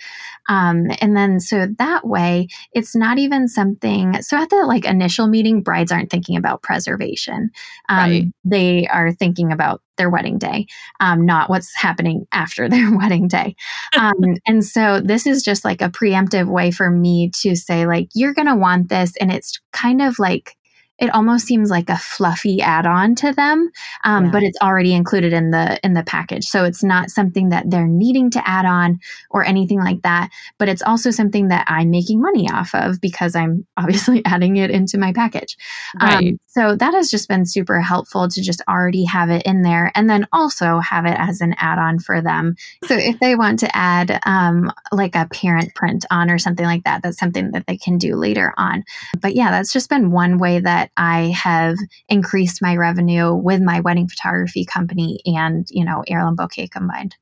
Um, 0.47 0.87
and 1.01 1.17
then, 1.17 1.39
so 1.39 1.67
that 1.79 2.07
way, 2.07 2.47
it's 2.71 2.95
not 2.95 3.17
even 3.17 3.47
something. 3.47 4.21
So, 4.21 4.37
at 4.37 4.49
the 4.49 4.63
like 4.65 4.85
initial 4.85 5.27
meeting, 5.27 5.61
brides 5.61 5.91
aren't 5.91 6.09
thinking 6.09 6.37
about 6.37 6.63
preservation. 6.63 7.51
Um, 7.89 8.04
right. 8.09 8.25
they 8.43 8.87
are 8.87 9.11
thinking 9.11 9.51
about 9.51 9.81
their 9.97 10.09
wedding 10.09 10.37
day, 10.37 10.67
um, 10.99 11.25
not 11.25 11.49
what's 11.49 11.73
happening 11.75 12.25
after 12.31 12.67
their 12.69 12.95
wedding 12.95 13.27
day. 13.27 13.55
Um, 13.97 14.15
and 14.47 14.63
so 14.63 15.01
this 15.01 15.25
is 15.25 15.43
just 15.43 15.65
like 15.65 15.81
a 15.81 15.89
preemptive 15.89 16.47
way 16.47 16.71
for 16.71 16.89
me 16.89 17.31
to 17.41 17.55
say, 17.55 17.85
like, 17.85 18.09
you're 18.13 18.33
going 18.33 18.47
to 18.47 18.55
want 18.55 18.89
this. 18.89 19.15
And 19.17 19.31
it's 19.31 19.59
kind 19.71 20.01
of 20.01 20.19
like 20.19 20.55
it 20.99 21.13
almost 21.13 21.45
seems 21.45 21.69
like 21.69 21.89
a 21.89 21.97
fluffy 21.97 22.61
add-on 22.61 23.15
to 23.15 23.33
them 23.33 23.69
um, 24.03 24.25
yeah. 24.25 24.31
but 24.31 24.43
it's 24.43 24.57
already 24.61 24.93
included 24.93 25.33
in 25.33 25.51
the 25.51 25.79
in 25.83 25.93
the 25.93 26.03
package 26.03 26.45
so 26.45 26.63
it's 26.63 26.83
not 26.83 27.09
something 27.09 27.49
that 27.49 27.69
they're 27.69 27.87
needing 27.87 28.29
to 28.29 28.47
add 28.47 28.65
on 28.65 28.99
or 29.31 29.43
anything 29.43 29.79
like 29.79 30.01
that 30.03 30.29
but 30.57 30.69
it's 30.69 30.81
also 30.81 31.11
something 31.11 31.49
that 31.49 31.65
i'm 31.67 31.89
making 31.89 32.21
money 32.21 32.49
off 32.51 32.73
of 32.73 32.99
because 33.01 33.35
i'm 33.35 33.65
obviously 33.77 34.21
adding 34.25 34.57
it 34.57 34.71
into 34.71 34.97
my 34.97 35.11
package 35.13 35.57
um, 35.99 36.09
right. 36.09 36.27
Um, 36.29 36.39
so 36.47 36.75
that 36.75 36.93
has 36.93 37.09
just 37.09 37.27
been 37.27 37.45
super 37.45 37.81
helpful 37.81 38.29
to 38.29 38.41
just 38.41 38.61
already 38.69 39.03
have 39.03 39.29
it 39.29 39.43
in 39.45 39.61
there 39.61 39.91
and 39.93 40.09
then 40.09 40.25
also 40.31 40.79
have 40.79 41.05
it 41.05 41.15
as 41.17 41.41
an 41.41 41.53
add-on 41.57 41.99
for 41.99 42.21
them 42.21 42.55
so 42.85 42.95
if 42.95 43.19
they 43.19 43.35
want 43.35 43.59
to 43.59 43.75
add 43.75 44.19
um, 44.25 44.71
like 44.91 45.15
a 45.15 45.27
parent 45.27 45.73
print 45.75 46.05
on 46.09 46.29
or 46.29 46.37
something 46.37 46.65
like 46.65 46.83
that 46.85 47.01
that's 47.03 47.17
something 47.17 47.51
that 47.51 47.67
they 47.67 47.77
can 47.77 47.97
do 47.97 48.15
later 48.15 48.53
on 48.57 48.83
but 49.19 49.35
yeah 49.35 49.51
that's 49.51 49.73
just 49.73 49.89
been 49.89 50.11
one 50.11 50.37
way 50.37 50.59
that 50.59 50.84
that 50.85 50.91
I 51.01 51.33
have 51.35 51.77
increased 52.09 52.61
my 52.61 52.75
revenue 52.75 53.33
with 53.33 53.61
my 53.61 53.79
wedding 53.79 54.07
photography 54.07 54.65
company 54.65 55.19
and, 55.25 55.65
you 55.69 55.85
know, 55.85 56.03
heirloom 56.07 56.35
bouquet 56.35 56.67
combined. 56.67 57.15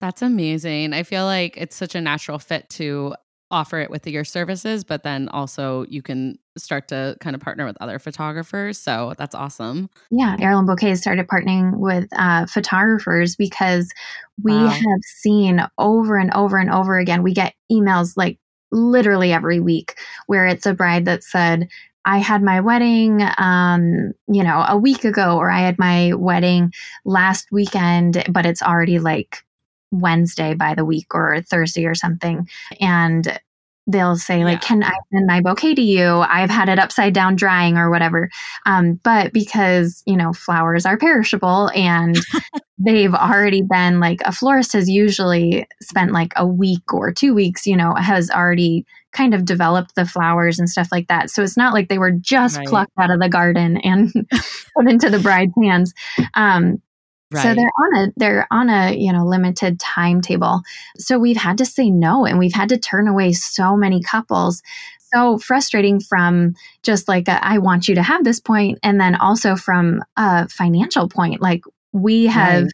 That's 0.00 0.22
amazing. 0.22 0.92
I 0.92 1.02
feel 1.02 1.24
like 1.24 1.56
it's 1.56 1.76
such 1.76 1.94
a 1.94 2.00
natural 2.00 2.38
fit 2.38 2.68
to 2.70 3.14
offer 3.50 3.78
it 3.78 3.90
with 3.90 4.06
your 4.06 4.24
services, 4.24 4.82
but 4.82 5.04
then 5.04 5.28
also 5.28 5.86
you 5.88 6.02
can 6.02 6.36
start 6.58 6.88
to 6.88 7.16
kind 7.20 7.36
of 7.36 7.40
partner 7.40 7.64
with 7.64 7.76
other 7.80 7.98
photographers. 7.98 8.76
So 8.76 9.14
that's 9.16 9.34
awesome. 9.34 9.88
Yeah, 10.10 10.36
Heirloom 10.40 10.66
Bouquet 10.66 10.96
started 10.96 11.28
partnering 11.28 11.76
with 11.76 12.08
uh, 12.16 12.46
photographers 12.46 13.36
because 13.36 13.92
we 14.42 14.52
wow. 14.52 14.66
have 14.68 15.00
seen 15.02 15.62
over 15.78 16.18
and 16.18 16.32
over 16.34 16.58
and 16.58 16.70
over 16.70 16.98
again, 16.98 17.22
we 17.22 17.32
get 17.32 17.54
emails 17.70 18.16
like 18.16 18.38
literally 18.72 19.32
every 19.32 19.60
week 19.60 19.94
where 20.26 20.46
it's 20.46 20.66
a 20.66 20.74
bride 20.74 21.04
that 21.04 21.22
said, 21.22 21.68
I 22.06 22.18
had 22.18 22.42
my 22.42 22.60
wedding, 22.60 23.20
um, 23.36 24.12
you 24.28 24.44
know, 24.44 24.64
a 24.66 24.78
week 24.78 25.04
ago, 25.04 25.36
or 25.36 25.50
I 25.50 25.58
had 25.58 25.78
my 25.78 26.12
wedding 26.14 26.72
last 27.04 27.48
weekend, 27.50 28.24
but 28.30 28.46
it's 28.46 28.62
already 28.62 29.00
like 29.00 29.44
Wednesday 29.90 30.54
by 30.54 30.74
the 30.74 30.84
week 30.84 31.14
or 31.14 31.42
Thursday 31.42 31.84
or 31.84 31.96
something. 31.96 32.48
And 32.80 33.38
they'll 33.88 34.16
say 34.16 34.44
like 34.44 34.60
yeah. 34.62 34.68
can 34.68 34.82
i 34.82 34.92
send 35.12 35.26
my 35.26 35.40
bouquet 35.40 35.74
to 35.74 35.80
you 35.80 36.16
i've 36.28 36.50
had 36.50 36.68
it 36.68 36.78
upside 36.78 37.12
down 37.12 37.36
drying 37.36 37.76
or 37.76 37.88
whatever 37.88 38.28
um, 38.66 38.94
but 39.04 39.32
because 39.32 40.02
you 40.06 40.16
know 40.16 40.32
flowers 40.32 40.84
are 40.84 40.98
perishable 40.98 41.70
and 41.74 42.18
they've 42.78 43.14
already 43.14 43.62
been 43.62 44.00
like 44.00 44.20
a 44.24 44.32
florist 44.32 44.72
has 44.72 44.90
usually 44.90 45.66
spent 45.80 46.10
like 46.12 46.32
a 46.34 46.46
week 46.46 46.92
or 46.92 47.12
two 47.12 47.32
weeks 47.32 47.66
you 47.66 47.76
know 47.76 47.94
has 47.94 48.28
already 48.30 48.84
kind 49.16 49.34
of 49.34 49.44
developed 49.44 49.94
the 49.94 50.04
flowers 50.04 50.58
and 50.58 50.68
stuff 50.68 50.88
like 50.92 51.08
that 51.08 51.30
so 51.30 51.42
it's 51.42 51.56
not 51.56 51.72
like 51.72 51.88
they 51.88 51.98
were 51.98 52.12
just 52.12 52.58
right. 52.58 52.66
plucked 52.66 52.92
out 52.98 53.10
of 53.10 53.20
the 53.20 53.28
garden 53.28 53.78
and 53.78 54.12
put 54.76 54.88
into 54.88 55.08
the 55.08 55.18
bride's 55.18 55.54
hands 55.62 55.94
um, 56.34 56.80
Right. 57.32 57.42
So 57.42 57.54
they're 57.54 57.64
on 57.64 57.96
a 57.96 58.12
they're 58.16 58.46
on 58.52 58.70
a 58.70 58.96
you 58.96 59.12
know 59.12 59.26
limited 59.26 59.80
timetable. 59.80 60.62
So 60.96 61.18
we've 61.18 61.36
had 61.36 61.58
to 61.58 61.64
say 61.64 61.90
no 61.90 62.24
and 62.24 62.38
we've 62.38 62.52
had 62.52 62.68
to 62.68 62.78
turn 62.78 63.08
away 63.08 63.32
so 63.32 63.76
many 63.76 64.00
couples. 64.00 64.62
So 65.12 65.38
frustrating 65.38 65.98
from 65.98 66.54
just 66.82 67.08
like 67.08 67.26
a, 67.26 67.44
I 67.44 67.58
want 67.58 67.88
you 67.88 67.96
to 67.96 68.02
have 68.02 68.22
this 68.22 68.38
point 68.38 68.78
and 68.82 69.00
then 69.00 69.16
also 69.16 69.56
from 69.56 70.04
a 70.16 70.48
financial 70.48 71.08
point 71.08 71.40
like 71.40 71.62
we 71.92 72.26
have 72.26 72.64
right 72.64 72.72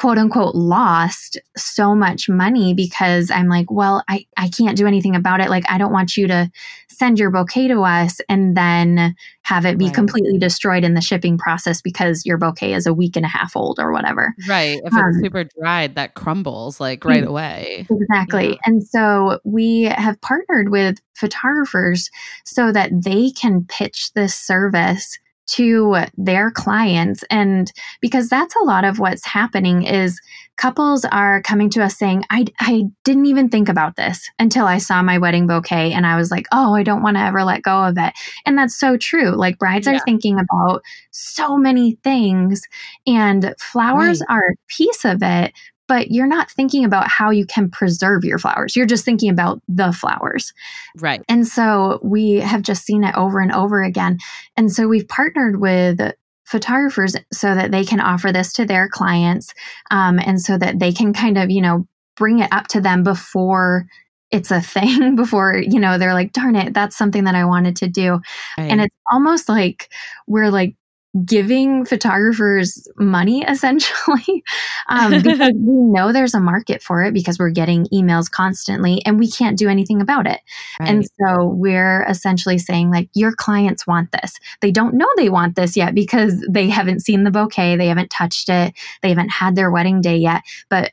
quote 0.00 0.16
unquote 0.16 0.54
lost 0.54 1.38
so 1.58 1.94
much 1.94 2.26
money 2.26 2.72
because 2.72 3.30
I'm 3.30 3.48
like, 3.48 3.70
well, 3.70 4.02
I, 4.08 4.24
I 4.38 4.48
can't 4.48 4.74
do 4.74 4.86
anything 4.86 5.14
about 5.14 5.40
it. 5.40 5.50
Like, 5.50 5.64
I 5.68 5.76
don't 5.76 5.92
want 5.92 6.16
you 6.16 6.26
to 6.26 6.50
send 6.88 7.18
your 7.18 7.30
bouquet 7.30 7.68
to 7.68 7.82
us 7.82 8.18
and 8.26 8.56
then 8.56 9.14
have 9.42 9.66
it 9.66 9.76
be 9.76 9.86
right. 9.86 9.94
completely 9.94 10.38
destroyed 10.38 10.84
in 10.84 10.94
the 10.94 11.02
shipping 11.02 11.36
process 11.36 11.82
because 11.82 12.24
your 12.24 12.38
bouquet 12.38 12.72
is 12.72 12.86
a 12.86 12.94
week 12.94 13.14
and 13.14 13.26
a 13.26 13.28
half 13.28 13.54
old 13.54 13.78
or 13.78 13.92
whatever. 13.92 14.34
Right. 14.48 14.80
If 14.82 14.94
um, 14.94 15.10
it's 15.10 15.20
super 15.20 15.44
dried, 15.58 15.96
that 15.96 16.14
crumbles 16.14 16.80
like 16.80 17.04
right 17.04 17.26
away. 17.26 17.86
Exactly. 17.90 18.52
Yeah. 18.52 18.56
And 18.64 18.82
so 18.82 19.38
we 19.44 19.82
have 19.82 20.18
partnered 20.22 20.70
with 20.70 20.98
photographers 21.14 22.10
so 22.46 22.72
that 22.72 22.90
they 23.04 23.32
can 23.32 23.66
pitch 23.68 24.12
this 24.14 24.34
service 24.34 25.18
to 25.50 25.96
their 26.16 26.50
clients 26.52 27.24
and 27.28 27.72
because 28.00 28.28
that's 28.28 28.54
a 28.54 28.64
lot 28.64 28.84
of 28.84 29.00
what's 29.00 29.26
happening 29.26 29.82
is 29.82 30.20
couples 30.56 31.04
are 31.06 31.42
coming 31.42 31.68
to 31.70 31.82
us 31.82 31.96
saying 31.96 32.22
I, 32.30 32.44
I 32.60 32.84
didn't 33.02 33.26
even 33.26 33.48
think 33.48 33.68
about 33.68 33.96
this 33.96 34.30
until 34.38 34.66
i 34.66 34.78
saw 34.78 35.02
my 35.02 35.18
wedding 35.18 35.48
bouquet 35.48 35.92
and 35.92 36.06
i 36.06 36.16
was 36.16 36.30
like 36.30 36.46
oh 36.52 36.74
i 36.74 36.84
don't 36.84 37.02
want 37.02 37.16
to 37.16 37.22
ever 37.22 37.42
let 37.42 37.62
go 37.62 37.84
of 37.84 37.98
it 37.98 38.12
and 38.46 38.56
that's 38.56 38.78
so 38.78 38.96
true 38.96 39.30
like 39.30 39.58
brides 39.58 39.88
yeah. 39.88 39.96
are 39.96 40.00
thinking 40.00 40.38
about 40.38 40.82
so 41.10 41.56
many 41.56 41.96
things 42.04 42.62
and 43.06 43.52
flowers 43.58 44.20
right. 44.28 44.36
are 44.36 44.52
a 44.52 44.56
piece 44.68 45.04
of 45.04 45.18
it 45.20 45.52
but 45.90 46.12
you're 46.12 46.28
not 46.28 46.48
thinking 46.48 46.84
about 46.84 47.08
how 47.08 47.30
you 47.30 47.44
can 47.44 47.68
preserve 47.68 48.22
your 48.22 48.38
flowers. 48.38 48.76
You're 48.76 48.86
just 48.86 49.04
thinking 49.04 49.28
about 49.28 49.60
the 49.66 49.90
flowers. 49.90 50.52
Right. 50.98 51.20
And 51.28 51.48
so 51.48 51.98
we 52.00 52.34
have 52.34 52.62
just 52.62 52.84
seen 52.84 53.02
it 53.02 53.12
over 53.16 53.40
and 53.40 53.50
over 53.50 53.82
again. 53.82 54.18
And 54.56 54.70
so 54.70 54.86
we've 54.86 55.08
partnered 55.08 55.60
with 55.60 56.00
photographers 56.44 57.16
so 57.32 57.56
that 57.56 57.72
they 57.72 57.84
can 57.84 57.98
offer 57.98 58.30
this 58.30 58.52
to 58.52 58.64
their 58.64 58.88
clients 58.88 59.52
um, 59.90 60.20
and 60.20 60.40
so 60.40 60.56
that 60.58 60.78
they 60.78 60.92
can 60.92 61.12
kind 61.12 61.36
of, 61.36 61.50
you 61.50 61.60
know, 61.60 61.88
bring 62.14 62.38
it 62.38 62.52
up 62.52 62.68
to 62.68 62.80
them 62.80 63.02
before 63.02 63.88
it's 64.30 64.52
a 64.52 64.60
thing 64.60 65.16
before 65.16 65.56
you 65.56 65.80
know 65.80 65.98
they're 65.98 66.14
like 66.14 66.32
darn 66.32 66.54
it 66.54 66.72
that's 66.72 66.96
something 66.96 67.24
that 67.24 67.34
i 67.34 67.44
wanted 67.44 67.74
to 67.74 67.88
do 67.88 68.20
right. 68.56 68.70
and 68.70 68.80
it's 68.80 68.94
almost 69.10 69.48
like 69.48 69.92
we're 70.28 70.50
like 70.50 70.76
giving 71.24 71.84
photographers 71.84 72.86
money 72.96 73.42
essentially 73.48 74.44
um, 74.88 75.10
because 75.22 75.38
we 75.54 75.74
know 75.92 76.12
there's 76.12 76.34
a 76.34 76.40
market 76.40 76.82
for 76.82 77.02
it 77.02 77.12
because 77.12 77.38
we're 77.38 77.50
getting 77.50 77.86
emails 77.86 78.30
constantly 78.30 79.02
and 79.04 79.18
we 79.18 79.28
can't 79.28 79.58
do 79.58 79.68
anything 79.68 80.00
about 80.00 80.26
it 80.26 80.40
right. 80.78 80.88
and 80.88 81.04
so 81.20 81.46
we're 81.46 82.04
essentially 82.08 82.58
saying 82.58 82.90
like 82.90 83.08
your 83.14 83.32
clients 83.32 83.86
want 83.86 84.12
this 84.12 84.38
they 84.60 84.70
don't 84.70 84.94
know 84.94 85.08
they 85.16 85.28
want 85.28 85.56
this 85.56 85.76
yet 85.76 85.94
because 85.94 86.44
they 86.48 86.68
haven't 86.68 87.00
seen 87.00 87.24
the 87.24 87.30
bouquet 87.30 87.76
they 87.76 87.88
haven't 87.88 88.10
touched 88.10 88.48
it 88.48 88.72
they 89.02 89.08
haven't 89.08 89.30
had 89.30 89.56
their 89.56 89.70
wedding 89.70 90.00
day 90.00 90.16
yet 90.16 90.42
but 90.68 90.92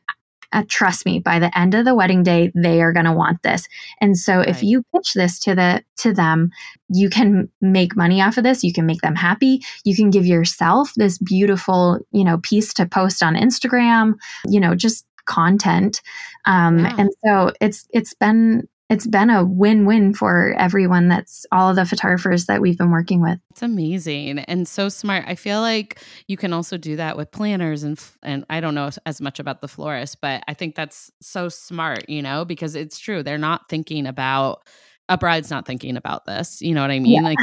uh, 0.53 0.63
trust 0.67 1.05
me 1.05 1.19
by 1.19 1.39
the 1.39 1.55
end 1.57 1.73
of 1.73 1.85
the 1.85 1.95
wedding 1.95 2.23
day 2.23 2.51
they 2.55 2.81
are 2.81 2.93
going 2.93 3.05
to 3.05 3.11
want 3.11 3.41
this 3.43 3.67
and 4.01 4.17
so 4.17 4.37
right. 4.37 4.49
if 4.49 4.63
you 4.63 4.83
pitch 4.95 5.13
this 5.13 5.39
to 5.39 5.55
the 5.55 5.83
to 5.97 6.13
them 6.13 6.49
you 6.89 7.09
can 7.09 7.49
make 7.61 7.95
money 7.95 8.21
off 8.21 8.37
of 8.37 8.43
this 8.43 8.63
you 8.63 8.73
can 8.73 8.85
make 8.85 9.01
them 9.01 9.15
happy 9.15 9.61
you 9.83 9.95
can 9.95 10.09
give 10.09 10.25
yourself 10.25 10.93
this 10.95 11.17
beautiful 11.17 11.99
you 12.11 12.23
know 12.23 12.37
piece 12.39 12.73
to 12.73 12.85
post 12.85 13.21
on 13.21 13.35
instagram 13.35 14.13
you 14.47 14.59
know 14.59 14.75
just 14.75 15.05
content 15.25 16.01
um, 16.45 16.79
yeah. 16.79 16.95
and 16.97 17.09
so 17.25 17.51
it's 17.59 17.87
it's 17.91 18.13
been 18.13 18.67
it's 18.89 19.05
been 19.05 19.29
a 19.29 19.43
win-win 19.43 20.13
for 20.13 20.53
everyone 20.57 21.09
that's 21.09 21.45
all 21.51 21.69
of 21.69 21.75
the 21.75 21.85
photographers 21.85 22.45
that 22.45 22.61
we've 22.61 22.77
been 22.77 22.91
working 22.91 23.21
with. 23.21 23.37
It's 23.51 23.61
amazing 23.61 24.39
and 24.39 24.67
so 24.67 24.87
smart. 24.87 25.25
I 25.27 25.35
feel 25.35 25.59
like 25.59 25.99
you 26.27 26.37
can 26.37 26.53
also 26.53 26.77
do 26.77 26.95
that 26.95 27.17
with 27.17 27.31
planners 27.31 27.83
and 27.83 27.99
and 28.23 28.45
i 28.49 28.59
don't 28.61 28.75
know 28.75 28.89
as 29.05 29.19
much 29.21 29.39
about 29.39 29.61
the 29.61 29.67
florist 29.67 30.21
but 30.21 30.43
i 30.47 30.53
think 30.53 30.75
that's 30.75 31.11
so 31.21 31.49
smart 31.49 32.09
you 32.09 32.21
know 32.21 32.45
because 32.45 32.75
it's 32.75 32.99
true. 32.99 33.23
They're 33.23 33.37
not 33.37 33.69
thinking 33.69 34.07
about 34.07 34.67
a 35.09 35.17
bride's 35.17 35.49
not 35.49 35.65
thinking 35.65 35.97
about 35.97 36.25
this 36.25 36.61
you 36.61 36.73
know 36.73 36.81
what 36.81 36.91
i 36.91 36.99
mean? 36.99 37.21
Yeah. 37.21 37.21
like 37.21 37.37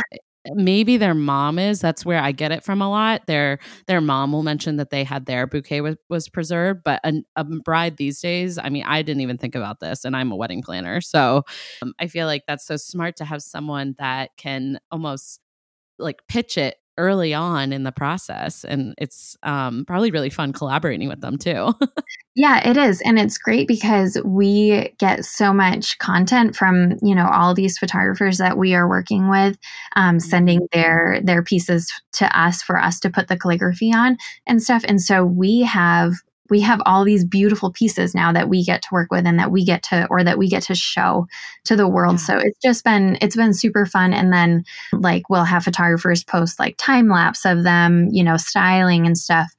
maybe 0.52 0.96
their 0.96 1.14
mom 1.14 1.58
is 1.58 1.80
that's 1.80 2.04
where 2.04 2.20
i 2.20 2.30
get 2.32 2.52
it 2.52 2.62
from 2.62 2.82
a 2.82 2.88
lot 2.88 3.26
their 3.26 3.58
their 3.86 4.00
mom 4.00 4.32
will 4.32 4.42
mention 4.42 4.76
that 4.76 4.90
they 4.90 5.02
had 5.02 5.26
their 5.26 5.46
bouquet 5.46 5.80
was, 5.80 5.96
was 6.08 6.28
preserved 6.28 6.82
but 6.84 7.00
a, 7.04 7.14
a, 7.36 7.44
bride 7.44 7.96
these 7.96 8.20
days 8.20 8.58
i 8.58 8.68
mean 8.68 8.84
i 8.86 9.00
didn't 9.02 9.22
even 9.22 9.38
think 9.38 9.54
about 9.54 9.80
this 9.80 10.04
and 10.04 10.16
i'm 10.16 10.30
a 10.30 10.36
wedding 10.36 10.62
planner 10.62 11.00
so 11.00 11.42
um, 11.82 11.94
i 11.98 12.06
feel 12.06 12.26
like 12.26 12.42
that's 12.46 12.66
so 12.66 12.76
smart 12.76 13.16
to 13.16 13.24
have 13.24 13.42
someone 13.42 13.94
that 13.98 14.30
can 14.36 14.78
almost 14.90 15.40
like 15.98 16.20
pitch 16.28 16.58
it 16.58 16.76
early 16.98 17.34
on 17.34 17.72
in 17.72 17.82
the 17.82 17.92
process 17.92 18.64
and 18.64 18.94
it's 18.98 19.36
um, 19.42 19.84
probably 19.84 20.10
really 20.10 20.30
fun 20.30 20.52
collaborating 20.52 21.08
with 21.08 21.20
them 21.20 21.36
too 21.36 21.72
yeah 22.36 22.66
it 22.68 22.76
is 22.76 23.00
and 23.02 23.18
it's 23.18 23.38
great 23.38 23.66
because 23.66 24.18
we 24.24 24.94
get 24.98 25.24
so 25.24 25.52
much 25.52 25.98
content 25.98 26.54
from 26.54 26.94
you 27.02 27.14
know 27.14 27.28
all 27.32 27.54
these 27.54 27.78
photographers 27.78 28.38
that 28.38 28.56
we 28.56 28.74
are 28.74 28.88
working 28.88 29.28
with 29.28 29.58
um, 29.96 30.20
sending 30.20 30.60
mm-hmm. 30.60 30.80
their 30.80 31.20
their 31.22 31.42
pieces 31.42 31.92
to 32.12 32.38
us 32.38 32.62
for 32.62 32.78
us 32.78 33.00
to 33.00 33.10
put 33.10 33.28
the 33.28 33.36
calligraphy 33.36 33.92
on 33.92 34.16
and 34.46 34.62
stuff 34.62 34.84
and 34.86 35.00
so 35.02 35.24
we 35.24 35.60
have 35.60 36.14
we 36.50 36.60
have 36.60 36.80
all 36.84 37.04
these 37.04 37.24
beautiful 37.24 37.72
pieces 37.72 38.14
now 38.14 38.32
that 38.32 38.48
we 38.48 38.64
get 38.64 38.82
to 38.82 38.88
work 38.92 39.10
with 39.10 39.26
and 39.26 39.38
that 39.38 39.50
we 39.50 39.64
get 39.64 39.82
to 39.84 40.06
or 40.10 40.22
that 40.22 40.38
we 40.38 40.48
get 40.48 40.62
to 40.64 40.74
show 40.74 41.26
to 41.64 41.74
the 41.74 41.88
world. 41.88 42.14
Yeah. 42.14 42.26
so 42.26 42.38
it's 42.38 42.58
just 42.62 42.84
been 42.84 43.16
it's 43.22 43.36
been 43.36 43.54
super 43.54 43.86
fun. 43.86 44.12
And 44.12 44.32
then 44.32 44.64
like 44.92 45.30
we'll 45.30 45.44
have 45.44 45.64
photographers 45.64 46.22
post 46.22 46.58
like 46.58 46.76
time 46.76 47.08
lapse 47.08 47.46
of 47.46 47.62
them 47.62 48.08
you 48.12 48.22
know 48.22 48.36
styling 48.36 49.06
and 49.06 49.16
stuff. 49.16 49.50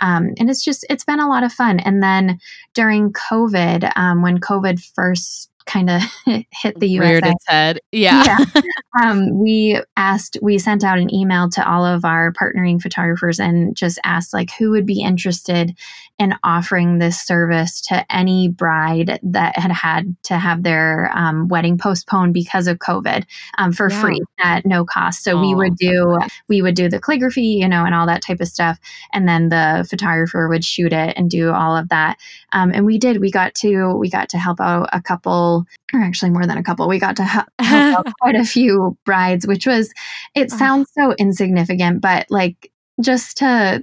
Um, 0.00 0.34
and 0.38 0.50
it's 0.50 0.64
just 0.64 0.84
it's 0.90 1.04
been 1.04 1.20
a 1.20 1.28
lot 1.28 1.44
of 1.44 1.52
fun. 1.52 1.80
And 1.80 2.02
then 2.02 2.38
during 2.74 3.12
covid 3.12 3.90
um, 3.96 4.22
when 4.22 4.38
covid 4.38 4.82
first 4.94 5.50
kind 5.66 5.90
of 5.90 6.02
hit 6.50 6.78
the 6.78 6.88
US. 6.98 7.00
Reared 7.00 7.26
its 7.26 7.44
head. 7.46 7.80
Yeah. 7.92 8.24
yeah. 8.24 8.60
Um, 9.02 9.40
we 9.40 9.80
asked, 9.96 10.38
we 10.40 10.56
sent 10.56 10.84
out 10.84 11.00
an 11.00 11.12
email 11.12 11.50
to 11.50 11.68
all 11.68 11.84
of 11.84 12.04
our 12.04 12.32
partnering 12.32 12.80
photographers 12.80 13.40
and 13.40 13.74
just 13.74 13.98
asked, 14.04 14.32
like, 14.32 14.52
who 14.52 14.70
would 14.70 14.86
be 14.86 15.02
interested 15.02 15.76
in 16.20 16.32
offering 16.44 16.98
this 16.98 17.20
service 17.20 17.80
to 17.80 18.06
any 18.14 18.46
bride 18.46 19.18
that 19.24 19.58
had 19.58 19.72
had 19.72 20.14
to 20.22 20.38
have 20.38 20.62
their 20.62 21.10
um, 21.12 21.48
wedding 21.48 21.76
postponed 21.76 22.32
because 22.32 22.68
of 22.68 22.78
COVID 22.78 23.24
um, 23.58 23.72
for 23.72 23.90
yeah. 23.90 24.00
free 24.00 24.20
at 24.38 24.64
no 24.64 24.84
cost. 24.84 25.24
So 25.24 25.38
oh, 25.38 25.40
we 25.40 25.56
would 25.56 25.74
do, 25.74 26.16
we 26.48 26.62
would 26.62 26.76
do 26.76 26.88
the 26.88 27.00
calligraphy, 27.00 27.42
you 27.42 27.68
know, 27.68 27.84
and 27.84 27.96
all 27.96 28.06
that 28.06 28.22
type 28.22 28.40
of 28.40 28.46
stuff. 28.46 28.78
And 29.12 29.26
then 29.28 29.48
the 29.48 29.84
photographer 29.90 30.48
would 30.48 30.64
shoot 30.64 30.92
it 30.92 31.14
and 31.16 31.28
do 31.28 31.50
all 31.50 31.76
of 31.76 31.88
that. 31.88 32.16
Um, 32.52 32.70
and 32.72 32.86
we 32.86 32.96
did, 32.96 33.20
we 33.20 33.32
got 33.32 33.56
to, 33.56 33.94
we 33.96 34.08
got 34.08 34.28
to 34.28 34.38
help 34.38 34.60
out 34.60 34.88
a 34.92 35.02
couple 35.02 35.53
or 35.92 36.00
actually 36.00 36.30
more 36.30 36.46
than 36.46 36.58
a 36.58 36.62
couple. 36.62 36.88
We 36.88 36.98
got 36.98 37.16
to 37.16 37.24
help 37.24 37.48
out 37.60 38.06
quite 38.20 38.34
a 38.34 38.44
few 38.44 38.96
brides, 39.04 39.46
which 39.46 39.66
was, 39.66 39.92
it 40.34 40.50
sounds 40.50 40.90
so 40.96 41.14
insignificant, 41.18 42.00
but 42.00 42.26
like 42.30 42.72
just 43.00 43.38
to, 43.38 43.82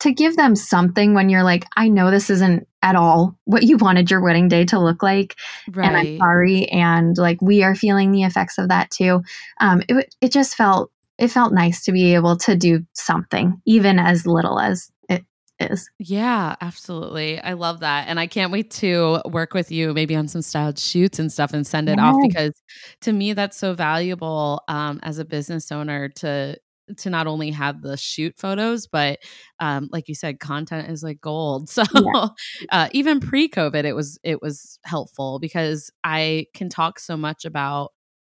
to 0.00 0.12
give 0.12 0.36
them 0.36 0.56
something 0.56 1.14
when 1.14 1.28
you're 1.28 1.44
like, 1.44 1.64
I 1.76 1.88
know 1.88 2.10
this 2.10 2.28
isn't 2.28 2.66
at 2.82 2.96
all 2.96 3.38
what 3.44 3.62
you 3.62 3.76
wanted 3.76 4.10
your 4.10 4.20
wedding 4.20 4.48
day 4.48 4.64
to 4.64 4.80
look 4.80 5.02
like. 5.02 5.36
Right. 5.70 5.86
And 5.86 5.96
I'm 5.96 6.18
sorry. 6.18 6.68
And 6.70 7.16
like, 7.16 7.40
we 7.40 7.62
are 7.62 7.74
feeling 7.74 8.10
the 8.10 8.24
effects 8.24 8.58
of 8.58 8.68
that 8.68 8.90
too. 8.90 9.22
Um, 9.60 9.82
it, 9.88 10.14
it 10.20 10.32
just 10.32 10.56
felt, 10.56 10.90
it 11.18 11.28
felt 11.28 11.52
nice 11.52 11.84
to 11.84 11.92
be 11.92 12.14
able 12.14 12.36
to 12.38 12.56
do 12.56 12.84
something, 12.94 13.60
even 13.64 13.98
as 13.98 14.26
little 14.26 14.58
as 14.58 14.90
is. 15.70 15.90
Yeah, 15.98 16.56
absolutely. 16.60 17.40
I 17.40 17.52
love 17.52 17.80
that. 17.80 18.08
And 18.08 18.18
I 18.18 18.26
can't 18.26 18.52
wait 18.52 18.70
to 18.72 19.20
work 19.24 19.54
with 19.54 19.70
you 19.70 19.92
maybe 19.94 20.16
on 20.16 20.28
some 20.28 20.42
styled 20.42 20.78
shoots 20.78 21.18
and 21.18 21.32
stuff 21.32 21.52
and 21.52 21.66
send 21.66 21.88
it 21.88 21.98
off 21.98 22.16
because 22.22 22.52
to 23.02 23.12
me 23.12 23.32
that's 23.32 23.56
so 23.56 23.74
valuable 23.74 24.62
um, 24.68 25.00
as 25.02 25.18
a 25.18 25.24
business 25.24 25.70
owner 25.70 26.08
to 26.08 26.56
to 26.96 27.10
not 27.10 27.26
only 27.26 27.50
have 27.50 27.80
the 27.80 27.96
shoot 27.96 28.34
photos 28.36 28.86
but 28.86 29.20
um, 29.60 29.88
like 29.92 30.08
you 30.08 30.14
said 30.14 30.40
content 30.40 30.90
is 30.90 31.02
like 31.02 31.20
gold 31.20 31.68
so 31.68 31.84
yeah. 31.94 32.26
uh, 32.70 32.88
even 32.92 33.20
pre-covid 33.20 33.84
it 33.84 33.94
was 33.94 34.18
it 34.24 34.42
was 34.42 34.78
helpful 34.84 35.38
because 35.38 35.90
i 36.02 36.46
can 36.54 36.68
talk 36.68 36.98
so 36.98 37.16
much 37.16 37.44
about 37.44 37.92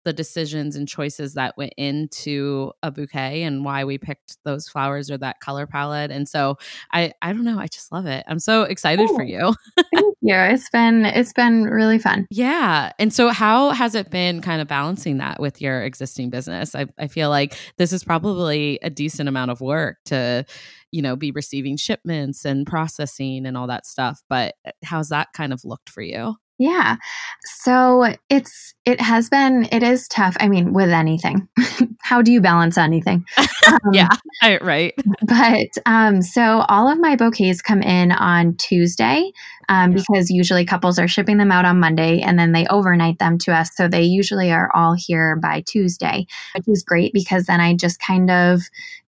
the 0.05 0.13
decisions 0.13 0.77
and 0.77 0.87
choices 0.87 1.35
that 1.35 1.57
went 1.57 1.73
into 1.77 2.73
a 2.83 2.91
bouquet 2.91 3.43
and 3.43 3.65
why 3.65 3.85
we 3.85 3.99
picked 3.99 4.37
those 4.45 4.69
flowers 4.69 5.11
or 5.11 5.19
that 5.19 5.41
color 5.41 5.67
palette. 5.67 6.11
And 6.11 6.29
so 6.29 6.59
I 6.93 7.13
I 7.23 7.33
don't 7.33 7.45
know, 7.45 7.59
I 7.59 7.67
just 7.67 7.91
love 7.91 8.07
it. 8.07 8.25
I'm 8.29 8.39
so 8.39 8.63
excited 8.63 9.09
oh, 9.11 9.17
for 9.17 9.23
you. 9.23 9.55
thank 9.77 10.17
you. 10.21 10.35
It's 10.35 10.71
been 10.71 11.05
it's 11.05 11.33
been 11.33 11.65
really 11.65 11.99
fun. 11.99 12.27
Yeah. 12.31 12.93
And 12.99 13.13
so 13.13 13.31
how 13.31 13.71
has 13.71 13.95
it 13.95 14.11
been 14.11 14.41
kind 14.41 14.61
of 14.61 14.69
balancing 14.69 15.19
that 15.19 15.41
with 15.41 15.61
your 15.61 15.83
existing 15.83 16.31
business? 16.31 16.75
I, 16.75 16.87
I 16.99 17.09
feel 17.09 17.31
like 17.31 17.57
this 17.79 17.93
is 17.93 18.05
probably 18.05 18.79
a 18.83 18.91
decent 18.91 19.29
amount 19.29 19.51
of 19.51 19.61
work 19.61 19.99
to 20.07 20.45
you 20.91 21.03
know 21.03 21.17
be 21.17 21.33
receiving 21.33 21.77
shipments 21.77 22.45
and 22.45 22.67
processing 22.67 23.47
and 23.47 23.57
all 23.57 23.67
that 23.67 23.85
stuff 23.85 24.23
but 24.29 24.55
uh, 24.65 24.71
how's 24.85 25.09
that 25.09 25.33
kind 25.33 25.53
of 25.53 25.65
looked 25.65 25.91
for 25.91 26.03
you 26.03 26.37
yeah. 26.59 26.97
So 27.45 28.15
it's 28.31 28.75
it 28.85 29.01
has 29.01 29.29
been 29.29 29.69
it 29.73 29.83
is 29.83 30.07
tough. 30.09 30.37
I 30.39 30.49
mean, 30.49 30.73
with 30.73 30.91
anything. 30.91 31.49
How 32.03 32.23
do 32.23 32.33
you 32.33 32.41
balance 32.41 32.79
anything? 32.79 33.25
Um, 33.67 33.95
yeah, 33.95 34.11
right. 34.61 34.93
But 35.23 35.69
um 35.87 36.21
so 36.21 36.67
all 36.69 36.87
of 36.87 36.99
my 36.99 37.17
bouquets 37.17 37.63
come 37.63 37.81
in 37.81 38.13
on 38.13 38.57
Tuesday 38.57 39.33
um, 39.71 39.93
yeah. 39.93 39.97
because 39.97 40.29
usually 40.29 40.67
couples 40.67 40.99
are 40.99 41.09
shipping 41.09 41.39
them 41.39 41.51
out 41.51 41.65
on 41.65 41.81
Monday 41.81 42.21
and 42.21 42.39
then 42.39 42.53
they 42.53 42.67
overnight 42.67 43.19
them 43.19 43.39
to 43.39 43.53
us. 43.53 43.71
So 43.75 43.89
they 43.89 44.03
usually 44.03 44.53
are 44.53 44.71
all 44.75 44.95
here 44.95 45.37
by 45.37 45.63
Tuesday, 45.67 46.27
which 46.55 46.69
is 46.69 46.85
great 46.87 47.15
because 47.15 47.45
then 47.47 47.61
I 47.61 47.75
just 47.75 47.99
kind 48.01 48.31
of 48.31 48.61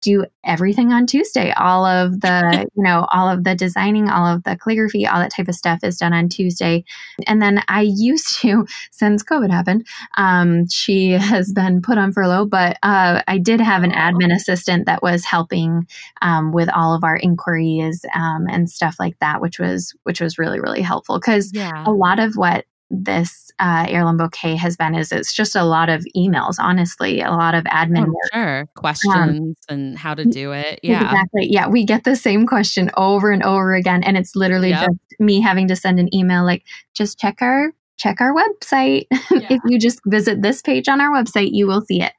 do 0.02 0.26
everything 0.44 0.92
on 0.92 1.06
Tuesday. 1.06 1.52
All 1.52 1.86
of 1.86 2.22
the, 2.22 2.68
you 2.76 2.84
know, 2.84 3.08
all 3.12 3.30
of 3.30 3.44
the 3.44 3.56
designing, 3.56 4.10
all 4.10 4.26
of 4.26 4.44
the 4.44 4.58
calligraphy, 4.58 5.06
all 5.08 5.20
that 5.20 5.32
type 5.32 5.48
of 5.48 5.56
stuff 5.56 5.80
is 5.84 5.98
done 5.98 6.14
on 6.14 6.30
Tuesday. 6.30 6.84
And 7.28 7.42
then 7.42 7.64
I 7.68 7.82
used 7.96 8.40
to, 8.42 8.66
since 8.92 9.24
COVID 9.24 9.52
happened, 9.52 9.86
um, 10.18 10.68
she 10.70 11.12
has 11.12 11.52
been 11.54 11.82
put 11.82 11.98
on 11.98 12.12
furlough, 12.12 12.46
but 12.46 12.78
uh, 12.84 13.22
I 13.28 13.38
did 13.38 13.62
have 13.62 13.84
an 13.84 13.92
admin 13.92 14.34
assistant 14.34 14.86
that 14.86 15.04
was 15.04 15.26
helping 15.26 15.88
um, 16.22 16.52
with 16.52 16.70
all 16.70 16.94
of 16.96 17.04
our 17.04 17.16
inquiries 17.16 18.06
um, 18.16 18.48
and 18.50 18.70
stuff 18.70 18.96
like 19.00 19.18
that, 19.20 19.42
which 19.42 19.60
was 19.60 19.94
which 20.04 20.22
was 20.22 20.38
really 20.38 20.60
really 20.60 20.82
helpful 20.82 21.20
because 21.20 21.52
yeah. 21.54 21.84
a 21.86 21.92
lot 21.92 22.20
of 22.20 22.36
what 22.36 22.66
this 22.92 23.52
uh, 23.60 23.86
heirloom 23.88 24.18
bouquet 24.18 24.56
has 24.56 24.76
been 24.76 24.94
is 24.94 25.12
it's 25.12 25.34
just 25.34 25.56
a 25.56 25.64
lot 25.64 25.90
of 25.90 26.06
emails 26.16 26.56
honestly 26.60 27.22
a 27.22 27.32
lot 27.32 27.56
of 27.56 27.64
admin 27.66 28.06
oh, 28.08 28.30
sure 28.34 28.68
questions 28.76 29.58
um, 29.70 29.76
and 29.76 29.98
how 29.98 30.14
to 30.14 30.26
do 30.26 30.52
it 30.52 30.80
yeah 30.84 31.06
exactly 31.06 31.48
yeah 31.50 31.68
we 31.68 31.86
get 31.86 32.04
the 32.04 32.16
same 32.16 32.46
question 32.46 32.92
over 32.98 33.32
and 33.32 33.44
over 33.44 33.74
again 33.74 34.04
and 34.04 34.18
it's 34.18 34.36
literally 34.36 34.70
yep. 34.70 34.88
just 34.88 35.20
me 35.20 35.40
having 35.40 35.68
to 35.68 35.76
send 35.76 36.00
an 36.00 36.14
email 36.14 36.44
like 36.44 36.64
just 36.94 37.18
check 37.18 37.42
our 37.42 37.72
check 37.98 38.20
our 38.20 38.34
website 38.34 39.06
yeah. 39.12 39.48
if 39.50 39.62
you 39.66 39.80
just 39.80 40.02
visit 40.06 40.42
this 40.42 40.62
page 40.62 40.90
on 40.90 41.00
our 41.00 41.12
website 41.12 41.50
you 41.52 41.68
will 41.68 41.82
see 41.82 42.02
it 42.02 42.14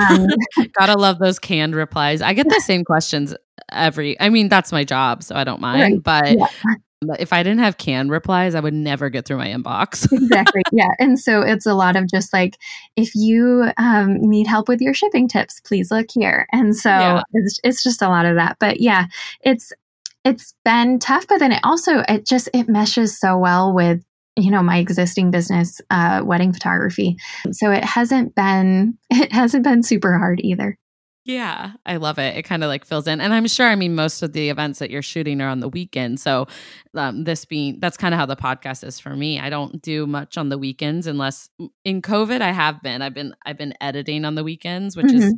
um, 0.00 0.28
gotta 0.78 0.94
love 0.94 1.18
those 1.18 1.38
canned 1.38 1.74
replies 1.74 2.22
i 2.22 2.32
get 2.32 2.48
the 2.48 2.60
same 2.64 2.84
questions 2.84 3.34
every 3.72 4.18
i 4.20 4.28
mean 4.28 4.48
that's 4.48 4.72
my 4.72 4.84
job 4.84 5.22
so 5.22 5.34
i 5.34 5.44
don't 5.44 5.60
mind 5.60 5.80
right. 5.82 6.02
but 6.02 6.38
yeah. 6.38 6.74
But 7.06 7.20
if 7.20 7.32
I 7.32 7.42
didn't 7.42 7.60
have 7.60 7.78
canned 7.78 8.10
replies, 8.10 8.54
I 8.54 8.60
would 8.60 8.74
never 8.74 9.10
get 9.10 9.26
through 9.26 9.38
my 9.38 9.48
inbox. 9.48 10.10
exactly. 10.12 10.62
Yeah. 10.72 10.90
And 10.98 11.18
so 11.18 11.42
it's 11.42 11.66
a 11.66 11.74
lot 11.74 11.96
of 11.96 12.08
just 12.08 12.32
like, 12.32 12.58
if 12.96 13.14
you 13.14 13.70
um, 13.76 14.20
need 14.20 14.46
help 14.46 14.68
with 14.68 14.80
your 14.80 14.94
shipping 14.94 15.28
tips, 15.28 15.60
please 15.60 15.90
look 15.90 16.06
here. 16.12 16.46
And 16.52 16.76
so 16.76 16.90
yeah. 16.90 17.22
it's, 17.32 17.60
it's 17.64 17.82
just 17.82 18.02
a 18.02 18.08
lot 18.08 18.26
of 18.26 18.36
that. 18.36 18.56
But 18.58 18.80
yeah, 18.80 19.06
it's, 19.40 19.72
it's 20.24 20.54
been 20.64 20.98
tough, 20.98 21.26
but 21.28 21.38
then 21.38 21.52
it 21.52 21.60
also, 21.62 22.02
it 22.08 22.26
just, 22.26 22.48
it 22.52 22.68
meshes 22.68 23.18
so 23.18 23.38
well 23.38 23.72
with 23.72 24.02
you 24.38 24.50
know 24.50 24.62
my 24.62 24.76
existing 24.76 25.30
business 25.30 25.80
uh, 25.90 26.20
wedding 26.22 26.52
photography 26.52 27.16
so 27.52 27.70
it 27.70 27.82
hasn't 27.82 28.34
been 28.34 28.96
it 29.10 29.32
hasn't 29.32 29.64
been 29.64 29.82
super 29.82 30.18
hard 30.18 30.40
either 30.42 30.78
Yeah, 31.26 31.72
I 31.84 31.96
love 31.96 32.20
it. 32.20 32.36
It 32.36 32.44
kind 32.44 32.62
of 32.62 32.68
like 32.68 32.84
fills 32.84 33.08
in. 33.08 33.20
And 33.20 33.34
I'm 33.34 33.48
sure, 33.48 33.66
I 33.66 33.74
mean, 33.74 33.96
most 33.96 34.22
of 34.22 34.32
the 34.32 34.48
events 34.48 34.78
that 34.78 34.90
you're 34.90 35.02
shooting 35.02 35.40
are 35.40 35.48
on 35.48 35.58
the 35.58 35.68
weekend. 35.68 36.20
So, 36.20 36.46
um, 36.94 37.24
this 37.24 37.44
being 37.44 37.80
that's 37.80 37.96
kind 37.96 38.14
of 38.14 38.20
how 38.20 38.26
the 38.26 38.36
podcast 38.36 38.86
is 38.86 39.00
for 39.00 39.16
me. 39.16 39.40
I 39.40 39.50
don't 39.50 39.82
do 39.82 40.06
much 40.06 40.38
on 40.38 40.50
the 40.50 40.56
weekends 40.56 41.08
unless 41.08 41.50
in 41.84 42.00
COVID 42.00 42.42
I 42.42 42.52
have 42.52 42.80
been. 42.80 43.02
I've 43.02 43.12
been 43.12 43.34
I've 43.44 43.58
been 43.58 43.74
editing 43.80 44.24
on 44.24 44.36
the 44.36 44.44
weekends, 44.44 44.96
which 44.96 45.06
mm-hmm. 45.06 45.16
is 45.16 45.34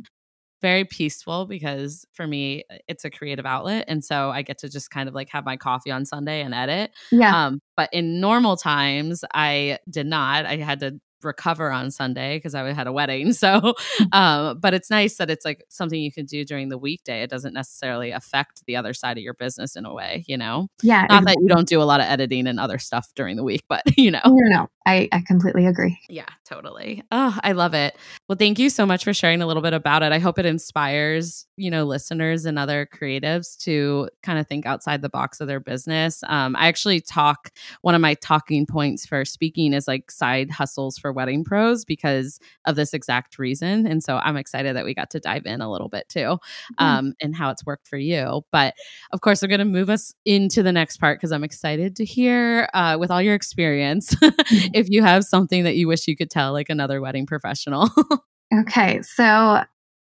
very 0.61 0.85
peaceful 0.85 1.47
because 1.47 2.05
for 2.13 2.27
me 2.27 2.65
it's 2.87 3.05
a 3.05 3.09
creative 3.09 3.45
outlet 3.45 3.85
and 3.87 4.03
so 4.03 4.29
i 4.29 4.41
get 4.41 4.57
to 4.57 4.67
just 4.67 4.91
kind 4.91 5.07
of 5.07 5.15
like 5.15 5.29
have 5.29 5.45
my 5.45 5.55
coffee 5.55 5.89
on 5.89 6.05
sunday 6.05 6.41
and 6.41 6.53
edit 6.53 6.91
yeah 7.13 7.45
um 7.45 7.61
but 7.77 7.89
in 7.93 8.19
normal 8.19 8.57
times 8.57 9.23
i 9.33 9.77
did 9.89 10.05
not 10.05 10.45
i 10.45 10.57
had 10.57 10.81
to 10.81 10.99
recover 11.23 11.71
on 11.71 11.91
Sunday 11.91 12.37
because 12.37 12.55
I 12.55 12.71
had 12.73 12.87
a 12.87 12.93
wedding. 12.93 13.33
So, 13.39 13.73
um, 14.11 14.59
but 14.59 14.73
it's 14.73 14.89
nice 14.89 15.15
that 15.15 15.29
it's 15.29 15.45
like 15.45 15.63
something 15.69 15.99
you 15.99 16.11
can 16.11 16.25
do 16.25 16.43
during 16.43 16.67
the 16.67 16.77
weekday. 16.77 17.21
It 17.21 17.29
doesn't 17.29 17.53
necessarily 17.53 18.11
affect 18.11 18.65
the 18.65 18.75
other 18.75 18.93
side 18.93 19.17
of 19.17 19.23
your 19.23 19.33
business 19.33 19.77
in 19.77 19.85
a 19.85 19.93
way, 19.93 20.25
you 20.27 20.37
know? 20.37 20.67
Yeah. 20.81 21.05
Not 21.09 21.21
exactly. 21.21 21.25
that 21.25 21.41
you 21.41 21.47
don't 21.47 21.67
do 21.67 21.81
a 21.81 21.83
lot 21.83 22.01
of 22.01 22.07
editing 22.07 22.47
and 22.47 22.59
other 22.59 22.77
stuff 22.77 23.13
during 23.15 23.37
the 23.37 23.43
week, 23.43 23.63
but 23.69 23.83
you 23.97 24.11
know. 24.11 24.19
No, 24.25 24.35
no, 24.49 24.69
I, 24.89 25.07
I 25.11 25.21
completely 25.21 25.67
agree. 25.67 25.99
Yeah, 26.09 26.25
totally. 26.45 27.03
Oh, 27.11 27.37
I 27.43 27.51
love 27.51 27.75
it. 27.75 27.95
Well, 28.27 28.37
thank 28.37 28.57
you 28.57 28.71
so 28.71 28.87
much 28.87 29.03
for 29.03 29.13
sharing 29.13 29.39
a 29.39 29.45
little 29.45 29.61
bit 29.61 29.73
about 29.73 30.01
it. 30.01 30.11
I 30.11 30.17
hope 30.17 30.39
it 30.39 30.47
inspires, 30.47 31.45
you 31.57 31.69
know, 31.69 31.83
listeners 31.83 32.45
and 32.45 32.57
other 32.57 32.87
creatives 32.91 33.55
to 33.59 34.09
kind 34.23 34.39
of 34.39 34.47
think 34.47 34.65
outside 34.65 35.03
the 35.03 35.09
box 35.09 35.41
of 35.41 35.47
their 35.47 35.59
business. 35.59 36.23
Um, 36.27 36.55
I 36.55 36.67
actually 36.67 37.01
talk, 37.01 37.51
one 37.81 37.93
of 37.93 38.01
my 38.01 38.15
talking 38.15 38.65
points 38.65 39.05
for 39.05 39.25
speaking 39.25 39.73
is 39.73 39.87
like 39.87 40.09
side 40.09 40.49
hustles 40.49 40.97
for 40.97 41.13
wedding 41.13 41.43
pros 41.43 41.85
because 41.85 42.39
of 42.65 42.75
this 42.75 42.95
exact 42.95 43.37
reason. 43.37 43.85
And 43.85 44.03
so 44.03 44.17
I'm 44.17 44.37
excited 44.37 44.75
that 44.75 44.85
we 44.85 44.95
got 44.95 45.11
to 45.11 45.19
dive 45.19 45.45
in 45.45 45.61
a 45.61 45.71
little 45.71 45.89
bit 45.89 46.09
too 46.09 46.19
mm-hmm. 46.19 46.83
um, 46.83 47.13
and 47.21 47.35
how 47.35 47.51
it's 47.51 47.63
worked 47.63 47.87
for 47.87 47.97
you. 47.97 48.41
But 48.51 48.73
of 49.11 49.21
course, 49.21 49.43
we're 49.43 49.49
going 49.49 49.59
to 49.59 49.65
move 49.65 49.91
us 49.91 50.15
into 50.25 50.63
the 50.63 50.71
next 50.71 50.97
part 50.97 51.19
because 51.19 51.31
I'm 51.31 51.43
excited 51.43 51.95
to 51.97 52.05
hear 52.05 52.67
uh, 52.73 52.97
with 52.99 53.11
all 53.11 53.21
your 53.21 53.35
experience. 53.35 54.15
if 54.79 54.89
you 54.89 55.03
have 55.03 55.23
something 55.23 55.63
that 55.65 55.75
you 55.75 55.87
wish 55.87 56.07
you 56.07 56.15
could 56.15 56.29
tell 56.29 56.53
like 56.53 56.69
another 56.69 57.01
wedding 57.01 57.25
professional. 57.25 57.89
okay. 58.61 59.01
So, 59.01 59.61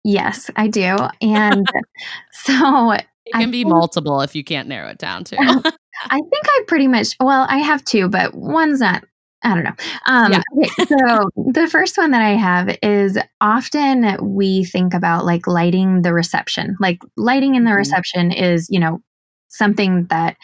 yes, 0.03 0.51
I 0.55 0.67
do. 0.67 0.97
And 1.21 1.67
so 2.31 2.91
it 2.91 3.05
can 3.33 3.41
I 3.41 3.45
be 3.45 3.63
think, 3.63 3.69
multiple 3.69 4.21
if 4.21 4.35
you 4.35 4.43
can't 4.43 4.67
narrow 4.67 4.89
it 4.89 4.97
down 4.97 5.23
to. 5.25 5.37
I 6.09 6.17
think 6.17 6.45
I 6.45 6.61
pretty 6.67 6.87
much, 6.87 7.15
well, 7.19 7.45
I 7.49 7.59
have 7.59 7.83
two, 7.83 8.09
but 8.09 8.35
one's 8.35 8.81
not 8.81 9.03
I 9.43 9.53
don't 9.53 9.63
know. 9.63 9.75
Um, 10.07 10.33
yeah. 10.33 10.41
okay, 10.57 10.85
so 10.85 11.29
the 11.53 11.67
first 11.69 11.95
one 11.95 12.09
that 12.09 12.23
I 12.23 12.31
have 12.31 12.75
is 12.81 13.19
often 13.39 14.17
we 14.19 14.65
think 14.65 14.95
about 14.95 15.25
like 15.25 15.45
lighting 15.45 16.01
the 16.01 16.11
reception. 16.11 16.75
Like 16.79 16.99
lighting 17.15 17.53
in 17.53 17.63
the 17.63 17.69
mm-hmm. 17.69 17.77
reception 17.77 18.31
is, 18.31 18.67
you 18.71 18.79
know, 18.79 18.99
something 19.47 20.05
that 20.09 20.37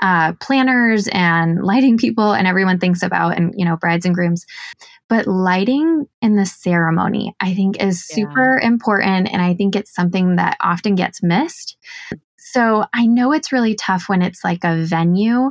uh, 0.00 0.32
planners 0.34 1.08
and 1.12 1.62
lighting 1.64 1.98
people 1.98 2.32
and 2.32 2.46
everyone 2.46 2.78
thinks 2.78 3.02
about, 3.02 3.36
and 3.36 3.54
you 3.56 3.64
know, 3.64 3.76
brides 3.76 4.04
and 4.06 4.14
grooms. 4.14 4.44
But 5.08 5.26
lighting 5.26 6.06
in 6.20 6.36
the 6.36 6.44
ceremony, 6.44 7.34
I 7.40 7.54
think, 7.54 7.82
is 7.82 8.04
super 8.04 8.58
yeah. 8.60 8.66
important, 8.66 9.32
and 9.32 9.40
I 9.40 9.54
think 9.54 9.74
it's 9.74 9.94
something 9.94 10.36
that 10.36 10.56
often 10.60 10.94
gets 10.94 11.22
missed. 11.22 11.76
So 12.36 12.84
I 12.94 13.06
know 13.06 13.32
it's 13.32 13.52
really 13.52 13.74
tough 13.74 14.08
when 14.08 14.22
it's 14.22 14.42
like 14.42 14.64
a 14.64 14.82
venue 14.84 15.50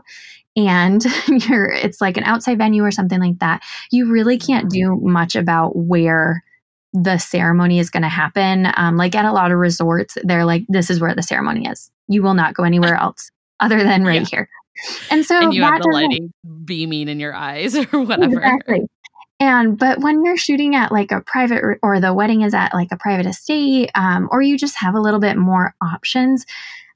and 0.56 1.06
you're 1.28 1.72
it's 1.72 2.02
like 2.02 2.18
an 2.18 2.24
outside 2.24 2.58
venue 2.58 2.84
or 2.84 2.92
something 2.92 3.20
like 3.20 3.40
that. 3.40 3.64
You 3.92 4.12
really 4.12 4.38
can't 4.38 4.70
do 4.70 5.00
much 5.02 5.36
about 5.36 5.76
where 5.76 6.44
the 6.94 7.18
ceremony 7.18 7.80
is 7.80 7.92
going 7.92 8.04
to 8.04 8.10
happen. 8.10 8.72
Um, 8.76 8.98
like 8.98 9.14
at 9.14 9.26
a 9.26 9.32
lot 9.32 9.52
of 9.52 9.60
resorts, 9.60 10.18
they're 10.24 10.46
like, 10.46 10.64
this 10.68 10.90
is 10.90 11.00
where 11.00 11.14
the 11.14 11.22
ceremony 11.22 11.68
is. 11.68 11.92
You 12.08 12.24
will 12.24 12.34
not 12.34 12.56
go 12.56 12.64
anywhere 12.64 12.96
else 12.96 13.30
other 13.60 13.84
than 13.84 14.04
right 14.04 14.22
yeah. 14.22 14.28
here. 14.30 14.50
And 15.10 15.26
so 15.26 15.42
and 15.42 15.54
you 15.54 15.64
have 15.64 15.82
the 15.82 15.90
lighting 15.90 16.34
beaming 16.66 17.10
in 17.10 17.20
your 17.20 17.34
eyes 17.34 17.76
or 17.94 18.02
whatever. 18.02 18.40
Exactly. 18.40 18.82
And 19.40 19.78
but 19.78 20.00
when 20.00 20.24
you're 20.26 20.38
shooting 20.38 20.76
at 20.76 20.92
like 20.92 21.12
a 21.12 21.22
private 21.22 21.64
or 21.84 22.00
the 22.00 22.14
wedding 22.14 22.42
is 22.42 22.54
at 22.54 22.74
like 22.74 22.90
a 22.92 22.98
private 22.98 23.28
estate, 23.28 23.92
um, 23.94 24.30
or 24.32 24.42
you 24.42 24.58
just 24.58 24.76
have 24.80 24.96
a 24.96 25.00
little 25.00 25.20
bit 25.20 25.38
more 25.38 25.76
options, 25.82 26.46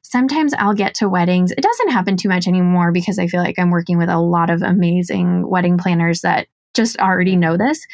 sometimes 0.01 0.53
I'll 0.55 0.73
get 0.73 0.95
to 0.95 1.09
weddings. 1.09 1.51
It 1.51 1.61
doesn't 1.61 1.89
happen 1.89 2.17
too 2.17 2.29
much 2.29 2.47
anymore 2.47 2.91
because 2.91 3.19
I 3.19 3.27
feel 3.27 3.41
like 3.41 3.59
I'm 3.59 3.69
working 3.69 3.97
with 3.97 4.09
a 4.09 4.19
lot 4.19 4.49
of 4.49 4.63
amazing 4.63 5.47
wedding 5.47 5.77
planners 5.77 6.21
that 6.21 6.47
just 6.73 6.97
already 6.97 7.35
know 7.35 7.57
this. 7.57 7.85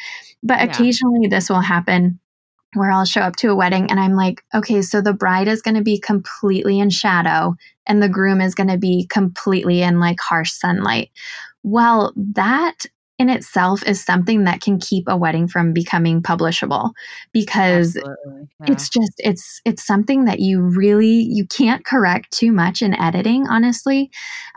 But 0.42 0.58
yeah. 0.58 0.64
occasionally 0.64 1.28
this 1.28 1.50
will 1.50 1.60
happen 1.60 2.18
where 2.74 2.90
I'll 2.90 3.04
show 3.04 3.22
up 3.22 3.36
to 3.36 3.50
a 3.50 3.56
wedding 3.56 3.90
and 3.90 3.98
I'm 3.98 4.14
like, 4.14 4.42
okay, 4.54 4.82
so 4.82 5.00
the 5.00 5.12
bride 5.12 5.48
is 5.48 5.62
going 5.62 5.76
to 5.76 5.82
be 5.82 5.98
completely 5.98 6.78
in 6.78 6.90
shadow 6.90 7.56
and 7.86 8.02
the 8.02 8.08
groom 8.08 8.40
is 8.40 8.54
going 8.54 8.68
to 8.68 8.78
be 8.78 9.06
completely 9.06 9.82
in 9.82 10.00
like 10.00 10.20
harsh 10.20 10.52
sunlight. 10.52 11.10
Well, 11.62 12.12
that 12.16 12.84
in 13.18 13.28
itself 13.28 13.82
is 13.84 14.02
something 14.02 14.44
that 14.44 14.60
can 14.60 14.78
keep 14.78 15.04
a 15.08 15.16
wedding 15.16 15.48
from 15.48 15.72
becoming 15.72 16.22
publishable 16.22 16.92
because 17.32 17.96
yeah. 17.96 18.66
it's 18.68 18.88
just 18.88 19.12
it's 19.18 19.60
it's 19.64 19.84
something 19.84 20.24
that 20.24 20.38
you 20.38 20.60
really 20.60 21.26
you 21.28 21.44
can't 21.46 21.84
correct 21.84 22.30
too 22.30 22.52
much 22.52 22.80
in 22.80 22.98
editing 23.00 23.46
honestly 23.48 24.10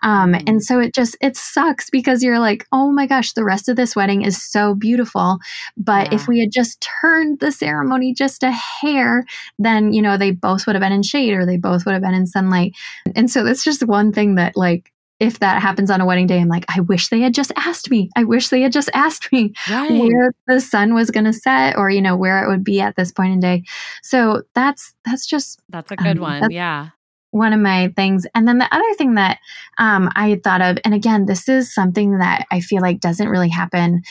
um, 0.03 0.33
mm-hmm. 0.33 0.47
and 0.47 0.63
so 0.63 0.79
it 0.79 0.93
just 0.93 1.17
it 1.21 1.35
sucks 1.35 1.89
because 1.89 2.21
you're 2.21 2.39
like 2.39 2.65
oh 2.71 2.91
my 2.91 3.07
gosh 3.07 3.33
the 3.33 3.43
rest 3.43 3.67
of 3.67 3.75
this 3.75 3.95
wedding 3.95 4.21
is 4.21 4.41
so 4.41 4.75
beautiful 4.75 5.39
but 5.75 6.07
yeah. 6.07 6.15
if 6.15 6.27
we 6.27 6.39
had 6.39 6.51
just 6.51 6.85
turned 7.01 7.39
the 7.39 7.51
ceremony 7.51 8.13
just 8.13 8.43
a 8.43 8.51
hair 8.51 9.25
then 9.57 9.91
you 9.91 10.01
know 10.01 10.17
they 10.17 10.31
both 10.31 10.67
would 10.67 10.75
have 10.75 10.81
been 10.81 10.91
in 10.91 11.03
shade 11.03 11.33
or 11.33 11.45
they 11.45 11.57
both 11.57 11.85
would 11.85 11.93
have 11.93 12.03
been 12.03 12.13
in 12.13 12.27
sunlight 12.27 12.73
and 13.15 13.31
so 13.31 13.43
that's 13.43 13.63
just 13.63 13.87
one 13.87 14.11
thing 14.11 14.35
that 14.35 14.55
like 14.55 14.91
if 15.21 15.37
that 15.37 15.61
happens 15.61 15.91
on 15.91 16.01
a 16.01 16.05
wedding 16.05 16.25
day, 16.25 16.39
I'm 16.39 16.47
like, 16.47 16.65
I 16.75 16.79
wish 16.79 17.09
they 17.09 17.21
had 17.21 17.35
just 17.35 17.51
asked 17.55 17.91
me. 17.91 18.09
I 18.15 18.23
wish 18.23 18.49
they 18.49 18.61
had 18.61 18.71
just 18.71 18.89
asked 18.95 19.31
me 19.31 19.53
right. 19.69 19.91
where 19.91 20.33
the 20.47 20.59
sun 20.59 20.95
was 20.95 21.11
going 21.11 21.25
to 21.25 21.31
set 21.33 21.77
or, 21.77 21.91
you 21.91 22.01
know, 22.01 22.17
where 22.17 22.43
it 22.43 22.49
would 22.49 22.63
be 22.63 22.81
at 22.81 22.95
this 22.95 23.11
point 23.11 23.31
in 23.31 23.39
day. 23.39 23.63
So 24.01 24.41
that's, 24.55 24.95
that's 25.05 25.27
just, 25.27 25.61
that's 25.69 25.91
a 25.91 25.95
good 25.95 26.17
um, 26.17 26.23
one. 26.23 26.51
Yeah. 26.51 26.89
One 27.29 27.53
of 27.53 27.59
my 27.59 27.93
things. 27.95 28.25
And 28.33 28.47
then 28.47 28.57
the 28.57 28.75
other 28.75 28.93
thing 28.95 29.13
that 29.13 29.37
um, 29.77 30.09
I 30.15 30.41
thought 30.43 30.61
of, 30.61 30.79
and 30.83 30.95
again, 30.95 31.27
this 31.27 31.47
is 31.47 31.73
something 31.73 32.17
that 32.17 32.47
I 32.51 32.59
feel 32.59 32.81
like 32.81 32.99
doesn't 32.99 33.29
really 33.29 33.49
happen 33.49 34.01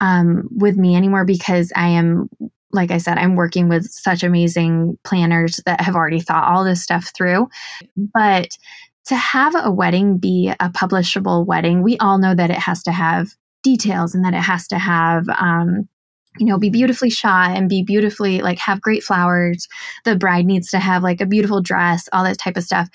um, 0.00 0.48
with 0.50 0.76
me 0.76 0.96
anymore 0.96 1.24
because 1.24 1.72
I 1.76 1.88
am 1.88 2.28
like 2.72 2.90
I 2.90 2.98
said, 2.98 3.16
I'm 3.16 3.36
working 3.36 3.68
with 3.68 3.86
such 3.86 4.22
amazing 4.22 4.98
planners 5.02 5.60
that 5.64 5.80
have 5.80 5.96
already 5.96 6.20
thought 6.20 6.46
all 6.46 6.62
this 6.62 6.82
stuff 6.82 7.10
through. 7.16 7.48
But 7.96 8.48
to 9.06 9.16
have 9.16 9.54
a 9.56 9.70
wedding 9.70 10.18
be 10.18 10.52
a 10.60 10.68
publishable 10.70 11.46
wedding, 11.46 11.82
we 11.82 11.96
all 11.98 12.18
know 12.18 12.34
that 12.34 12.50
it 12.50 12.58
has 12.58 12.82
to 12.84 12.92
have 12.92 13.28
details 13.62 14.14
and 14.14 14.24
that 14.24 14.34
it 14.34 14.42
has 14.42 14.66
to 14.68 14.78
have, 14.78 15.28
um, 15.28 15.88
you 16.38 16.46
know, 16.46 16.58
be 16.58 16.70
beautifully 16.70 17.08
shot 17.08 17.56
and 17.56 17.68
be 17.68 17.82
beautifully, 17.82 18.42
like, 18.42 18.58
have 18.58 18.80
great 18.80 19.02
flowers. 19.02 19.68
The 20.04 20.16
bride 20.16 20.44
needs 20.44 20.70
to 20.70 20.78
have, 20.78 21.02
like, 21.02 21.20
a 21.20 21.26
beautiful 21.26 21.62
dress, 21.62 22.08
all 22.12 22.24
that 22.24 22.38
type 22.38 22.56
of 22.56 22.64
stuff. 22.64 22.88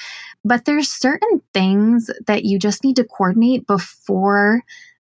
But 0.45 0.65
there's 0.65 0.91
certain 0.91 1.41
things 1.53 2.09
that 2.27 2.45
you 2.45 2.59
just 2.59 2.83
need 2.83 2.97
to 2.97 3.03
coordinate 3.03 3.65
before 3.65 4.63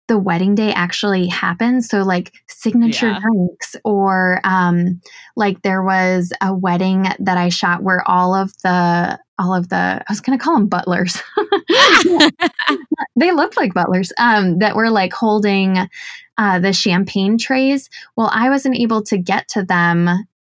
the 0.07 0.19
wedding 0.19 0.55
day 0.55 0.73
actually 0.73 1.27
happens. 1.29 1.89
So, 1.89 2.03
like 2.03 2.33
signature 2.47 3.11
yeah. 3.11 3.21
drinks, 3.21 3.77
or 3.85 4.41
um, 4.45 5.01
like 5.37 5.63
there 5.63 5.83
was 5.83 6.33
a 6.41 6.55
wedding 6.55 7.07
that 7.19 7.39
I 7.39 7.49
shot 7.49 7.83
where 7.83 8.07
all 8.09 8.35
of 8.35 8.53
the 8.63 9.19
all 9.39 9.55
of 9.55 9.69
the 9.69 9.77
I 9.77 10.05
was 10.09 10.21
going 10.21 10.39
to 10.39 10.43
call 10.43 10.55
them 10.55 10.69
butlers. 10.69 11.21
they 13.17 13.33
looked 13.33 13.57
like 13.57 13.75
butlers 13.75 14.13
um, 14.19 14.59
that 14.59 14.77
were 14.77 14.91
like 14.91 15.13
holding 15.13 15.89
uh, 16.39 16.59
the 16.59 16.73
champagne 16.73 17.39
trays. 17.39 17.89
Well, 18.17 18.31
I 18.33 18.51
wasn't 18.51 18.77
able 18.77 19.03
to 19.05 19.19
get 19.19 19.49
to 19.49 19.65
them 19.65 20.09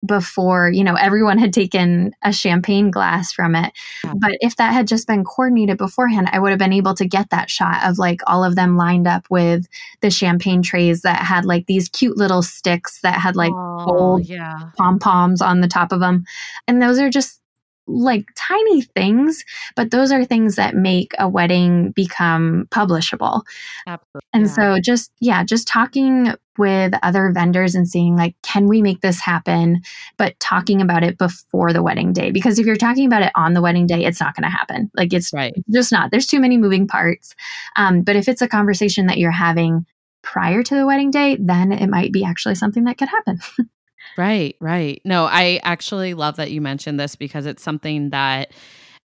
before 0.05 0.69
you 0.71 0.83
know 0.83 0.95
everyone 0.95 1.37
had 1.37 1.53
taken 1.53 2.13
a 2.23 2.31
champagne 2.31 2.91
glass 2.91 3.31
from 3.31 3.55
it 3.55 3.73
but 4.03 4.31
if 4.39 4.55
that 4.55 4.73
had 4.73 4.87
just 4.87 5.07
been 5.07 5.23
coordinated 5.23 5.77
beforehand 5.77 6.27
i 6.31 6.39
would 6.39 6.49
have 6.49 6.59
been 6.59 6.73
able 6.73 6.93
to 6.93 7.05
get 7.05 7.29
that 7.29 7.49
shot 7.49 7.83
of 7.83 7.97
like 7.97 8.21
all 8.27 8.43
of 8.43 8.55
them 8.55 8.77
lined 8.77 9.07
up 9.07 9.25
with 9.29 9.67
the 10.01 10.09
champagne 10.09 10.61
trays 10.61 11.01
that 11.01 11.19
had 11.19 11.45
like 11.45 11.65
these 11.67 11.89
cute 11.89 12.17
little 12.17 12.41
sticks 12.41 13.01
that 13.01 13.19
had 13.19 13.35
like 13.35 13.53
oh, 13.53 13.85
gold 13.85 14.25
yeah. 14.25 14.71
pom 14.77 14.99
poms 14.99 15.41
on 15.41 15.61
the 15.61 15.67
top 15.67 15.91
of 15.91 15.99
them 15.99 16.25
and 16.67 16.81
those 16.81 16.99
are 16.99 17.09
just 17.09 17.41
like 17.87 18.25
tiny 18.35 18.81
things, 18.81 19.45
but 19.75 19.91
those 19.91 20.11
are 20.11 20.25
things 20.25 20.55
that 20.55 20.75
make 20.75 21.13
a 21.19 21.29
wedding 21.29 21.91
become 21.91 22.67
publishable. 22.71 23.43
Absolutely. 23.87 24.27
And 24.33 24.45
yeah. 24.45 24.51
so 24.51 24.77
just 24.83 25.11
yeah, 25.19 25.43
just 25.43 25.67
talking 25.67 26.33
with 26.57 26.93
other 27.03 27.31
vendors 27.31 27.75
and 27.75 27.87
seeing 27.87 28.15
like 28.15 28.35
can 28.41 28.67
we 28.67 28.81
make 28.81 29.01
this 29.01 29.19
happen, 29.19 29.81
but 30.17 30.39
talking 30.39 30.81
about 30.81 31.03
it 31.03 31.17
before 31.17 31.73
the 31.73 31.83
wedding 31.83 32.13
day 32.13 32.31
because 32.31 32.59
if 32.59 32.65
you're 32.65 32.75
talking 32.75 33.05
about 33.05 33.23
it 33.23 33.31
on 33.35 33.53
the 33.53 33.61
wedding 33.61 33.87
day, 33.87 34.05
it's 34.05 34.19
not 34.19 34.35
going 34.35 34.49
to 34.49 34.49
happen. 34.49 34.89
Like 34.95 35.13
it's 35.13 35.33
right. 35.33 35.53
just 35.73 35.91
not. 35.91 36.11
There's 36.11 36.27
too 36.27 36.39
many 36.39 36.57
moving 36.57 36.87
parts. 36.87 37.35
Um, 37.75 38.01
but 38.01 38.15
if 38.15 38.27
it's 38.27 38.41
a 38.41 38.47
conversation 38.47 39.07
that 39.07 39.17
you're 39.17 39.31
having 39.31 39.85
prior 40.21 40.63
to 40.63 40.75
the 40.75 40.85
wedding 40.85 41.11
day, 41.11 41.37
then 41.39 41.71
it 41.71 41.87
might 41.87 42.11
be 42.11 42.23
actually 42.23 42.55
something 42.55 42.85
that 42.85 42.97
could 42.97 43.09
happen. 43.09 43.39
Right, 44.17 44.55
right. 44.61 45.01
No, 45.03 45.25
I 45.25 45.59
actually 45.63 46.13
love 46.13 46.37
that 46.37 46.51
you 46.51 46.61
mentioned 46.61 46.99
this 46.99 47.15
because 47.15 47.45
it's 47.45 47.63
something 47.63 48.11
that 48.11 48.53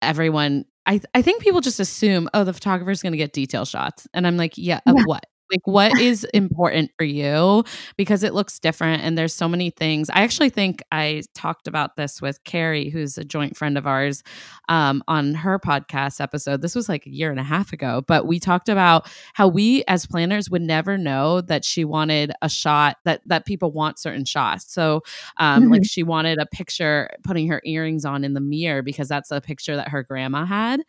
everyone 0.01 0.65
I 0.85 1.01
I 1.13 1.21
think 1.21 1.41
people 1.41 1.61
just 1.61 1.79
assume, 1.79 2.29
oh, 2.33 2.43
the 2.43 2.53
photographer's 2.53 3.01
going 3.01 3.13
to 3.13 3.17
get 3.17 3.33
detail 3.33 3.65
shots. 3.65 4.07
And 4.13 4.25
I'm 4.25 4.37
like, 4.37 4.57
yeah, 4.57 4.79
of 4.85 4.95
yeah. 4.97 5.03
what? 5.05 5.25
Like, 5.51 5.65
what 5.65 5.99
is 5.99 6.23
important 6.33 6.91
for 6.97 7.03
you? 7.03 7.63
Because 7.97 8.23
it 8.23 8.33
looks 8.33 8.59
different 8.59 9.03
and 9.03 9.17
there's 9.17 9.33
so 9.33 9.47
many 9.47 9.69
things. 9.69 10.09
I 10.09 10.21
actually 10.21 10.49
think 10.49 10.81
I 10.91 11.23
talked 11.35 11.67
about 11.67 11.95
this 11.95 12.21
with 12.21 12.43
Carrie, 12.43 12.89
who's 12.89 13.17
a 13.17 13.23
joint 13.25 13.57
friend 13.57 13.77
of 13.77 13.85
ours, 13.85 14.23
um, 14.69 15.03
on 15.07 15.33
her 15.33 15.59
podcast 15.59 16.21
episode. 16.21 16.61
This 16.61 16.75
was 16.75 16.87
like 16.87 17.05
a 17.05 17.09
year 17.09 17.31
and 17.31 17.39
a 17.39 17.43
half 17.43 17.73
ago, 17.73 18.03
but 18.07 18.25
we 18.25 18.39
talked 18.39 18.69
about 18.69 19.09
how 19.33 19.47
we 19.47 19.83
as 19.87 20.05
planners 20.05 20.49
would 20.49 20.61
never 20.61 20.97
know 20.97 21.41
that 21.41 21.65
she 21.65 21.83
wanted 21.83 22.31
a 22.41 22.49
shot 22.49 22.97
that 23.05 23.21
that 23.25 23.45
people 23.45 23.71
want 23.71 23.99
certain 23.99 24.25
shots. 24.25 24.71
So, 24.73 25.01
um, 25.37 25.63
mm-hmm. 25.63 25.71
like 25.73 25.85
she 25.85 26.03
wanted 26.03 26.39
a 26.39 26.45
picture 26.45 27.09
putting 27.23 27.47
her 27.49 27.61
earrings 27.65 28.05
on 28.05 28.23
in 28.23 28.33
the 28.33 28.39
mirror 28.41 28.81
because 28.81 29.07
that's 29.09 29.31
a 29.31 29.41
picture 29.41 29.75
that 29.75 29.89
her 29.89 30.03
grandma 30.03 30.45
had. 30.45 30.81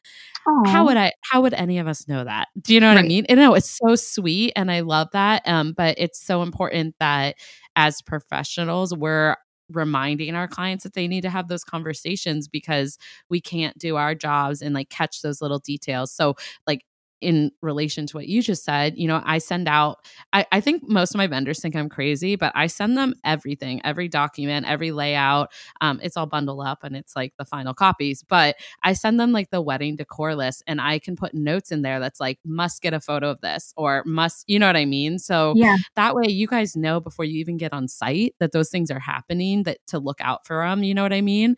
Aww. 0.47 0.67
How 0.67 0.85
would 0.87 0.97
I? 0.97 1.13
How 1.23 1.41
would 1.43 1.55
any 1.55 1.79
of 1.79 1.87
us 1.89 2.09
know 2.09 2.25
that? 2.25 2.49
Do 2.61 2.75
you 2.75 2.81
know 2.81 2.89
what 2.89 2.97
right. 2.97 3.05
I 3.05 3.09
mean? 3.09 3.27
You 3.29 3.37
know, 3.37 3.55
it's 3.55 3.71
so 3.71 3.95
sweet, 3.97 4.53
and 4.57 4.71
I 4.71 4.81
love 4.81 5.09
that. 5.13 5.43
Um, 5.47 5.73
but 5.73 5.95
it's 5.99 6.21
so 6.21 6.43
important 6.43 6.95
that 7.01 7.37
as 7.77 8.03
professionals, 8.03 8.95
we're 8.95 9.37
reminding 9.71 10.35
our 10.35 10.47
clients 10.49 10.85
that 10.85 10.95
they 10.95 11.09
need 11.09 11.23
to 11.23 11.31
have 11.31 11.49
those 11.49 11.65
conversations 11.65 12.47
because 12.49 12.99
we 13.31 13.41
can't 13.41 13.79
do 13.79 13.97
our 13.97 14.15
jobs 14.15 14.61
and 14.63 14.75
like 14.75 14.91
catch 14.91 15.23
those 15.23 15.41
little 15.41 15.59
details. 15.61 16.13
So, 16.13 16.37
like 16.67 16.85
in 17.23 17.53
relation 17.61 18.07
to 18.07 18.17
what 18.17 18.27
you 18.27 18.43
just 18.43 18.65
said, 18.65 18.99
you 18.99 19.07
know, 19.07 19.23
I 19.25 19.39
send 19.39 19.69
out, 19.69 20.05
I, 20.33 20.45
I, 20.53 20.61
think 20.61 20.83
most 20.89 21.15
of 21.15 21.19
my 21.19 21.27
vendors 21.27 21.61
think 21.61 21.77
I'm 21.77 21.89
crazy, 21.89 22.37
but 22.37 22.53
I 22.55 22.67
send 22.67 22.99
them 22.99 23.15
everything, 23.25 23.81
every 23.85 24.09
document, 24.09 24.67
every 24.69 24.91
layout. 24.91 25.53
Um, 25.81 26.01
it's 26.03 26.17
all 26.17 26.27
bundled 26.27 26.67
up 26.67 26.83
and 26.85 26.97
it's 26.97 27.15
like 27.15 27.35
the 27.39 27.45
final 27.45 27.75
copies, 27.75 28.23
but 28.23 28.57
I 28.83 28.93
send 28.93 29.21
them 29.21 29.33
like 29.33 29.51
the 29.51 29.61
wedding 29.61 29.97
decor 29.97 30.35
list 30.35 30.65
and 30.67 30.81
I 30.81 30.99
can 30.99 31.17
put 31.17 31.33
notes 31.35 31.71
in 31.71 31.83
there 31.83 32.01
that's 32.01 32.21
like, 32.21 32.39
must 32.45 32.83
get 32.83 32.93
a 32.93 33.01
photo 33.01 33.31
of 33.31 33.41
this 33.41 33.73
or 33.77 34.03
must, 34.05 34.45
you 34.49 34.59
know 34.59 34.67
what 34.67 34.77
I 34.77 34.85
mean? 34.85 35.19
So 35.19 35.55
yeah. 35.57 35.77
that 35.97 36.15
way 36.15 36.27
you 36.29 36.47
guys 36.47 36.77
know 36.77 37.01
before 37.01 37.25
you 37.25 37.39
even 37.39 37.57
get 37.57 37.73
on 37.73 37.89
site 37.89 38.35
that 38.41 38.53
those 38.53 38.71
things 38.71 38.91
are 38.91 39.01
happening, 39.01 39.63
that 39.63 39.79
to 39.89 39.99
look 39.99 40.21
out 40.21 40.47
for 40.47 40.65
them, 40.67 40.83
you 40.83 40.95
know 40.95 41.03
what 41.03 41.13
I 41.13 41.21
mean? 41.21 41.57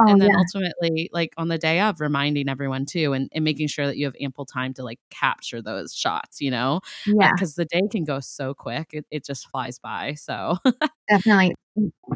Oh, 0.00 0.06
and 0.08 0.20
then 0.20 0.30
yeah. 0.30 0.38
ultimately 0.38 1.10
like 1.12 1.32
on 1.36 1.48
the 1.48 1.58
day 1.58 1.80
of 1.80 2.00
reminding 2.00 2.48
everyone 2.48 2.86
too 2.86 3.12
and, 3.14 3.28
and 3.32 3.44
making 3.44 3.66
sure 3.66 3.86
that 3.86 3.96
you 3.96 4.04
have 4.06 4.14
ample 4.20 4.46
time 4.46 4.72
to 4.74 4.84
like 4.84 5.00
capture 5.10 5.60
those 5.60 5.94
shots 5.94 6.40
you 6.40 6.50
know? 6.52 6.80
Yeah. 7.06 7.32
Because 7.34 7.54
the 7.56 7.64
day 7.64 7.82
can 7.90 8.04
go 8.04 8.20
so 8.20 8.54
quick 8.54 8.90
it, 8.92 9.06
it 9.10 9.24
just 9.24 9.48
flies 9.50 9.78
by 9.78 10.14
so. 10.14 10.58
Definitely 11.08 11.54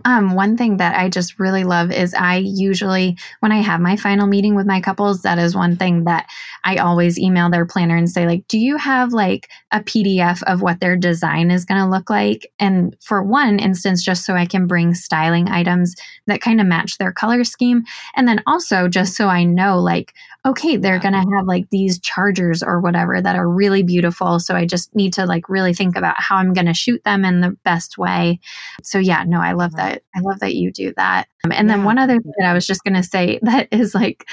um, 0.05 0.35
one 0.35 0.57
thing 0.57 0.79
that 0.79 0.99
I 0.99 1.09
just 1.09 1.39
really 1.39 1.65
love 1.65 1.93
is 1.93 2.15
I 2.15 2.37
usually, 2.37 3.17
when 3.41 3.53
I 3.53 3.61
have 3.61 3.81
my 3.81 3.97
final 3.97 4.27
meeting 4.27 4.55
with 4.55 4.67
my 4.67 4.81
couples, 4.81 5.23
that 5.23 5.39
is 5.39 5.55
one 5.55 5.77
thing 5.77 6.05
that 6.05 6.29
I 6.65 6.77
always 6.77 7.19
email 7.19 7.51
their 7.51 7.67
planner 7.67 7.97
and 7.97 8.11
say, 8.11 8.27
like, 8.27 8.47
do 8.49 8.59
you 8.59 8.77
have 8.77 9.13
like 9.13 9.49
a 9.71 9.81
PDF 9.81 10.43
of 10.45 10.63
what 10.63 10.81
their 10.81 10.97
design 10.97 11.51
is 11.51 11.65
going 11.65 11.81
to 11.81 11.89
look 11.89 12.09
like? 12.09 12.51
And 12.59 12.97
for 13.01 13.23
one 13.23 13.59
instance, 13.59 14.03
just 14.03 14.25
so 14.25 14.35
I 14.35 14.47
can 14.47 14.67
bring 14.67 14.95
styling 14.95 15.49
items 15.49 15.95
that 16.27 16.41
kind 16.41 16.61
of 16.61 16.67
match 16.67 16.99
their 16.99 17.13
color 17.13 17.45
scheme. 17.45 17.85
And 18.17 18.27
then 18.27 18.43
also 18.47 18.89
just 18.89 19.15
so 19.17 19.29
I 19.29 19.45
know, 19.45 19.79
like, 19.79 20.15
okay, 20.45 20.77
they're 20.77 20.99
going 20.99 21.13
to 21.13 21.19
have 21.37 21.47
like 21.47 21.69
these 21.71 22.01
chargers 22.01 22.63
or 22.63 22.81
whatever 22.81 23.21
that 23.21 23.37
are 23.37 23.49
really 23.49 23.83
beautiful. 23.85 24.41
So 24.41 24.57
I 24.57 24.67
just 24.67 24.95
need 24.95 25.13
to 25.15 25.25
like 25.25 25.49
really 25.49 25.73
think 25.73 25.97
about 25.97 26.17
how 26.19 26.37
I'm 26.37 26.53
going 26.53 26.67
to 26.67 26.75
shoot 26.75 27.03
them 27.05 27.25
in 27.25 27.41
the 27.41 27.57
best 27.65 27.97
way. 27.97 28.41
So 28.83 28.99
yeah, 28.99 29.25
no, 29.25 29.41
I 29.41 29.52
love 29.53 29.73
that. 29.77 30.03
I 30.15 30.21
love 30.21 30.41
that 30.41 30.55
you 30.55 30.73
do 30.73 30.93
that. 30.97 31.29
Um, 31.45 31.53
and 31.53 31.69
yeah. 31.69 31.77
then 31.77 31.85
one 31.85 31.99
other 31.99 32.19
thing 32.19 32.33
that 32.39 32.49
I 32.49 32.55
was 32.55 32.67
just 32.67 32.85
going 32.85 32.95
to 32.95 33.03
say 33.03 33.39
that 33.43 33.69
is 33.71 33.95
like, 33.95 34.27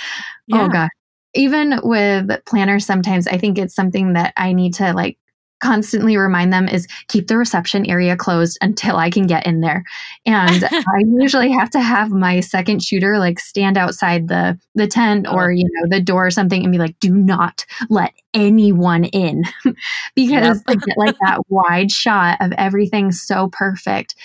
oh 0.52 0.56
yeah. 0.56 0.66
oh 0.66 0.70
gosh, 0.70 0.90
even 1.34 1.80
with 1.84 2.30
planners, 2.46 2.86
sometimes 2.86 3.28
I 3.28 3.38
think 3.38 3.58
it's 3.58 3.76
something 3.76 4.14
that 4.14 4.34
I 4.38 4.54
need 4.54 4.74
to 4.76 4.94
like 4.94 5.18
constantly 5.60 6.18
remind 6.18 6.54
them 6.54 6.68
is 6.68 6.88
keep 7.08 7.28
the 7.28 7.38
reception 7.38 7.90
area 7.90 8.16
closed 8.16 8.58
until 8.62 8.96
I 8.96 9.10
can 9.10 9.28
get 9.28 9.46
in 9.46 9.60
there. 9.62 9.84
And 10.26 10.64
I 10.72 11.04
usually 11.06 11.52
have 11.52 11.70
to 11.72 11.82
have 11.82 12.12
my 12.12 12.40
second 12.40 12.84
shooter 12.84 13.18
like 13.20 13.40
stand 13.40 13.78
outside 13.78 14.28
the 14.28 14.58
the 14.76 14.88
tent 14.88 15.28
oh. 15.30 15.36
or 15.36 15.52
you 15.52 15.66
know 15.66 15.88
the 15.90 16.02
door 16.02 16.28
or 16.28 16.32
something 16.32 16.64
and 16.64 16.72
be 16.72 16.78
like 16.78 16.98
do 17.00 17.14
not 17.14 17.66
let 17.90 18.14
anyone 18.34 19.06
in 19.06 19.44
because 20.16 20.64
yep. 20.68 20.80
like 20.98 21.16
that 21.20 21.42
wide 21.50 21.92
shot 21.92 22.38
of 22.42 22.52
everything 22.54 23.12
so 23.12 23.50
perfect. 23.50 24.16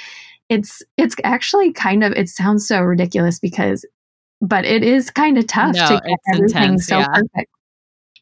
It's 0.48 0.82
it's 0.96 1.16
actually 1.24 1.72
kind 1.72 2.04
of 2.04 2.12
it 2.12 2.28
sounds 2.28 2.66
so 2.66 2.80
ridiculous 2.80 3.38
because 3.38 3.84
but 4.40 4.64
it 4.64 4.82
is 4.82 5.10
kind 5.10 5.38
of 5.38 5.46
tough 5.46 5.74
no, 5.74 5.86
to 5.86 6.02
get 6.06 6.18
everything 6.34 6.62
intense, 6.62 6.86
so 6.86 6.98
yeah. 6.98 7.06
perfect 7.06 7.50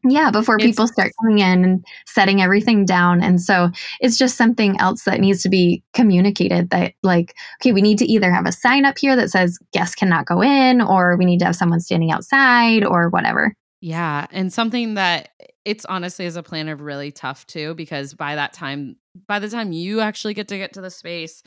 yeah 0.05 0.31
before 0.31 0.59
people 0.59 0.87
start 0.87 1.13
coming 1.21 1.39
in 1.39 1.65
and 1.65 1.85
setting 2.07 2.43
everything 2.43 2.85
down 2.85 3.23
and 3.23 3.41
so 3.41 3.71
it's 4.01 4.17
just 4.17 4.37
something 4.37 4.79
else 4.81 5.05
that 5.05 5.21
needs 5.21 5.43
to 5.43 5.49
be 5.49 5.83
communicated 5.95 6.71
that 6.71 6.95
like 7.03 7.35
okay 7.61 7.73
we 7.73 7.81
need 7.83 7.99
to 7.99 8.05
either 8.07 8.33
have 8.33 8.47
a 8.47 8.53
sign 8.53 8.85
up 8.85 8.99
here 8.99 9.15
that 9.15 9.31
says 9.31 9.59
guests 9.73 9.95
cannot 9.95 10.27
go 10.27 10.43
in 10.43 10.81
or 10.81 11.17
we 11.17 11.25
need 11.25 11.39
to 11.39 11.45
have 11.45 11.57
someone 11.57 11.81
standing 11.81 12.11
outside 12.11 12.85
or 12.85 13.09
whatever 13.11 13.55
yeah 13.81 14.27
and 14.33 14.53
something 14.53 14.95
that 14.95 15.29
it's 15.65 15.85
honestly 15.85 16.27
as 16.27 16.37
a 16.37 16.43
planner 16.43 16.77
really 16.77 17.13
tough 17.13 17.47
too 17.47 17.75
because 17.75 18.15
by 18.15 18.35
that 18.35 18.53
time 18.53 18.97
by 19.27 19.39
the 19.39 19.49
time 19.49 19.73
you 19.73 20.01
actually 20.01 20.33
get 20.33 20.49
to 20.49 20.57
get 20.57 20.73
to 20.73 20.81
the 20.81 20.91
space 20.91 21.43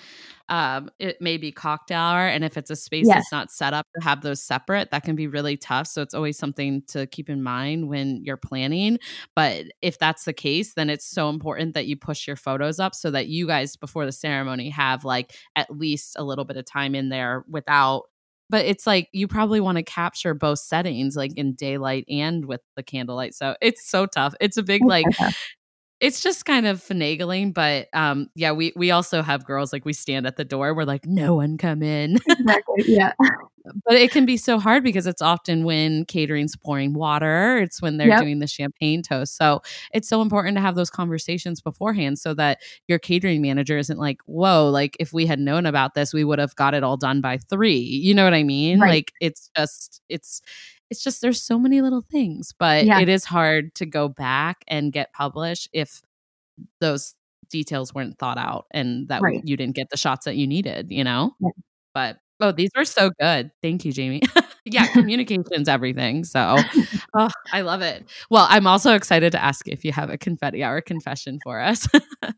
um 0.49 0.89
it 0.99 1.19
may 1.19 1.35
be 1.35 1.51
cocktail 1.51 1.97
hour 1.97 2.27
and 2.27 2.43
if 2.43 2.57
it's 2.57 2.69
a 2.69 2.75
space 2.75 3.07
yes. 3.07 3.17
that's 3.17 3.31
not 3.31 3.51
set 3.51 3.73
up 3.73 3.87
to 3.95 4.03
have 4.03 4.21
those 4.21 4.41
separate 4.41 4.91
that 4.91 5.03
can 5.03 5.15
be 5.15 5.27
really 5.27 5.57
tough 5.57 5.87
so 5.87 6.01
it's 6.01 6.13
always 6.13 6.37
something 6.37 6.83
to 6.87 7.07
keep 7.07 7.29
in 7.29 7.41
mind 7.41 7.89
when 7.89 8.23
you're 8.23 8.37
planning 8.37 8.99
but 9.35 9.65
if 9.81 9.97
that's 9.97 10.25
the 10.25 10.33
case 10.33 10.75
then 10.75 10.89
it's 10.89 11.09
so 11.09 11.29
important 11.29 11.73
that 11.73 11.87
you 11.87 11.97
push 11.97 12.27
your 12.27 12.35
photos 12.35 12.79
up 12.79 12.93
so 12.93 13.09
that 13.09 13.27
you 13.27 13.47
guys 13.47 13.75
before 13.75 14.05
the 14.05 14.11
ceremony 14.11 14.69
have 14.69 15.03
like 15.03 15.33
at 15.55 15.75
least 15.75 16.15
a 16.17 16.23
little 16.23 16.45
bit 16.45 16.57
of 16.57 16.65
time 16.65 16.93
in 16.93 17.09
there 17.09 17.43
without 17.49 18.03
but 18.49 18.65
it's 18.65 18.85
like 18.85 19.09
you 19.11 19.27
probably 19.27 19.59
want 19.59 19.77
to 19.77 19.83
capture 19.83 20.33
both 20.33 20.59
settings 20.59 21.15
like 21.15 21.31
in 21.35 21.53
daylight 21.53 22.05
and 22.09 22.45
with 22.45 22.61
the 22.75 22.83
candlelight 22.83 23.33
so 23.33 23.55
it's 23.61 23.89
so 23.89 24.05
tough. 24.05 24.33
It's 24.39 24.57
a 24.57 24.63
big 24.63 24.83
like 24.85 25.05
it's 26.01 26.21
just 26.21 26.45
kind 26.45 26.67
of 26.67 26.81
finagling 26.81 27.53
but 27.53 27.87
um 27.93 28.27
yeah 28.35 28.51
we 28.51 28.73
we 28.75 28.91
also 28.91 29.21
have 29.21 29.45
girls 29.45 29.71
like 29.71 29.85
we 29.85 29.93
stand 29.93 30.27
at 30.27 30.35
the 30.35 30.43
door 30.43 30.75
we're 30.75 30.83
like 30.83 31.05
no 31.05 31.35
one 31.35 31.57
come 31.57 31.81
in. 31.81 32.17
Exactly 32.27 32.83
yeah 32.87 33.13
but 33.85 33.95
it 33.95 34.11
can 34.11 34.25
be 34.25 34.37
so 34.37 34.59
hard 34.59 34.83
because 34.83 35.07
it's 35.07 35.21
often 35.21 35.63
when 35.63 36.05
catering's 36.05 36.55
pouring 36.55 36.93
water 36.93 37.57
it's 37.57 37.81
when 37.81 37.97
they're 37.97 38.07
yep. 38.07 38.21
doing 38.21 38.39
the 38.39 38.47
champagne 38.47 39.01
toast 39.01 39.37
so 39.37 39.61
it's 39.93 40.07
so 40.07 40.21
important 40.21 40.55
to 40.55 40.61
have 40.61 40.75
those 40.75 40.89
conversations 40.89 41.61
beforehand 41.61 42.19
so 42.19 42.33
that 42.33 42.61
your 42.87 42.99
catering 42.99 43.41
manager 43.41 43.77
isn't 43.77 43.99
like 43.99 44.21
whoa 44.25 44.69
like 44.69 44.95
if 44.99 45.13
we 45.13 45.25
had 45.25 45.39
known 45.39 45.65
about 45.65 45.93
this 45.93 46.13
we 46.13 46.23
would 46.23 46.39
have 46.39 46.55
got 46.55 46.73
it 46.73 46.83
all 46.83 46.97
done 46.97 47.21
by 47.21 47.37
three 47.37 47.77
you 47.77 48.13
know 48.13 48.23
what 48.23 48.33
i 48.33 48.43
mean 48.43 48.79
right. 48.79 48.89
like 48.89 49.11
it's 49.19 49.49
just 49.55 50.01
it's 50.09 50.41
it's 50.89 51.03
just 51.03 51.21
there's 51.21 51.41
so 51.41 51.57
many 51.57 51.81
little 51.81 52.03
things, 52.11 52.53
but 52.57 52.85
yeah. 52.85 52.99
it 52.99 53.09
is 53.09 53.25
hard 53.25 53.73
to 53.75 53.85
go 53.85 54.07
back 54.07 54.63
and 54.67 54.93
get 54.93 55.11
published 55.13 55.69
if 55.73 56.01
those 56.79 57.15
details 57.49 57.93
weren't 57.93 58.17
thought 58.17 58.37
out 58.37 58.65
and 58.71 59.07
that 59.07 59.21
right. 59.21 59.41
you 59.43 59.57
didn't 59.57 59.75
get 59.75 59.89
the 59.89 59.97
shots 59.97 60.25
that 60.25 60.35
you 60.35 60.47
needed, 60.47 60.87
you 60.91 61.03
know? 61.03 61.31
Yeah. 61.39 61.49
But 61.93 62.17
oh, 62.39 62.51
these 62.51 62.69
were 62.75 62.85
so 62.85 63.11
good. 63.19 63.51
Thank 63.61 63.85
you, 63.85 63.93
Jaimee. 63.93 64.21
yeah, 64.65 64.87
communication's 64.93 65.67
everything. 65.69 66.23
So 66.23 66.57
oh, 67.13 67.29
I 67.53 67.61
love 67.61 67.81
it. 67.81 68.05
Well, 68.29 68.47
I'm 68.49 68.67
also 68.67 68.93
excited 68.95 69.31
to 69.33 69.43
ask 69.43 69.67
if 69.67 69.85
you 69.85 69.91
have 69.91 70.09
a 70.09 70.17
confetti 70.17 70.63
hour 70.63 70.81
confession 70.81 71.39
for 71.43 71.59
us. 71.61 71.87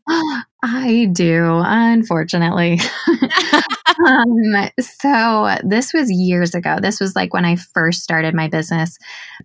I 0.62 1.08
do, 1.12 1.62
unfortunately. 1.64 2.80
um, 4.06 4.68
so 4.80 5.56
this 5.62 5.92
was 5.92 6.10
years 6.10 6.54
ago. 6.54 6.78
This 6.80 6.98
was 6.98 7.14
like 7.14 7.32
when 7.32 7.44
I 7.44 7.54
first 7.56 8.02
started 8.02 8.34
my 8.34 8.48
business. 8.48 8.98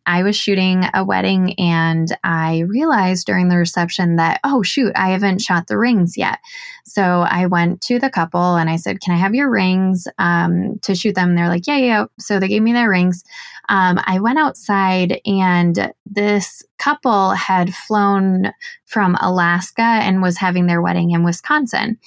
I 0.07 0.24
was 0.24 0.36
shooting 0.36 0.86
a 0.93 1.05
wedding 1.05 1.53
and 1.59 2.18
I 2.24 2.64
realized 2.68 3.28
during 3.28 3.49
the 3.49 3.57
reception 3.57 4.16
that, 4.16 4.39
oh, 4.43 4.64
shoot, 4.64 4.91
I 4.95 5.09
haven't 5.09 5.41
shot 5.41 5.68
the 5.68 5.78
rings 5.78 6.18
yet. 6.18 6.39
So 6.84 7.03
I 7.03 7.45
went 7.45 7.82
to 7.82 7.99
the 7.99 8.09
couple 8.09 8.55
and 8.55 8.70
I 8.70 8.76
said, 8.78 8.99
Can 8.99 9.14
I 9.14 9.18
have 9.18 9.36
your 9.36 9.49
rings 9.49 10.07
um, 10.18 10.80
to 10.82 10.95
shoot 10.95 11.16
them? 11.16 11.36
They're 11.36 11.47
like, 11.47 11.68
Yeah, 11.68 11.78
yeah. 11.78 12.05
So 12.20 12.39
they 12.39 12.47
gave 12.47 12.64
me 12.64 12.74
their 12.74 12.89
rings. 12.89 13.24
Um, 13.70 13.99
I 14.05 14.20
went 14.20 14.39
outside 14.39 15.22
and 15.26 15.93
this 16.05 16.64
couple 16.84 17.31
had 17.31 17.73
flown 17.73 18.51
from 18.86 19.15
Alaska 19.21 19.81
and 19.81 20.21
was 20.21 20.38
having 20.38 20.67
their 20.67 20.81
wedding 20.81 21.11
in 21.11 21.23
Wisconsin. 21.23 21.97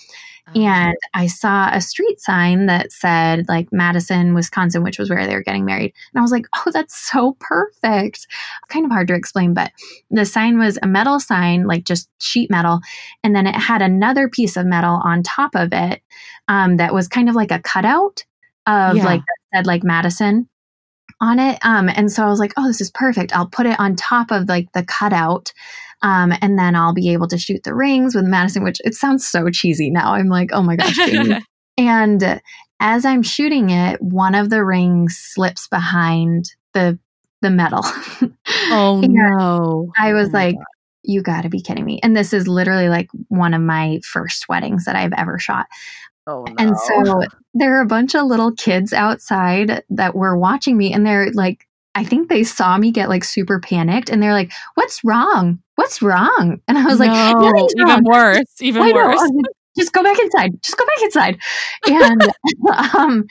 Oh. 0.48 0.60
And 0.60 0.96
I 1.12 1.26
saw 1.26 1.70
a 1.72 1.80
street 1.80 2.20
sign 2.20 2.66
that 2.66 2.92
said 2.92 3.46
like 3.48 3.72
Madison, 3.72 4.34
Wisconsin, 4.34 4.84
which 4.84 4.98
was 4.98 5.10
where 5.10 5.26
they 5.26 5.34
were 5.34 5.42
getting 5.42 5.64
married. 5.64 5.92
And 6.12 6.20
I 6.20 6.22
was 6.22 6.30
like, 6.30 6.46
oh, 6.54 6.70
that's 6.70 6.96
so 6.96 7.36
perfect. 7.40 8.26
Kind 8.68 8.84
of 8.84 8.92
hard 8.92 9.08
to 9.08 9.14
explain, 9.14 9.54
but 9.54 9.72
the 10.10 10.24
sign 10.24 10.58
was 10.58 10.78
a 10.82 10.86
metal 10.86 11.18
sign, 11.18 11.66
like 11.66 11.84
just 11.84 12.08
sheet 12.20 12.50
metal. 12.50 12.80
And 13.24 13.34
then 13.34 13.46
it 13.46 13.56
had 13.56 13.82
another 13.82 14.28
piece 14.28 14.56
of 14.56 14.66
metal 14.66 15.00
on 15.02 15.22
top 15.22 15.56
of 15.56 15.72
it 15.72 16.02
um, 16.48 16.76
that 16.76 16.94
was 16.94 17.08
kind 17.08 17.28
of 17.28 17.34
like 17.34 17.50
a 17.50 17.60
cutout 17.60 18.24
of 18.66 18.96
yeah. 18.96 19.04
like 19.04 19.20
that 19.20 19.58
said 19.58 19.66
like 19.66 19.82
Madison 19.82 20.48
on 21.20 21.38
it. 21.38 21.58
Um, 21.62 21.88
and 21.88 22.10
so 22.10 22.24
I 22.24 22.28
was 22.28 22.38
like, 22.38 22.52
oh, 22.56 22.66
this 22.66 22.80
is 22.80 22.90
perfect. 22.90 23.34
I'll 23.34 23.48
put 23.48 23.66
it 23.66 23.78
on 23.80 23.96
top 23.96 24.30
of 24.30 24.48
like 24.48 24.70
the 24.72 24.84
cutout. 24.84 25.52
Um, 26.02 26.32
and 26.42 26.58
then 26.58 26.76
I'll 26.76 26.92
be 26.92 27.12
able 27.12 27.28
to 27.28 27.38
shoot 27.38 27.62
the 27.64 27.74
rings 27.74 28.14
with 28.14 28.26
Madison, 28.26 28.62
which 28.64 28.80
it 28.84 28.94
sounds 28.94 29.26
so 29.26 29.48
cheesy 29.48 29.90
now. 29.90 30.12
I'm 30.12 30.28
like, 30.28 30.50
oh 30.52 30.62
my 30.62 30.76
gosh. 30.76 30.98
and 31.78 32.40
as 32.80 33.04
I'm 33.04 33.22
shooting 33.22 33.70
it, 33.70 34.00
one 34.02 34.34
of 34.34 34.50
the 34.50 34.64
rings 34.64 35.16
slips 35.18 35.68
behind 35.68 36.50
the 36.74 36.98
the 37.42 37.50
metal. 37.50 37.82
oh 38.70 39.00
no. 39.06 39.90
I 39.98 40.12
was 40.12 40.28
oh 40.28 40.32
like, 40.32 40.56
God. 40.56 40.64
you 41.02 41.22
got 41.22 41.42
to 41.42 41.48
be 41.48 41.60
kidding 41.60 41.84
me. 41.84 42.00
And 42.02 42.16
this 42.16 42.32
is 42.32 42.48
literally 42.48 42.88
like 42.88 43.08
one 43.28 43.54
of 43.54 43.62
my 43.62 44.00
first 44.04 44.48
weddings 44.48 44.84
that 44.84 44.96
I've 44.96 45.12
ever 45.16 45.38
shot. 45.38 45.66
Oh, 46.26 46.44
no. 46.44 46.54
And 46.58 46.76
so 46.76 47.22
there 47.54 47.76
are 47.76 47.80
a 47.80 47.86
bunch 47.86 48.14
of 48.14 48.26
little 48.26 48.52
kids 48.52 48.92
outside 48.92 49.84
that 49.90 50.14
were 50.14 50.36
watching 50.36 50.76
me, 50.76 50.92
and 50.92 51.06
they're 51.06 51.30
like, 51.32 51.66
I 51.94 52.04
think 52.04 52.28
they 52.28 52.44
saw 52.44 52.76
me 52.76 52.90
get 52.90 53.08
like 53.08 53.24
super 53.24 53.60
panicked, 53.60 54.10
and 54.10 54.22
they're 54.22 54.34
like, 54.34 54.52
"What's 54.74 55.02
wrong? 55.04 55.60
What's 55.76 56.02
wrong?" 56.02 56.60
And 56.68 56.76
I 56.76 56.84
was 56.84 56.98
no, 57.00 57.06
like, 57.06 57.66
"Even 57.78 58.04
worse, 58.04 58.60
even 58.60 58.92
worse." 58.92 59.30
Just 59.76 59.92
go 59.92 60.02
back 60.02 60.18
inside. 60.18 60.62
Just 60.62 60.76
go 60.76 60.84
back 60.86 61.02
inside. 61.02 61.38
And 61.86 62.22
um, 62.94 63.26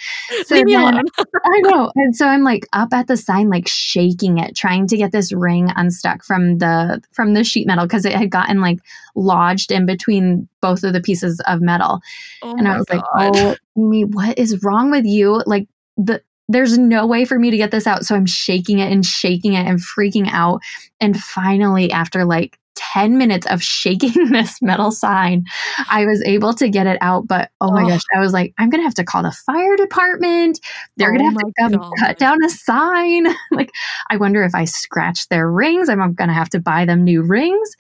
so 0.45 0.55
Leave 0.55 0.65
me 0.65 0.75
alone. 0.75 1.03
I 1.19 1.59
know. 1.61 1.91
And 1.95 2.15
so 2.15 2.27
I'm 2.27 2.43
like 2.43 2.67
up 2.73 2.93
at 2.93 3.07
the 3.07 3.17
sign, 3.17 3.49
like 3.49 3.67
shaking 3.67 4.37
it, 4.37 4.55
trying 4.55 4.87
to 4.87 4.97
get 4.97 5.11
this 5.11 5.31
ring 5.31 5.71
unstuck 5.75 6.23
from 6.23 6.59
the 6.59 7.01
from 7.11 7.33
the 7.33 7.43
sheet 7.43 7.67
metal 7.67 7.85
because 7.85 8.05
it 8.05 8.13
had 8.13 8.29
gotten 8.29 8.61
like 8.61 8.79
lodged 9.15 9.71
in 9.71 9.85
between 9.85 10.47
both 10.61 10.83
of 10.83 10.93
the 10.93 11.01
pieces 11.01 11.41
of 11.47 11.61
metal. 11.61 12.01
Oh 12.43 12.55
and 12.57 12.67
I 12.67 12.77
was 12.77 12.85
God. 12.85 12.95
like, 12.97 13.35
"Oh, 13.35 13.55
me, 13.75 14.05
what 14.05 14.37
is 14.37 14.63
wrong 14.63 14.91
with 14.91 15.05
you?" 15.05 15.41
Like 15.45 15.67
the 15.97 16.21
there's 16.47 16.77
no 16.77 17.07
way 17.07 17.25
for 17.25 17.39
me 17.39 17.49
to 17.51 17.57
get 17.57 17.71
this 17.71 17.87
out. 17.87 18.05
So 18.05 18.15
I'm 18.15 18.27
shaking 18.27 18.79
it 18.79 18.91
and 18.91 19.05
shaking 19.05 19.53
it 19.53 19.65
and 19.65 19.79
freaking 19.79 20.27
out. 20.31 20.61
And 20.99 21.19
finally, 21.19 21.91
after 21.91 22.23
like 22.23 22.59
10 22.76 23.17
minutes 23.17 23.45
of 23.47 23.61
shaking 23.61 24.30
this 24.32 24.61
metal 24.61 24.91
sign, 24.91 25.45
I 25.89 26.05
was 26.05 26.21
able 26.26 26.53
to 26.53 26.69
get 26.69 26.88
it 26.88 26.97
out. 27.01 27.28
But 27.28 27.51
oh 27.61 27.71
my 27.71 27.84
oh. 27.84 27.88
gosh, 27.89 28.01
I 28.15 28.19
was 28.19 28.34
like, 28.34 28.53
I'm 28.57 28.69
going 28.69 28.82
to 28.82 28.86
have 28.86 28.95
to 28.95 29.03
call 29.03 29.23
the 29.23 29.32
fire 29.32 29.76
department. 29.76 30.59
They're 30.97 31.13
oh 31.13 31.17
going 31.17 31.19
to 31.19 31.26
have 31.26 31.38
to 31.38 31.53
come 31.59 31.71
God. 31.73 31.91
cut 31.99 32.17
down 32.17 32.43
a 32.43 32.49
sign. 32.49 33.28
like, 33.51 33.71
I 34.09 34.17
wonder 34.17 34.43
if 34.43 34.55
I 34.55 34.65
scratch 34.65 35.28
their 35.30 35.49
rings, 35.49 35.89
I'm 35.89 36.13
going 36.13 36.28
to 36.28 36.34
have 36.34 36.49
to 36.49 36.59
buy 36.59 36.86
them 36.86 37.03
new 37.03 37.23
rings. 37.23 37.76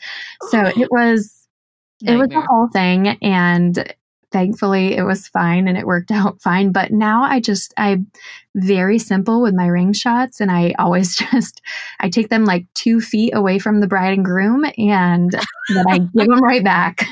So 0.49 0.59
it 0.65 0.87
was, 0.91 1.47
Nightmare. 2.01 2.23
it 2.23 2.27
was 2.27 2.43
a 2.43 2.47
whole 2.47 2.67
thing. 2.73 3.07
And 3.21 3.93
thankfully 4.35 4.97
it 4.97 5.03
was 5.03 5.29
fine 5.29 5.65
and 5.65 5.77
it 5.77 5.87
worked 5.87 6.11
out 6.11 6.41
fine. 6.41 6.73
But 6.73 6.91
now 6.91 7.23
I 7.23 7.39
just, 7.39 7.73
I'm 7.77 8.07
very 8.53 8.99
simple 8.99 9.41
with 9.41 9.53
my 9.53 9.67
ring 9.67 9.93
shots 9.93 10.41
and 10.41 10.51
I 10.51 10.75
always 10.77 11.15
just, 11.31 11.61
I 12.01 12.09
take 12.09 12.27
them 12.27 12.43
like 12.43 12.65
two 12.73 12.99
feet 12.99 13.33
away 13.33 13.59
from 13.59 13.79
the 13.79 13.87
bride 13.87 14.13
and 14.13 14.25
groom 14.25 14.65
and 14.77 15.31
then 15.69 15.85
I 15.87 15.99
give 15.99 16.27
them 16.27 16.41
right 16.41 16.63
back. 16.63 17.07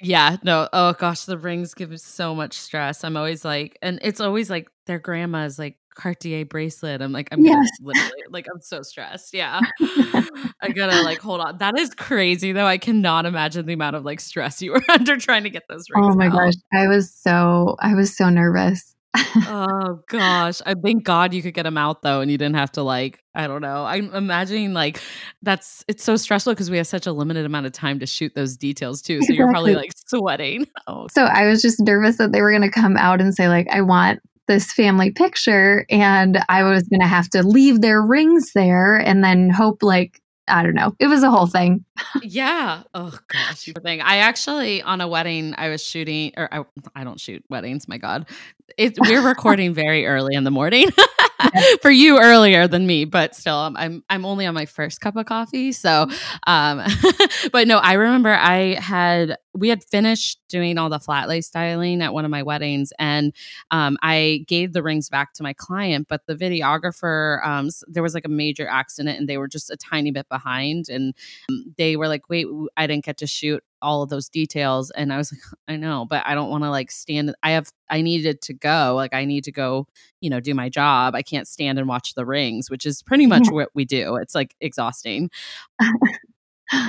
yeah, 0.00 0.38
no. 0.42 0.68
Oh 0.72 0.92
gosh, 0.94 1.24
the 1.24 1.38
rings 1.38 1.72
give 1.72 1.98
so 2.00 2.34
much 2.34 2.54
stress. 2.54 3.04
I'm 3.04 3.16
always 3.16 3.44
like, 3.44 3.78
and 3.80 4.00
it's 4.02 4.20
always 4.20 4.50
like 4.50 4.68
their 4.86 4.98
grandma's 4.98 5.56
like 5.56 5.76
Cartier 5.94 6.44
bracelet. 6.44 7.02
I'm 7.02 7.12
like, 7.12 7.28
I'm 7.32 7.44
yes. 7.44 7.68
literally 7.80 8.22
like, 8.30 8.46
I'm 8.52 8.60
so 8.60 8.82
stressed. 8.82 9.34
Yeah. 9.34 9.60
I 9.80 10.68
gotta 10.74 11.02
like 11.02 11.20
hold 11.20 11.40
on. 11.40 11.58
That 11.58 11.78
is 11.78 11.90
crazy 11.94 12.52
though. 12.52 12.66
I 12.66 12.78
cannot 12.78 13.26
imagine 13.26 13.66
the 13.66 13.72
amount 13.72 13.96
of 13.96 14.04
like 14.04 14.20
stress 14.20 14.62
you 14.62 14.72
were 14.72 14.82
under 14.88 15.16
trying 15.16 15.44
to 15.44 15.50
get 15.50 15.64
those 15.68 15.84
oh 15.94 16.00
rings. 16.00 16.14
Oh 16.14 16.18
my 16.18 16.26
out. 16.26 16.32
gosh. 16.32 16.54
I 16.72 16.88
was 16.88 17.12
so, 17.12 17.76
I 17.80 17.94
was 17.94 18.16
so 18.16 18.28
nervous. 18.28 18.94
oh 19.16 20.00
gosh. 20.08 20.60
I 20.64 20.74
thank 20.74 21.02
God 21.02 21.34
you 21.34 21.42
could 21.42 21.54
get 21.54 21.64
them 21.64 21.76
out 21.76 22.02
though 22.02 22.20
and 22.20 22.30
you 22.30 22.38
didn't 22.38 22.56
have 22.56 22.72
to 22.72 22.82
like, 22.82 23.22
I 23.34 23.46
don't 23.46 23.60
know. 23.60 23.84
I'm 23.84 24.14
imagining 24.14 24.72
like 24.72 25.00
that's 25.42 25.84
it's 25.88 26.04
so 26.04 26.16
stressful 26.16 26.52
because 26.52 26.70
we 26.70 26.76
have 26.76 26.86
such 26.86 27.06
a 27.06 27.12
limited 27.12 27.44
amount 27.44 27.66
of 27.66 27.72
time 27.72 27.98
to 28.00 28.06
shoot 28.06 28.34
those 28.34 28.56
details 28.56 29.02
too. 29.02 29.14
So 29.14 29.16
exactly. 29.18 29.36
you're 29.36 29.50
probably 29.50 29.74
like 29.74 29.92
sweating. 30.06 30.66
Oh. 30.86 31.08
So 31.10 31.24
I 31.24 31.46
was 31.46 31.62
just 31.62 31.80
nervous 31.80 32.18
that 32.18 32.32
they 32.32 32.40
were 32.40 32.52
gonna 32.52 32.70
come 32.70 32.96
out 32.96 33.20
and 33.20 33.34
say, 33.34 33.48
like, 33.48 33.68
I 33.68 33.82
want 33.82 34.20
this 34.50 34.72
family 34.72 35.12
picture 35.12 35.86
and 35.88 36.42
I 36.48 36.64
was 36.64 36.82
going 36.88 36.98
to 37.02 37.06
have 37.06 37.30
to 37.30 37.44
leave 37.44 37.82
their 37.82 38.02
rings 38.02 38.50
there 38.52 38.96
and 38.96 39.22
then 39.22 39.48
hope 39.48 39.80
like 39.80 40.20
I 40.48 40.64
don't 40.64 40.74
know. 40.74 40.92
It 40.98 41.06
was 41.06 41.22
a 41.22 41.30
whole 41.30 41.46
thing. 41.46 41.84
yeah. 42.22 42.82
Oh 42.92 43.16
gosh, 43.28 43.68
thing. 43.84 44.00
I 44.00 44.16
actually 44.16 44.82
on 44.82 45.00
a 45.00 45.06
wedding 45.06 45.54
I 45.56 45.68
was 45.68 45.84
shooting 45.84 46.32
or 46.36 46.52
I, 46.52 46.64
I 46.96 47.04
don't 47.04 47.20
shoot 47.20 47.44
weddings, 47.48 47.86
my 47.86 47.96
god. 47.96 48.28
It, 48.76 48.98
we're 48.98 49.22
recording 49.24 49.72
very 49.72 50.06
early 50.06 50.34
in 50.34 50.42
the 50.42 50.50
morning. 50.50 50.88
for 51.82 51.90
you 51.90 52.18
earlier 52.18 52.66
than 52.68 52.86
me, 52.86 53.04
but 53.04 53.34
still, 53.34 53.56
I'm, 53.56 54.02
I'm 54.08 54.24
only 54.24 54.46
on 54.46 54.54
my 54.54 54.66
first 54.66 55.00
cup 55.00 55.16
of 55.16 55.26
coffee. 55.26 55.72
So, 55.72 56.08
um, 56.46 56.82
but 57.52 57.66
no, 57.66 57.78
I 57.78 57.94
remember 57.94 58.30
I 58.30 58.74
had 58.80 59.36
we 59.52 59.68
had 59.68 59.82
finished 59.82 60.40
doing 60.48 60.78
all 60.78 60.88
the 60.88 61.00
flat 61.00 61.28
lay 61.28 61.40
styling 61.40 62.02
at 62.02 62.14
one 62.14 62.24
of 62.24 62.30
my 62.30 62.42
weddings, 62.42 62.92
and 62.98 63.34
um, 63.70 63.98
I 64.02 64.44
gave 64.46 64.72
the 64.72 64.82
rings 64.82 65.08
back 65.08 65.32
to 65.34 65.42
my 65.42 65.52
client, 65.52 66.06
but 66.08 66.26
the 66.26 66.36
videographer, 66.36 67.44
um, 67.46 67.68
there 67.88 68.02
was 68.02 68.14
like 68.14 68.26
a 68.26 68.30
major 68.30 68.68
accident, 68.68 69.18
and 69.18 69.28
they 69.28 69.38
were 69.38 69.48
just 69.48 69.70
a 69.70 69.76
tiny 69.76 70.10
bit 70.10 70.28
behind, 70.28 70.88
and 70.88 71.14
um, 71.50 71.74
they 71.76 71.96
were 71.96 72.08
like, 72.08 72.28
"Wait, 72.28 72.46
I 72.76 72.86
didn't 72.86 73.04
get 73.04 73.18
to 73.18 73.26
shoot 73.26 73.62
all 73.82 74.02
of 74.02 74.10
those 74.10 74.28
details 74.28 74.90
and 74.92 75.12
i 75.12 75.16
was 75.16 75.32
like 75.32 75.40
i 75.68 75.76
know 75.76 76.06
but 76.08 76.22
i 76.26 76.34
don't 76.34 76.50
want 76.50 76.64
to 76.64 76.70
like 76.70 76.90
stand 76.90 77.34
i 77.42 77.50
have 77.50 77.70
i 77.88 78.00
needed 78.00 78.40
to 78.40 78.52
go 78.52 78.92
like 78.94 79.14
i 79.14 79.24
need 79.24 79.44
to 79.44 79.52
go 79.52 79.86
you 80.20 80.30
know 80.30 80.40
do 80.40 80.54
my 80.54 80.68
job. 80.68 81.14
I 81.14 81.22
can't 81.22 81.48
stand 81.48 81.78
and 81.78 81.88
watch 81.88 82.14
the 82.14 82.26
rings 82.26 82.70
which 82.70 82.86
is 82.86 83.02
pretty 83.02 83.26
much 83.26 83.44
yeah. 83.46 83.52
what 83.54 83.70
we 83.74 83.84
do. 83.84 84.16
It's 84.16 84.34
like 84.34 84.54
exhausting. 84.60 85.30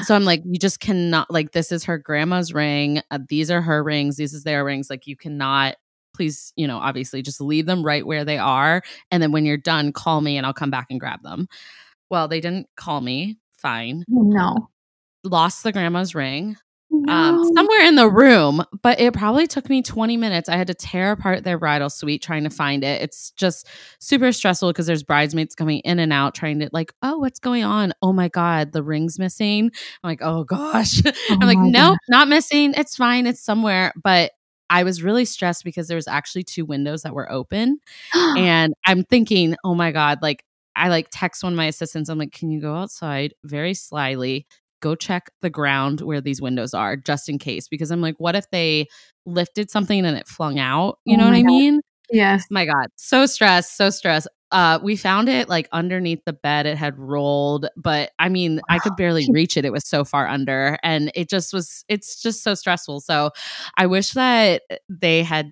So 0.03 0.13
i'm 0.15 0.25
like 0.25 0.43
you 0.45 0.59
just 0.59 0.79
cannot 0.79 1.31
like 1.31 1.53
this 1.53 1.71
is 1.71 1.85
her 1.85 1.97
grandma's 1.97 2.53
ring 2.53 3.01
uh, 3.09 3.17
these 3.27 3.49
are 3.49 3.63
her 3.63 3.83
rings 3.83 4.15
these 4.15 4.31
is 4.31 4.43
their 4.43 4.63
rings 4.63 4.91
like 4.91 5.07
you 5.07 5.15
cannot 5.15 5.75
please 6.13 6.53
you 6.55 6.67
know 6.67 6.77
obviously 6.77 7.23
just 7.23 7.41
leave 7.41 7.65
them 7.65 7.81
right 7.81 8.05
where 8.05 8.23
they 8.23 8.37
are 8.37 8.83
and 9.09 9.23
then 9.23 9.31
when 9.31 9.43
you're 9.43 9.57
done 9.57 9.91
call 9.91 10.21
me 10.21 10.37
and 10.37 10.45
i'll 10.45 10.53
come 10.53 10.69
back 10.69 10.85
and 10.91 10.99
grab 10.99 11.23
them. 11.23 11.47
Well 12.11 12.27
they 12.27 12.39
didn't 12.39 12.67
call 12.75 13.01
me 13.01 13.39
fine. 13.53 14.05
No. 14.07 14.69
Lost 15.23 15.63
the 15.63 15.71
grandma's 15.71 16.13
ring 16.13 16.57
no. 17.05 17.13
um, 17.13 17.55
somewhere 17.55 17.81
in 17.83 17.95
the 17.95 18.09
room, 18.09 18.63
but 18.81 18.99
it 18.99 19.13
probably 19.13 19.47
took 19.47 19.69
me 19.69 19.81
20 19.81 20.17
minutes. 20.17 20.49
I 20.49 20.55
had 20.55 20.67
to 20.67 20.73
tear 20.73 21.11
apart 21.11 21.43
their 21.43 21.57
bridal 21.57 21.89
suite 21.89 22.21
trying 22.21 22.43
to 22.43 22.49
find 22.49 22.83
it. 22.83 23.01
It's 23.01 23.31
just 23.31 23.67
super 23.99 24.31
stressful 24.31 24.69
because 24.69 24.87
there's 24.87 25.03
bridesmaids 25.03 25.55
coming 25.55 25.79
in 25.79 25.99
and 25.99 26.13
out 26.13 26.35
trying 26.35 26.59
to, 26.59 26.69
like, 26.71 26.93
oh, 27.01 27.17
what's 27.17 27.39
going 27.39 27.63
on? 27.63 27.93
Oh 28.01 28.13
my 28.13 28.27
God, 28.27 28.71
the 28.71 28.83
ring's 28.83 29.19
missing. 29.19 29.71
I'm 30.03 30.09
like, 30.09 30.21
oh 30.21 30.43
gosh. 30.43 31.01
Oh 31.29 31.37
I'm 31.39 31.47
like, 31.47 31.57
nope, 31.59 31.97
not 32.09 32.27
missing. 32.27 32.73
It's 32.75 32.95
fine. 32.95 33.27
It's 33.27 33.41
somewhere. 33.41 33.93
But 34.01 34.31
I 34.69 34.83
was 34.83 35.03
really 35.03 35.25
stressed 35.25 35.63
because 35.63 35.87
there 35.87 35.95
was 35.97 36.07
actually 36.07 36.43
two 36.43 36.65
windows 36.65 37.03
that 37.03 37.13
were 37.13 37.31
open. 37.31 37.79
and 38.13 38.73
I'm 38.85 39.03
thinking, 39.03 39.55
oh 39.63 39.75
my 39.75 39.91
God, 39.91 40.19
like, 40.21 40.43
I 40.75 40.87
like 40.87 41.07
text 41.11 41.43
one 41.43 41.53
of 41.53 41.57
my 41.57 41.65
assistants. 41.65 42.09
I'm 42.09 42.17
like, 42.17 42.31
can 42.31 42.49
you 42.49 42.61
go 42.61 42.75
outside 42.75 43.33
very 43.43 43.73
slyly, 43.73 44.47
go 44.81 44.95
check 44.95 45.31
the 45.41 45.49
ground 45.49 46.01
where 46.01 46.21
these 46.21 46.41
windows 46.41 46.73
are 46.73 46.97
just 46.97 47.29
in 47.29 47.39
case 47.39 47.67
because 47.67 47.91
I'm 47.91 48.01
like 48.01 48.15
what 48.17 48.35
if 48.35 48.49
they 48.51 48.87
lifted 49.25 49.69
something 49.69 50.05
and 50.05 50.17
it 50.17 50.27
flung 50.27 50.59
out? 50.59 50.99
You 51.05 51.15
oh 51.15 51.19
know 51.19 51.25
what 51.25 51.35
I 51.35 51.43
mean? 51.43 51.81
Yes. 52.11 52.45
My 52.51 52.65
god. 52.65 52.87
So 52.97 53.25
stressed 53.25 53.77
so 53.77 53.89
stressed 53.89 54.27
uh 54.51 54.79
we 54.83 54.97
found 54.97 55.29
it 55.29 55.47
like 55.47 55.69
underneath 55.71 56.21
the 56.25 56.33
bed. 56.33 56.65
It 56.65 56.77
had 56.77 56.97
rolled 56.97 57.67
but 57.77 58.11
I 58.19 58.29
mean 58.29 58.59
I 58.69 58.79
could 58.79 58.95
barely 58.97 59.27
reach 59.31 59.55
it. 59.55 59.65
It 59.65 59.71
was 59.71 59.87
so 59.87 60.03
far 60.03 60.27
under 60.27 60.77
and 60.83 61.11
it 61.15 61.29
just 61.29 61.53
was 61.53 61.85
it's 61.87 62.21
just 62.21 62.43
so 62.43 62.53
stressful. 62.55 63.01
So 63.01 63.31
I 63.77 63.85
wish 63.85 64.11
that 64.11 64.63
they 64.89 65.23
had 65.23 65.51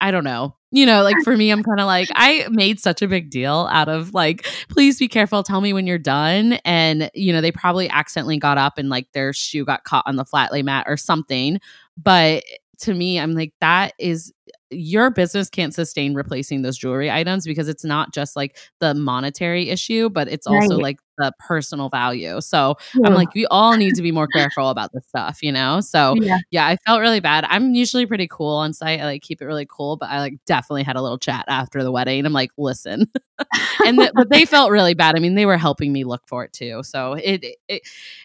I 0.00 0.10
don't 0.10 0.24
know. 0.24 0.56
You 0.70 0.86
know, 0.86 1.02
like 1.02 1.16
for 1.24 1.36
me, 1.36 1.50
I'm 1.50 1.62
kind 1.62 1.80
of 1.80 1.86
like, 1.86 2.08
I 2.14 2.46
made 2.50 2.80
such 2.80 3.02
a 3.02 3.08
big 3.08 3.30
deal 3.30 3.68
out 3.70 3.88
of 3.88 4.14
like, 4.14 4.46
please 4.70 4.98
be 4.98 5.08
careful. 5.08 5.42
Tell 5.42 5.60
me 5.60 5.72
when 5.72 5.86
you're 5.86 5.98
done. 5.98 6.54
And, 6.64 7.10
you 7.14 7.32
know, 7.32 7.40
they 7.40 7.52
probably 7.52 7.90
accidentally 7.90 8.38
got 8.38 8.56
up 8.56 8.78
and 8.78 8.88
like 8.88 9.12
their 9.12 9.32
shoe 9.32 9.64
got 9.64 9.84
caught 9.84 10.04
on 10.06 10.16
the 10.16 10.24
flat 10.24 10.52
lay 10.52 10.62
mat 10.62 10.86
or 10.88 10.96
something. 10.96 11.60
But 12.02 12.44
to 12.80 12.94
me, 12.94 13.20
I'm 13.20 13.32
like, 13.32 13.52
that 13.60 13.92
is 13.98 14.32
your 14.70 15.10
business 15.10 15.50
can't 15.50 15.74
sustain 15.74 16.14
replacing 16.14 16.62
those 16.62 16.78
jewelry 16.78 17.10
items 17.10 17.46
because 17.46 17.68
it's 17.68 17.84
not 17.84 18.14
just 18.14 18.36
like 18.36 18.56
the 18.80 18.94
monetary 18.94 19.68
issue, 19.68 20.08
but 20.08 20.28
it's 20.28 20.46
also 20.46 20.76
right. 20.76 20.82
like 20.82 20.98
the 21.22 21.32
personal 21.38 21.88
value. 21.88 22.40
So 22.40 22.76
I'm 23.04 23.14
like, 23.14 23.34
we 23.34 23.46
all 23.46 23.76
need 23.76 23.94
to 23.94 24.02
be 24.02 24.12
more 24.12 24.26
careful 24.26 24.68
about 24.68 24.92
this 24.92 25.06
stuff, 25.06 25.42
you 25.42 25.52
know? 25.52 25.80
So 25.80 26.14
yeah. 26.20 26.38
yeah, 26.50 26.66
I 26.66 26.76
felt 26.76 27.00
really 27.00 27.20
bad. 27.20 27.44
I'm 27.48 27.74
usually 27.74 28.06
pretty 28.06 28.28
cool 28.28 28.56
on 28.56 28.72
site. 28.72 29.00
I 29.00 29.04
like 29.04 29.22
keep 29.22 29.40
it 29.40 29.46
really 29.46 29.66
cool, 29.68 29.96
but 29.96 30.10
I 30.10 30.18
like 30.18 30.34
definitely 30.46 30.82
had 30.82 30.96
a 30.96 31.02
little 31.02 31.18
chat 31.18 31.44
after 31.48 31.82
the 31.82 31.92
wedding. 31.92 32.26
I'm 32.26 32.32
like, 32.32 32.50
listen, 32.58 33.06
and 33.86 33.96
but 33.96 34.30
they 34.30 34.44
felt 34.44 34.70
really 34.70 34.94
bad. 34.94 35.16
I 35.16 35.20
mean, 35.20 35.34
they 35.34 35.46
were 35.46 35.58
helping 35.58 35.92
me 35.92 36.04
look 36.04 36.22
for 36.26 36.44
it 36.44 36.52
too. 36.52 36.82
So 36.82 37.14
it, 37.14 37.44
it 37.68 37.82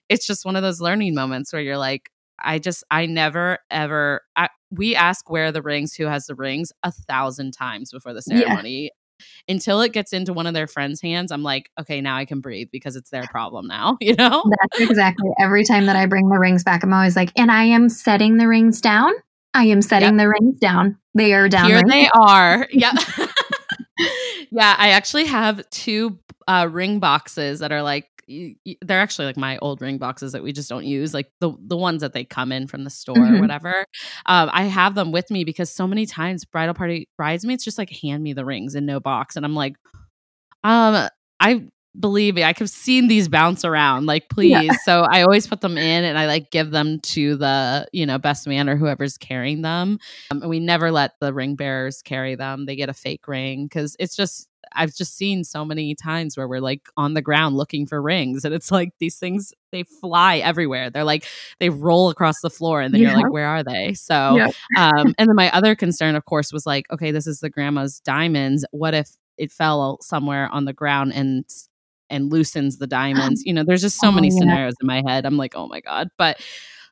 it's 0.10 0.26
just 0.26 0.46
one 0.46 0.56
of 0.56 0.64
those 0.64 0.82
learning 0.82 1.14
moments 1.14 1.54
where 1.54 1.62
you're 1.62 1.78
like, 1.78 2.10
I 2.40 2.60
just 2.60 2.84
I 2.92 3.06
never 3.06 3.60
ever 3.70 4.22
I, 4.36 4.50
we 4.72 4.96
ask 4.96 5.30
where 5.30 5.52
the 5.52 5.62
rings, 5.62 5.94
who 5.94 6.06
has 6.06 6.26
the 6.26 6.36
rings, 6.36 6.72
a 6.84 6.92
thousand 6.92 7.52
times 7.52 7.92
before 7.92 8.14
the 8.14 8.22
ceremony. 8.22 8.92
Until 9.48 9.82
it 9.82 9.94
gets 9.94 10.14
into 10.14 10.34
one 10.34 10.48
of 10.48 10.54
their 10.54 10.68
friends' 10.68 11.02
hands, 11.02 11.32
I'm 11.32 11.44
like, 11.44 11.72
okay, 11.80 12.02
now 12.02 12.18
I 12.18 12.26
can 12.26 12.40
breathe 12.40 12.70
because 12.72 12.96
it's 12.96 13.10
their 13.10 13.24
problem 13.24 13.68
now, 13.68 13.98
you 14.02 14.16
know? 14.16 14.44
That's 14.62 14.90
exactly 14.90 15.30
every 15.40 15.64
time 15.64 15.86
that 15.86 15.96
I 15.96 16.06
bring 16.06 16.30
the 16.30 16.40
rings 16.40 16.64
back, 16.64 16.84
I'm 16.84 16.94
always 16.94 17.16
like, 17.16 17.32
and 17.36 17.52
I 17.52 17.64
am 17.64 17.90
setting 17.90 18.38
the 18.38 18.48
rings 18.48 18.82
down. 18.82 19.12
I 19.54 19.66
am 19.66 19.82
setting 19.82 20.18
yep. 20.18 20.18
the 20.18 20.30
rings 20.30 20.60
down. 20.60 20.98
They 21.16 21.34
are 21.34 21.50
down. 21.50 21.70
Here 21.70 21.82
they 21.88 22.10
are. 22.14 22.68
Yeah. 22.78 22.94
yeah, 24.52 24.76
I 24.78 24.90
actually 24.90 25.26
have 25.26 25.68
two 25.72 26.20
uh, 26.48 26.68
ring 26.70 27.00
boxes 27.00 27.60
that 27.60 27.72
are 27.72 27.82
like 27.82 28.08
they're 28.28 29.00
actually 29.00 29.26
like 29.26 29.38
my 29.38 29.58
old 29.60 29.82
ring 29.82 29.98
boxes 29.98 30.34
that 30.34 30.44
we 30.44 30.52
just 30.52 30.70
don't 30.70 30.86
use, 30.86 31.14
like 31.14 31.32
the 31.40 31.54
the 31.60 31.78
ones 31.78 32.02
that 32.02 32.14
they 32.14 32.26
come 32.26 32.52
in 32.52 32.68
from 32.68 32.84
the 32.84 32.90
store 32.90 33.16
mm-hmm. 33.16 33.36
or 33.36 33.42
whatever. 33.42 33.86
Um, 34.26 34.50
I 34.52 34.64
have 34.64 34.96
them 34.96 35.12
with 35.12 35.32
me 35.32 35.44
because 35.44 35.72
so 35.72 35.88
many 35.88 36.06
times 36.06 36.46
bridal 36.46 36.74
party 36.74 37.08
bridesmaids 37.18 37.64
just 37.64 37.78
like 37.78 37.90
hand 37.90 38.24
me 38.24 38.34
the 38.34 38.46
rings 38.46 38.76
in 38.76 38.86
no 38.86 39.00
box, 39.00 39.36
and 39.36 39.46
I'm 39.46 39.56
like, 39.56 39.76
um, 40.64 41.08
I 41.40 41.68
believe 42.00 42.36
me, 42.36 42.44
I 42.44 42.54
have 42.58 42.70
seen 42.70 43.08
these 43.08 43.28
bounce 43.28 43.66
around. 43.66 44.06
Like, 44.06 44.30
please. 44.30 44.52
Yeah. 44.52 44.74
So 44.84 45.02
I 45.10 45.22
always 45.24 45.48
put 45.48 45.62
them 45.62 45.78
in 45.78 46.04
and 46.04 46.18
I 46.18 46.28
like 46.28 46.52
give 46.52 46.72
them 46.72 47.00
to 47.02 47.36
the, 47.36 47.88
you 47.92 48.06
know, 48.06 48.18
best 48.18 48.48
man 48.48 48.70
or 48.70 48.76
whoever's 48.76 49.18
carrying 49.18 49.62
them. 49.62 50.00
Um, 50.32 50.42
and 50.42 50.50
we 50.50 50.60
never 50.60 50.92
let 50.92 51.14
the 51.20 51.34
ring 51.34 51.56
bearers 51.56 52.02
carry 52.02 52.36
them. 52.36 52.66
They 52.66 52.76
get 52.76 52.90
a 52.90 52.94
fake 52.94 53.28
ring 53.28 53.66
because 53.66 53.96
it's 54.00 54.16
just 54.16 54.48
I've 54.74 54.96
just 54.96 55.16
seen 55.16 55.44
so 55.44 55.66
many 55.66 55.96
times 55.96 56.38
where 56.38 56.48
we're 56.48 56.62
like 56.62 56.90
on 56.98 57.14
the 57.14 57.22
ground 57.22 57.56
looking 57.56 57.86
for 57.86 58.02
rings 58.02 58.46
and 58.46 58.54
it's 58.54 58.72
like 58.72 58.92
these 59.00 59.18
things 59.18 59.54
they 59.72 59.84
fly 59.84 60.38
everywhere. 60.38 60.90
They're 60.90 61.04
like 61.04 61.26
they 61.60 61.70
roll 61.70 62.10
across 62.10 62.42
the 62.42 62.50
floor 62.50 62.82
and 62.82 62.94
then 62.94 63.02
yeah. 63.02 63.10
you're 63.10 63.18
like 63.18 63.32
where 63.32 63.48
are 63.48 63.64
they? 63.64 63.94
So 63.94 64.38
yeah. 64.38 64.52
um 64.78 65.14
and 65.18 65.28
then 65.30 65.36
my 65.36 65.52
other 65.52 65.76
concern 65.76 66.16
of 66.16 66.26
course 66.26 66.52
was 66.52 66.66
like 66.66 66.90
okay 66.92 67.12
this 67.12 67.28
is 67.28 67.40
the 67.40 67.50
grandma's 67.50 68.00
diamonds. 68.00 68.66
What 68.72 68.94
if 68.94 69.12
it 69.38 69.52
fell 69.52 70.00
somewhere 70.02 70.50
on 70.52 70.66
the 70.66 70.74
ground 70.74 71.14
and 71.14 71.46
and 72.10 72.32
loosens 72.32 72.78
the 72.78 72.88
diamonds? 72.88 73.44
You 73.46 73.54
know, 73.54 73.64
there's 73.64 73.82
just 73.82 74.00
so 74.00 74.10
oh, 74.10 74.12
many 74.12 74.30
yeah. 74.30 74.40
scenarios 74.40 74.76
in 74.82 74.88
my 74.88 75.04
head. 75.06 75.26
I'm 75.26 75.38
like, 75.38 75.54
"Oh 75.56 75.68
my 75.68 75.82
god." 75.82 76.10
But 76.18 76.40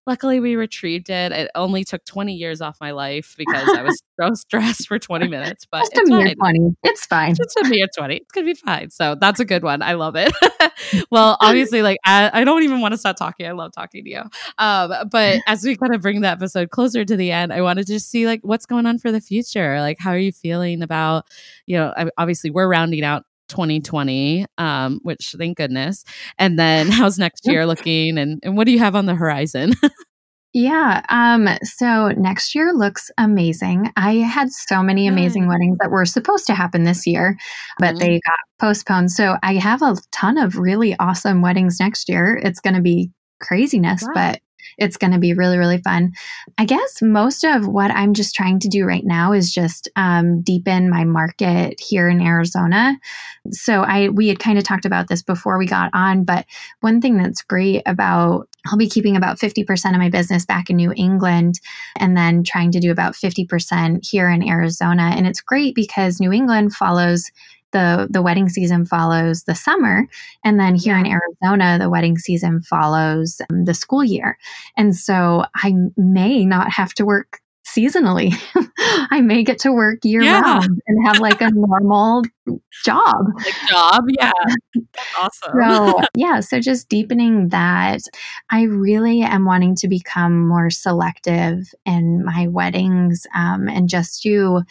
luckily 0.08 0.40
we 0.40 0.56
retrieved 0.56 1.10
it. 1.10 1.32
It 1.32 1.52
only 1.56 1.84
took 1.84 2.04
20 2.06 2.34
years 2.34 2.62
off 2.62 2.78
my 2.80 2.92
life 2.92 3.36
because 3.38 3.68
I 3.78 3.82
was 3.82 4.02
so 4.20 4.34
stressed 4.34 4.88
for 4.88 5.00
20 5.00 5.28
minutes. 5.28 5.66
But 5.72 5.80
just 5.80 5.94
it's 5.96 6.10
a 6.10 6.14
mere 6.14 6.34
20. 6.36 6.76
It's 6.84 7.06
fine. 7.06 7.36
Just 7.36 7.58
a 7.58 7.68
mere 7.68 7.88
20. 7.98 8.18
It's 8.18 8.32
gonna 8.32 8.46
be 8.46 8.54
fine. 8.54 8.90
So 8.92 9.16
that's 9.20 9.40
a 9.40 9.46
good 9.46 9.64
one. 9.64 9.82
I 9.82 9.94
love 9.94 10.16
it. 10.16 10.32
well, 11.12 11.38
obviously, 11.42 11.82
like 11.82 11.98
I, 12.06 12.30
I, 12.32 12.44
don't 12.44 12.64
even 12.64 12.82
want 12.82 12.94
to 12.94 12.98
stop 12.98 13.18
talking. 13.18 13.46
I 13.46 13.52
love 13.52 13.72
talking 13.74 14.04
to 14.04 14.10
you. 14.10 14.22
Um, 14.58 15.10
but 15.10 15.42
as 15.48 15.64
we 15.64 15.76
kind 15.76 15.94
of 15.94 16.02
bring 16.02 16.22
the 16.22 16.30
episode 16.30 16.70
closer 16.70 17.04
to 17.04 17.16
the 17.18 17.32
end, 17.32 17.52
I 17.52 17.62
wanted 17.62 17.88
to 17.88 18.00
see 18.00 18.26
like 18.26 18.42
what's 18.44 18.66
going 18.66 18.86
on 18.86 19.00
for 19.00 19.12
the 19.12 19.22
future. 19.22 19.80
Like, 19.82 19.98
how 20.00 20.12
are 20.12 20.18
you 20.18 20.32
feeling 20.32 20.82
about, 20.82 21.26
you 21.66 21.78
know, 21.78 21.94
obviously 22.18 22.52
we're 22.52 22.68
rounding 22.68 23.04
out 23.04 23.26
2020 23.48 24.46
um 24.58 25.00
which 25.04 25.36
thank 25.38 25.58
goodness. 25.58 26.04
And 26.38 26.58
then 26.58 26.88
how's 26.92 27.18
next 27.18 27.48
year 27.48 27.66
looking 27.66 28.18
and, 28.18 28.40
and 28.44 28.58
what 28.58 28.66
do 28.66 28.72
you 28.72 28.80
have 28.80 28.96
on 28.96 29.06
the 29.06 29.16
horizon? 29.16 29.74
Yeah 30.58 31.02
um 31.10 31.50
so 31.64 32.10
next 32.12 32.56
year 32.56 32.72
looks 32.72 33.12
amazing. 33.18 33.92
I 33.98 34.14
had 34.14 34.50
so 34.52 34.82
many 34.82 35.06
amazing 35.06 35.50
weddings 35.50 35.78
that 35.82 35.92
were 35.92 36.06
supposed 36.06 36.48
to 36.48 36.56
happen 36.56 36.84
this 36.84 37.06
year 37.06 37.38
but 37.78 37.96
mm-hmm. 37.96 38.00
they 38.00 38.12
got 38.14 38.40
postponed. 38.66 39.12
So 39.12 39.36
i 39.44 39.56
have 39.56 39.82
a 39.82 39.98
ton 40.14 40.38
of 40.38 40.58
really 40.58 40.96
awesome 40.98 41.42
weddings 41.42 41.78
next 41.82 42.08
year. 42.08 42.40
It's 42.42 42.62
going 42.62 42.76
to 42.76 42.82
be 42.82 43.12
craziness 43.42 44.02
wow. 44.04 44.12
but 44.16 44.40
it's 44.78 44.98
going 44.98 45.14
to 45.14 45.20
be 45.20 45.34
really, 45.34 45.58
really 45.58 45.80
fun. 45.80 46.14
I 46.58 46.66
guess 46.66 47.02
most 47.02 47.44
of 47.44 47.68
what 47.68 47.92
I'm 47.92 48.14
just 48.14 48.36
trying 48.36 48.60
to 48.60 48.68
do 48.68 48.86
right 48.86 49.06
now 49.06 49.34
is 49.34 49.54
just 49.54 49.90
um, 49.96 50.42
deepen 50.42 50.90
my 50.90 51.04
market 51.04 51.80
here 51.80 52.10
in 52.10 52.22
Arizona. 52.22 52.98
So 53.52 53.82
I 53.82 54.10
we 54.10 54.28
had 54.28 54.40
kind 54.40 54.58
of 54.58 54.64
talked 54.64 54.86
about 54.86 55.08
this 55.08 55.22
before 55.22 55.58
we 55.58 55.68
got 55.68 55.90
on, 55.94 56.24
but 56.24 56.46
one 56.82 57.02
thing 57.02 57.18
that's 57.18 57.42
great 57.42 57.84
about 57.86 58.48
I'll 58.68 58.78
be 58.78 58.90
keeping 58.90 59.16
about 59.16 59.38
50% 59.38 59.92
of 59.92 59.98
my 59.98 60.10
business 60.10 60.46
back 60.46 60.70
in 60.70 60.78
New 60.78 60.92
England 60.96 61.60
and 62.00 62.18
then 62.18 62.44
trying 62.44 62.72
to 62.72 62.80
do 62.80 62.92
about 62.92 63.14
50% 63.14 64.08
here 64.08 64.30
in 64.30 64.48
Arizona. 64.48 65.14
And 65.16 65.28
it's 65.28 65.42
great 65.42 65.76
because 65.76 66.20
New 66.20 66.32
England 66.32 66.74
follows 66.74 67.30
the 67.76 68.08
the 68.10 68.22
wedding 68.22 68.48
season 68.48 68.86
follows 68.86 69.44
the 69.44 69.54
summer 69.54 70.08
and 70.46 70.58
then 70.58 70.76
here 70.76 70.98
in 70.98 71.06
Arizona 71.06 71.78
the 71.78 71.90
wedding 71.90 72.18
season 72.18 72.62
follows 72.62 73.42
um, 73.50 73.66
the 73.66 73.74
school 73.74 74.04
year. 74.04 74.38
And 74.78 74.96
so 74.96 75.44
I 75.54 75.74
may 75.98 76.46
not 76.46 76.72
have 76.72 76.94
to 76.96 77.06
work 77.06 77.42
seasonally. 77.68 78.34
I 79.12 79.22
may 79.22 79.44
get 79.44 79.60
to 79.60 79.74
work 79.74 80.00
year 80.06 80.22
yeah. 80.22 80.40
round 80.40 80.82
and 80.88 81.08
have 81.08 81.20
like 81.20 81.42
a 81.42 81.50
normal 81.52 82.24
job. 82.86 83.26
Like 83.44 83.70
job? 83.70 84.04
Yeah. 84.20 84.32
Awesome. 85.18 85.54
so 85.62 86.02
yeah 86.16 86.40
so 86.42 86.60
just 86.60 86.90
deepening 86.90 87.50
that 87.50 88.02
I 88.50 88.64
really 88.64 89.22
am 89.22 89.46
wanting 89.46 89.76
to 89.78 89.88
become 89.88 90.48
more 90.48 90.70
selective 90.70 91.74
in 91.86 92.24
my 92.24 92.48
weddings 92.48 93.26
um, 93.34 93.68
and 93.68 93.88
just 93.90 94.22
do 94.22 94.62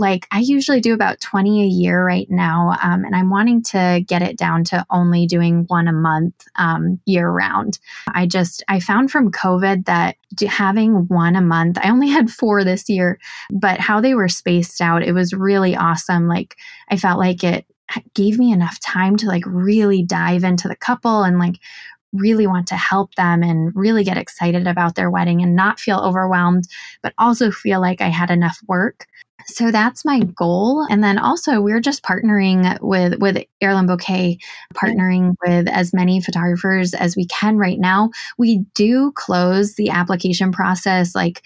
like 0.00 0.26
I 0.32 0.40
usually 0.40 0.80
do 0.80 0.94
about 0.94 1.20
20 1.20 1.62
a 1.62 1.66
year 1.66 2.04
right 2.04 2.28
now. 2.30 2.76
Um, 2.82 3.04
and 3.04 3.14
I'm 3.14 3.30
wanting 3.30 3.62
to 3.64 4.02
get 4.06 4.22
it 4.22 4.36
down 4.36 4.64
to 4.64 4.84
only 4.90 5.26
doing 5.26 5.64
one 5.68 5.86
a 5.86 5.92
month 5.92 6.34
um, 6.56 6.98
year 7.04 7.30
round. 7.30 7.78
I 8.12 8.26
just, 8.26 8.64
I 8.66 8.80
found 8.80 9.10
from 9.10 9.30
COVID 9.30 9.84
that 9.84 10.16
having 10.48 11.06
one 11.08 11.36
a 11.36 11.42
month, 11.42 11.78
I 11.82 11.90
only 11.90 12.08
had 12.10 12.30
four 12.30 12.64
this 12.64 12.88
year, 12.88 13.20
but 13.52 13.78
how 13.78 14.00
they 14.00 14.14
were 14.14 14.28
spaced 14.28 14.80
out, 14.80 15.02
it 15.02 15.12
was 15.12 15.32
really 15.32 15.76
awesome. 15.76 16.26
Like 16.26 16.56
I 16.88 16.96
felt 16.96 17.18
like 17.18 17.44
it 17.44 17.66
gave 18.14 18.38
me 18.38 18.52
enough 18.52 18.80
time 18.80 19.16
to 19.18 19.26
like 19.26 19.42
really 19.46 20.02
dive 20.02 20.44
into 20.44 20.68
the 20.68 20.76
couple 20.76 21.24
and 21.24 21.38
like 21.38 21.56
really 22.12 22.46
want 22.46 22.66
to 22.68 22.76
help 22.76 23.14
them 23.14 23.42
and 23.42 23.72
really 23.74 24.04
get 24.04 24.16
excited 24.16 24.66
about 24.66 24.94
their 24.94 25.10
wedding 25.10 25.42
and 25.42 25.54
not 25.54 25.78
feel 25.78 25.98
overwhelmed, 26.00 26.64
but 27.02 27.14
also 27.18 27.50
feel 27.50 27.80
like 27.80 28.00
I 28.00 28.08
had 28.08 28.30
enough 28.30 28.58
work 28.66 29.06
so 29.46 29.70
that's 29.70 30.04
my 30.04 30.20
goal. 30.20 30.86
And 30.88 31.02
then 31.02 31.18
also 31.18 31.60
we're 31.60 31.80
just 31.80 32.02
partnering 32.02 32.78
with 32.80 33.18
with 33.18 33.44
Heirloom 33.60 33.86
Bouquet, 33.86 34.38
partnering 34.74 35.34
with 35.46 35.68
as 35.68 35.92
many 35.92 36.20
photographers 36.20 36.94
as 36.94 37.16
we 37.16 37.26
can 37.26 37.56
right 37.56 37.78
now. 37.78 38.10
We 38.38 38.64
do 38.74 39.12
close 39.12 39.74
the 39.74 39.90
application 39.90 40.52
process 40.52 41.14
like 41.14 41.42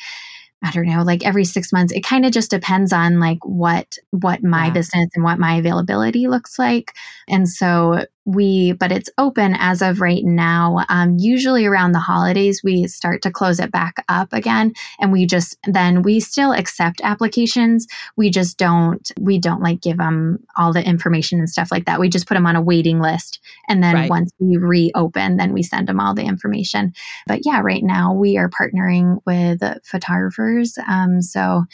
I 0.63 0.71
don't 0.71 0.87
know, 0.87 1.03
like 1.03 1.27
every 1.27 1.45
six 1.45 1.75
months. 1.75 1.93
It 1.93 2.05
kind 2.05 2.25
of 2.25 2.33
just 2.33 2.51
depends 2.51 2.91
on 2.93 3.21
like 3.21 3.39
what 3.43 3.99
what 4.11 4.43
my 4.43 4.67
yeah. 4.67 4.73
business 4.73 5.09
and 5.15 5.23
what 5.23 5.39
my 5.39 5.57
availability 5.57 6.27
looks 6.27 6.59
like. 6.59 6.93
And 7.29 7.49
so 7.49 8.07
we 8.25 8.73
but 8.73 8.91
it's 8.91 9.11
open 9.19 9.55
as 9.59 9.83
of 9.83 10.01
right 10.01 10.25
now 10.25 10.85
um, 10.89 11.17
usually 11.19 11.67
around 11.67 11.93
the 11.93 11.99
holidays 11.99 12.63
we 12.65 12.87
start 12.87 13.21
to 13.23 13.31
close 13.31 13.61
it 13.61 13.71
back 13.71 14.03
up 14.09 14.33
again 14.33 14.73
and 14.99 15.13
we 15.13 15.27
just 15.27 15.59
then 15.67 16.03
we 16.03 16.21
still 16.21 16.53
accept 16.53 17.01
applications 17.03 17.87
we 18.17 18.31
just 18.31 18.57
don't 18.57 19.13
we 19.21 19.39
don't 19.39 19.63
like 19.63 19.81
give 19.81 19.99
them 19.99 20.39
all 20.57 20.73
the 20.73 20.87
information 20.87 21.39
and 21.39 21.51
stuff 21.51 21.69
like 21.71 21.85
that 21.85 22.01
we 22.01 22.09
just 22.09 22.27
put 22.27 22.35
them 22.35 22.47
on 22.47 22.57
a 22.57 22.63
waiting 22.63 23.01
list 23.01 23.41
and 23.69 23.83
then 23.83 23.95
right. 23.95 24.11
once 24.11 24.33
we 24.39 24.57
reopen 24.57 25.37
then 25.37 25.53
we 25.53 25.63
send 25.63 25.87
them 25.87 26.01
all 26.01 26.15
the 26.15 26.25
information 26.25 26.93
but 27.27 27.41
yeah 27.45 27.61
right 27.61 27.85
now 27.85 28.15
we 28.15 28.39
are 28.39 28.49
partnering 28.49 29.21
with 29.27 29.61
photographers 29.85 30.79
um, 30.89 31.21
so 31.21 31.65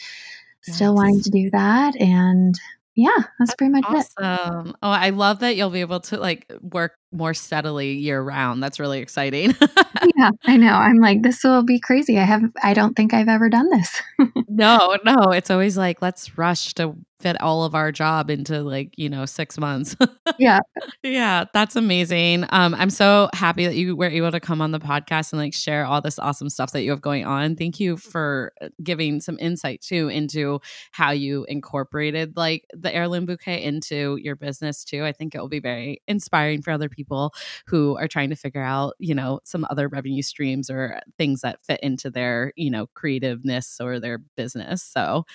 yes. 0.67 0.75
still 0.75 0.95
wanting 0.95 1.21
to 1.21 1.29
do 1.29 1.49
that 1.49 1.95
and 1.99 2.59
yeah, 2.95 3.23
that's, 3.39 3.55
pretty 3.55 3.71
much 3.71 3.85
awesome. 3.87 4.67
it. 4.67 4.75
Oh, 4.81 4.89
I 4.89 5.09
love 5.11 5.39
that 5.39 5.55
you'll 5.55 5.69
be 5.69 5.81
able 5.81 6.01
to 6.01 6.17
like 6.17 6.51
work 6.61 6.93
more 7.11 7.33
steadily 7.33 7.93
year 7.93 8.21
round. 8.21 8.63
That's 8.63 8.79
really 8.79 8.99
exciting. 8.99 9.55
yeah, 10.17 10.31
I 10.45 10.57
know. 10.57 10.73
I'm 10.73 10.97
like, 10.97 11.23
this 11.23 11.43
will 11.43 11.63
be 11.63 11.79
crazy. 11.79 12.17
I 12.17 12.23
have 12.23 12.43
I 12.63 12.73
don't 12.73 12.95
think 12.95 13.13
I've 13.13 13.27
ever 13.27 13.49
done 13.49 13.69
this. 13.69 14.01
no, 14.47 14.97
no. 15.03 15.31
It's 15.31 15.51
always 15.51 15.77
like, 15.77 16.01
let's 16.01 16.37
rush 16.37 16.73
to 16.75 16.95
fit 17.21 17.39
all 17.39 17.63
of 17.63 17.75
our 17.75 17.91
job 17.91 18.29
into 18.29 18.61
like, 18.61 18.97
you 18.97 19.07
know, 19.07 19.25
six 19.25 19.57
months. 19.57 19.95
yeah. 20.39 20.59
Yeah. 21.03 21.45
That's 21.53 21.75
amazing. 21.75 22.45
Um, 22.49 22.73
I'm 22.75 22.89
so 22.89 23.29
happy 23.33 23.65
that 23.65 23.75
you 23.75 23.95
were 23.95 24.05
able 24.05 24.31
to 24.31 24.39
come 24.39 24.61
on 24.61 24.71
the 24.71 24.79
podcast 24.79 25.31
and 25.31 25.41
like 25.41 25.53
share 25.53 25.85
all 25.85 26.01
this 26.01 26.17
awesome 26.17 26.49
stuff 26.49 26.71
that 26.71 26.81
you 26.81 26.89
have 26.89 27.01
going 27.01 27.25
on. 27.25 27.55
Thank 27.55 27.79
you 27.79 27.97
for 27.97 28.53
uh, 28.61 28.69
giving 28.83 29.21
some 29.21 29.37
insight 29.39 29.81
too 29.81 30.07
into 30.09 30.59
how 30.91 31.11
you 31.11 31.45
incorporated 31.47 32.35
like 32.35 32.65
the 32.73 32.93
heirloom 32.93 33.25
bouquet 33.25 33.63
into 33.63 34.17
your 34.21 34.35
business 34.35 34.83
too. 34.83 35.05
I 35.05 35.11
think 35.11 35.35
it 35.35 35.39
will 35.39 35.49
be 35.49 35.59
very 35.59 36.01
inspiring 36.07 36.61
for 36.61 36.71
other 36.71 36.89
people 36.89 37.00
people 37.01 37.33
who 37.67 37.97
are 37.97 38.07
trying 38.07 38.29
to 38.29 38.35
figure 38.35 38.61
out, 38.63 38.93
you 38.99 39.15
know, 39.15 39.39
some 39.43 39.65
other 39.69 39.87
revenue 39.87 40.21
streams 40.21 40.69
or 40.69 40.99
things 41.17 41.41
that 41.41 41.61
fit 41.61 41.79
into 41.81 42.09
their, 42.09 42.53
you 42.55 42.69
know, 42.71 42.87
creativeness 42.95 43.79
or 43.81 43.99
their 43.99 44.19
business. 44.37 44.83
So, 44.83 45.25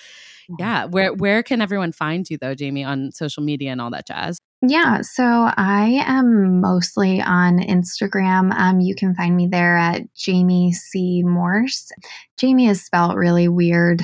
yeah, 0.59 0.85
where 0.85 1.13
where 1.13 1.43
can 1.43 1.61
everyone 1.61 1.91
find 1.91 2.29
you 2.29 2.37
though, 2.37 2.55
Jaimee, 2.55 2.85
on 2.87 3.11
social 3.11 3.43
media 3.43 3.71
and 3.71 3.81
all 3.81 3.91
that 3.91 4.07
jazz? 4.07 4.39
Yeah, 4.61 5.01
so 5.01 5.23
I 5.23 6.03
am 6.05 6.61
mostly 6.61 7.21
on 7.21 7.59
Instagram. 7.59 8.51
Um, 8.57 8.79
you 8.79 8.95
can 8.95 9.13
find 9.13 9.35
me 9.35 9.47
there 9.47 9.77
at 9.77 10.01
Jaimee 10.15 10.73
C. 10.73 11.21
Morse. 11.23 11.91
Jaimee 12.39 12.69
is 12.69 12.83
spelled 12.83 13.15
really 13.15 13.47
weird. 13.47 14.01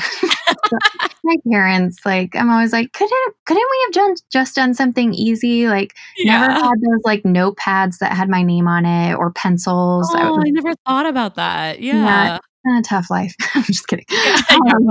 my 1.23 1.35
parents, 1.51 1.99
like, 2.05 2.35
I'm 2.35 2.51
always 2.51 2.71
like, 2.71 2.93
couldn't 2.93 3.35
couldn't 3.45 3.67
we 3.71 3.83
have 3.85 3.93
done 3.93 4.15
just 4.31 4.55
done 4.55 4.75
something 4.75 5.13
easy? 5.15 5.67
Like, 5.67 5.95
yeah. 6.17 6.39
never 6.39 6.53
had 6.53 6.75
those 6.81 7.01
like 7.03 7.23
notepads 7.23 7.97
that 7.97 8.13
had 8.13 8.29
my 8.29 8.43
name 8.43 8.67
on 8.67 8.85
it 8.85 9.15
or 9.15 9.31
pencils. 9.31 10.07
Oh, 10.13 10.17
I, 10.19 10.29
was, 10.29 10.43
I 10.45 10.49
never 10.51 10.75
thought 10.85 11.07
about 11.07 11.35
that. 11.35 11.79
Yeah. 11.79 11.93
yeah 11.93 12.39
a 12.77 12.81
tough 12.81 13.09
life. 13.09 13.35
I'm 13.55 13.63
just 13.63 13.87
kidding. 13.87 14.05
Yeah, 14.09 14.41
um, 14.51 14.87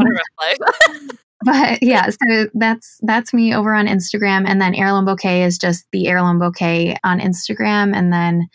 but 1.45 1.83
yeah, 1.83 2.09
so 2.11 2.49
that's 2.55 2.99
that's 3.03 3.33
me 3.33 3.55
over 3.55 3.75
on 3.75 3.87
Instagram, 3.87 4.45
and 4.47 4.61
then 4.61 4.75
Heirloom 4.75 5.05
Bouquet 5.05 5.45
is 5.45 5.59
just 5.59 5.87
the 5.93 6.09
Heirloom 6.09 6.39
Bouquet 6.39 6.97
on 7.05 7.21
Instagram, 7.21 7.95
and 7.95 8.13
then 8.13 8.49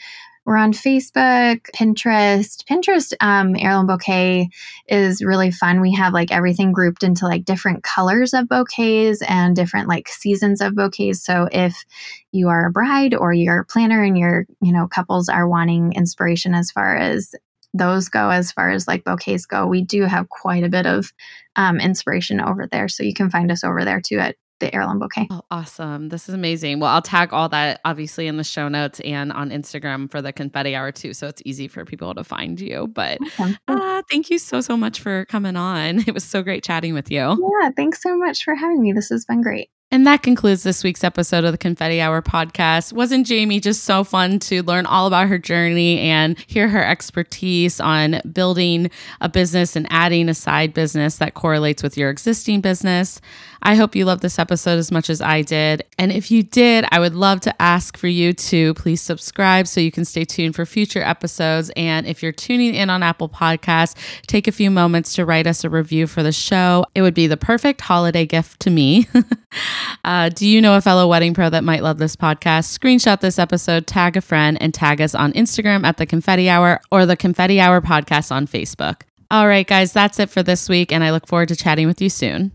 we're 0.47 0.55
on 0.55 0.71
Facebook, 0.71 1.59
Pinterest. 1.75 2.63
Pinterest 2.63 3.13
um, 3.19 3.53
Heirloom 3.57 3.85
Bouquet 3.85 4.47
is 4.87 5.21
really 5.21 5.51
fun. 5.51 5.81
We 5.81 5.93
have 5.95 6.13
like 6.13 6.31
everything 6.31 6.71
grouped 6.71 7.03
into 7.03 7.25
like 7.25 7.43
different 7.43 7.83
colors 7.83 8.33
of 8.33 8.47
bouquets 8.47 9.21
and 9.27 9.57
different 9.57 9.89
like 9.89 10.07
seasons 10.07 10.61
of 10.61 10.73
bouquets. 10.73 11.21
So 11.21 11.49
if 11.51 11.83
you 12.31 12.47
are 12.47 12.67
a 12.67 12.71
bride 12.71 13.13
or 13.13 13.33
you're 13.33 13.59
a 13.59 13.65
planner 13.65 14.01
and 14.01 14.17
your 14.17 14.45
you 14.61 14.71
know 14.71 14.87
couples 14.87 15.27
are 15.27 15.49
wanting 15.49 15.91
inspiration 15.91 16.53
as 16.53 16.71
far 16.71 16.95
as 16.95 17.35
those 17.77 18.09
go 18.09 18.29
as 18.29 18.51
far 18.51 18.69
as 18.69 18.87
like 18.87 19.03
bouquets 19.03 19.45
go 19.45 19.65
we 19.67 19.81
do 19.81 20.03
have 20.03 20.29
quite 20.29 20.63
a 20.63 20.69
bit 20.69 20.85
of 20.85 21.11
um, 21.57 21.79
inspiration 21.79 22.39
over 22.39 22.67
there. 22.71 22.87
So 22.87 23.03
you 23.03 23.13
can 23.13 23.29
find 23.29 23.51
us 23.51 23.63
over 23.63 23.83
there 23.83 23.99
too 23.99 24.19
at 24.19 24.35
the 24.59 24.73
heirloom 24.73 24.97
bouquet. 24.97 25.27
Oh, 25.29 25.41
awesome. 25.51 26.09
This 26.09 26.27
is 26.27 26.33
amazing. 26.33 26.79
Well 26.79 26.89
i'll 26.89 27.01
tag 27.01 27.33
all 27.33 27.49
that 27.49 27.81
obviously 27.85 28.27
in 28.27 28.37
the 28.37 28.43
show 28.43 28.67
notes 28.67 28.99
and 29.01 29.31
on 29.31 29.49
instagram 29.51 30.09
for 30.09 30.21
the 30.21 30.33
confetti 30.33 30.75
hour 30.75 30.91
too 30.91 31.13
so 31.13 31.27
it's 31.27 31.41
easy 31.45 31.67
for 31.67 31.85
people 31.85 32.13
to 32.15 32.23
find 32.23 32.59
you. 32.59 32.87
But 32.87 33.19
awesome. 33.39 33.57
uh, 33.67 34.01
thank 34.09 34.29
you 34.29 34.39
so 34.39 34.61
so 34.61 34.77
much 34.77 35.01
for 35.01 35.25
coming 35.25 35.55
on. 35.55 35.99
It 36.07 36.13
was 36.13 36.23
so 36.23 36.41
great 36.41 36.63
chatting 36.63 36.93
with 36.93 37.11
you. 37.11 37.19
Yeah 37.19 37.69
thanks 37.75 38.01
so 38.01 38.17
much 38.17 38.43
for 38.43 38.55
having 38.55 38.81
me. 38.81 38.93
This 38.93 39.09
has 39.09 39.25
been 39.25 39.41
great 39.41 39.69
and 39.89 40.05
that 40.05 40.21
concludes 40.21 40.63
this 40.63 40.83
week's 40.83 41.05
episode 41.05 41.45
of 41.45 41.53
the 41.53 41.57
Confetti 41.57 42.01
Hour 42.01 42.21
podcast. 42.21 42.91
Wasn't 42.91 43.25
Jaimee 43.25 43.61
just 43.61 43.85
so 43.85 44.03
fun 44.03 44.37
to 44.39 44.61
learn 44.63 44.85
all 44.85 45.07
about 45.07 45.29
her 45.29 45.37
journey 45.37 45.99
and 45.99 46.37
hear 46.45 46.67
her 46.67 46.83
expertise 46.83 47.79
on 47.79 48.19
building 48.33 48.91
a 49.21 49.29
business 49.29 49.77
and 49.77 49.87
adding 49.89 50.27
a 50.27 50.33
side 50.33 50.73
business 50.73 51.15
that 51.17 51.35
correlates 51.35 51.81
with 51.81 51.97
your 51.97 52.09
existing 52.09 52.59
business? 52.59 53.21
I 53.63 53.75
hope 53.75 53.95
you 53.95 54.05
loved 54.05 54.21
this 54.21 54.39
episode 54.39 54.77
as 54.77 54.91
much 54.91 55.09
as 55.09 55.21
I 55.21 55.41
did. 55.41 55.83
And 55.97 56.11
if 56.11 56.31
you 56.31 56.43
did, 56.43 56.85
I 56.91 56.99
would 56.99 57.15
love 57.15 57.39
to 57.41 57.61
ask 57.61 57.97
for 57.97 58.07
you 58.07 58.33
to 58.33 58.73
please 58.75 59.01
subscribe 59.01 59.67
so 59.67 59.79
you 59.79 59.91
can 59.91 60.05
stay 60.05 60.25
tuned 60.25 60.55
for 60.55 60.65
future 60.65 61.01
episodes. 61.01 61.71
And 61.75 62.05
if 62.05 62.21
you're 62.21 62.31
tuning 62.33 62.75
in 62.75 62.89
on 62.89 63.03
Apple 63.03 63.29
Podcasts, 63.29 63.95
take 64.27 64.47
a 64.47 64.51
few 64.51 64.69
moments 64.69 65.13
to 65.15 65.25
write 65.25 65.47
us 65.47 65.63
a 65.63 65.69
review 65.69 66.07
for 66.07 66.23
the 66.23 66.31
show. 66.31 66.85
It 66.93 67.01
would 67.01 67.13
be 67.13 67.27
the 67.27 67.37
perfect 67.37 67.81
holiday 67.81 68.25
gift 68.25 68.59
to 68.61 68.69
me. 68.69 69.07
uh, 70.03 70.29
do 70.29 70.47
you 70.47 70.61
know 70.61 70.75
a 70.75 70.81
fellow 70.81 71.07
wedding 71.07 71.33
pro 71.33 71.49
that 71.49 71.63
might 71.63 71.83
love 71.83 71.97
this 71.97 72.15
podcast? 72.15 72.77
Screenshot 72.77 73.19
this 73.19 73.39
episode, 73.39 73.87
tag 73.87 74.17
a 74.17 74.21
friend, 74.21 74.61
and 74.61 74.73
tag 74.73 75.01
us 75.01 75.13
on 75.13 75.33
Instagram 75.33 75.85
at 75.85 75.97
the 75.97 76.05
Confetti 76.05 76.49
Hour 76.49 76.81
or 76.91 77.05
the 77.05 77.17
Confetti 77.17 77.59
Hour 77.59 77.81
podcast 77.81 78.31
on 78.31 78.47
Facebook. 78.47 79.01
All 79.29 79.47
right, 79.47 79.67
guys, 79.67 79.91
that's 79.91 80.19
it 80.19 80.29
for 80.29 80.41
this 80.41 80.69
week, 80.69 80.91
and 80.91 81.03
I 81.03 81.11
look 81.11 81.27
forward 81.27 81.49
to 81.49 81.55
chatting 81.55 81.85
with 81.85 82.01
you 82.01 82.09
soon. 82.09 82.51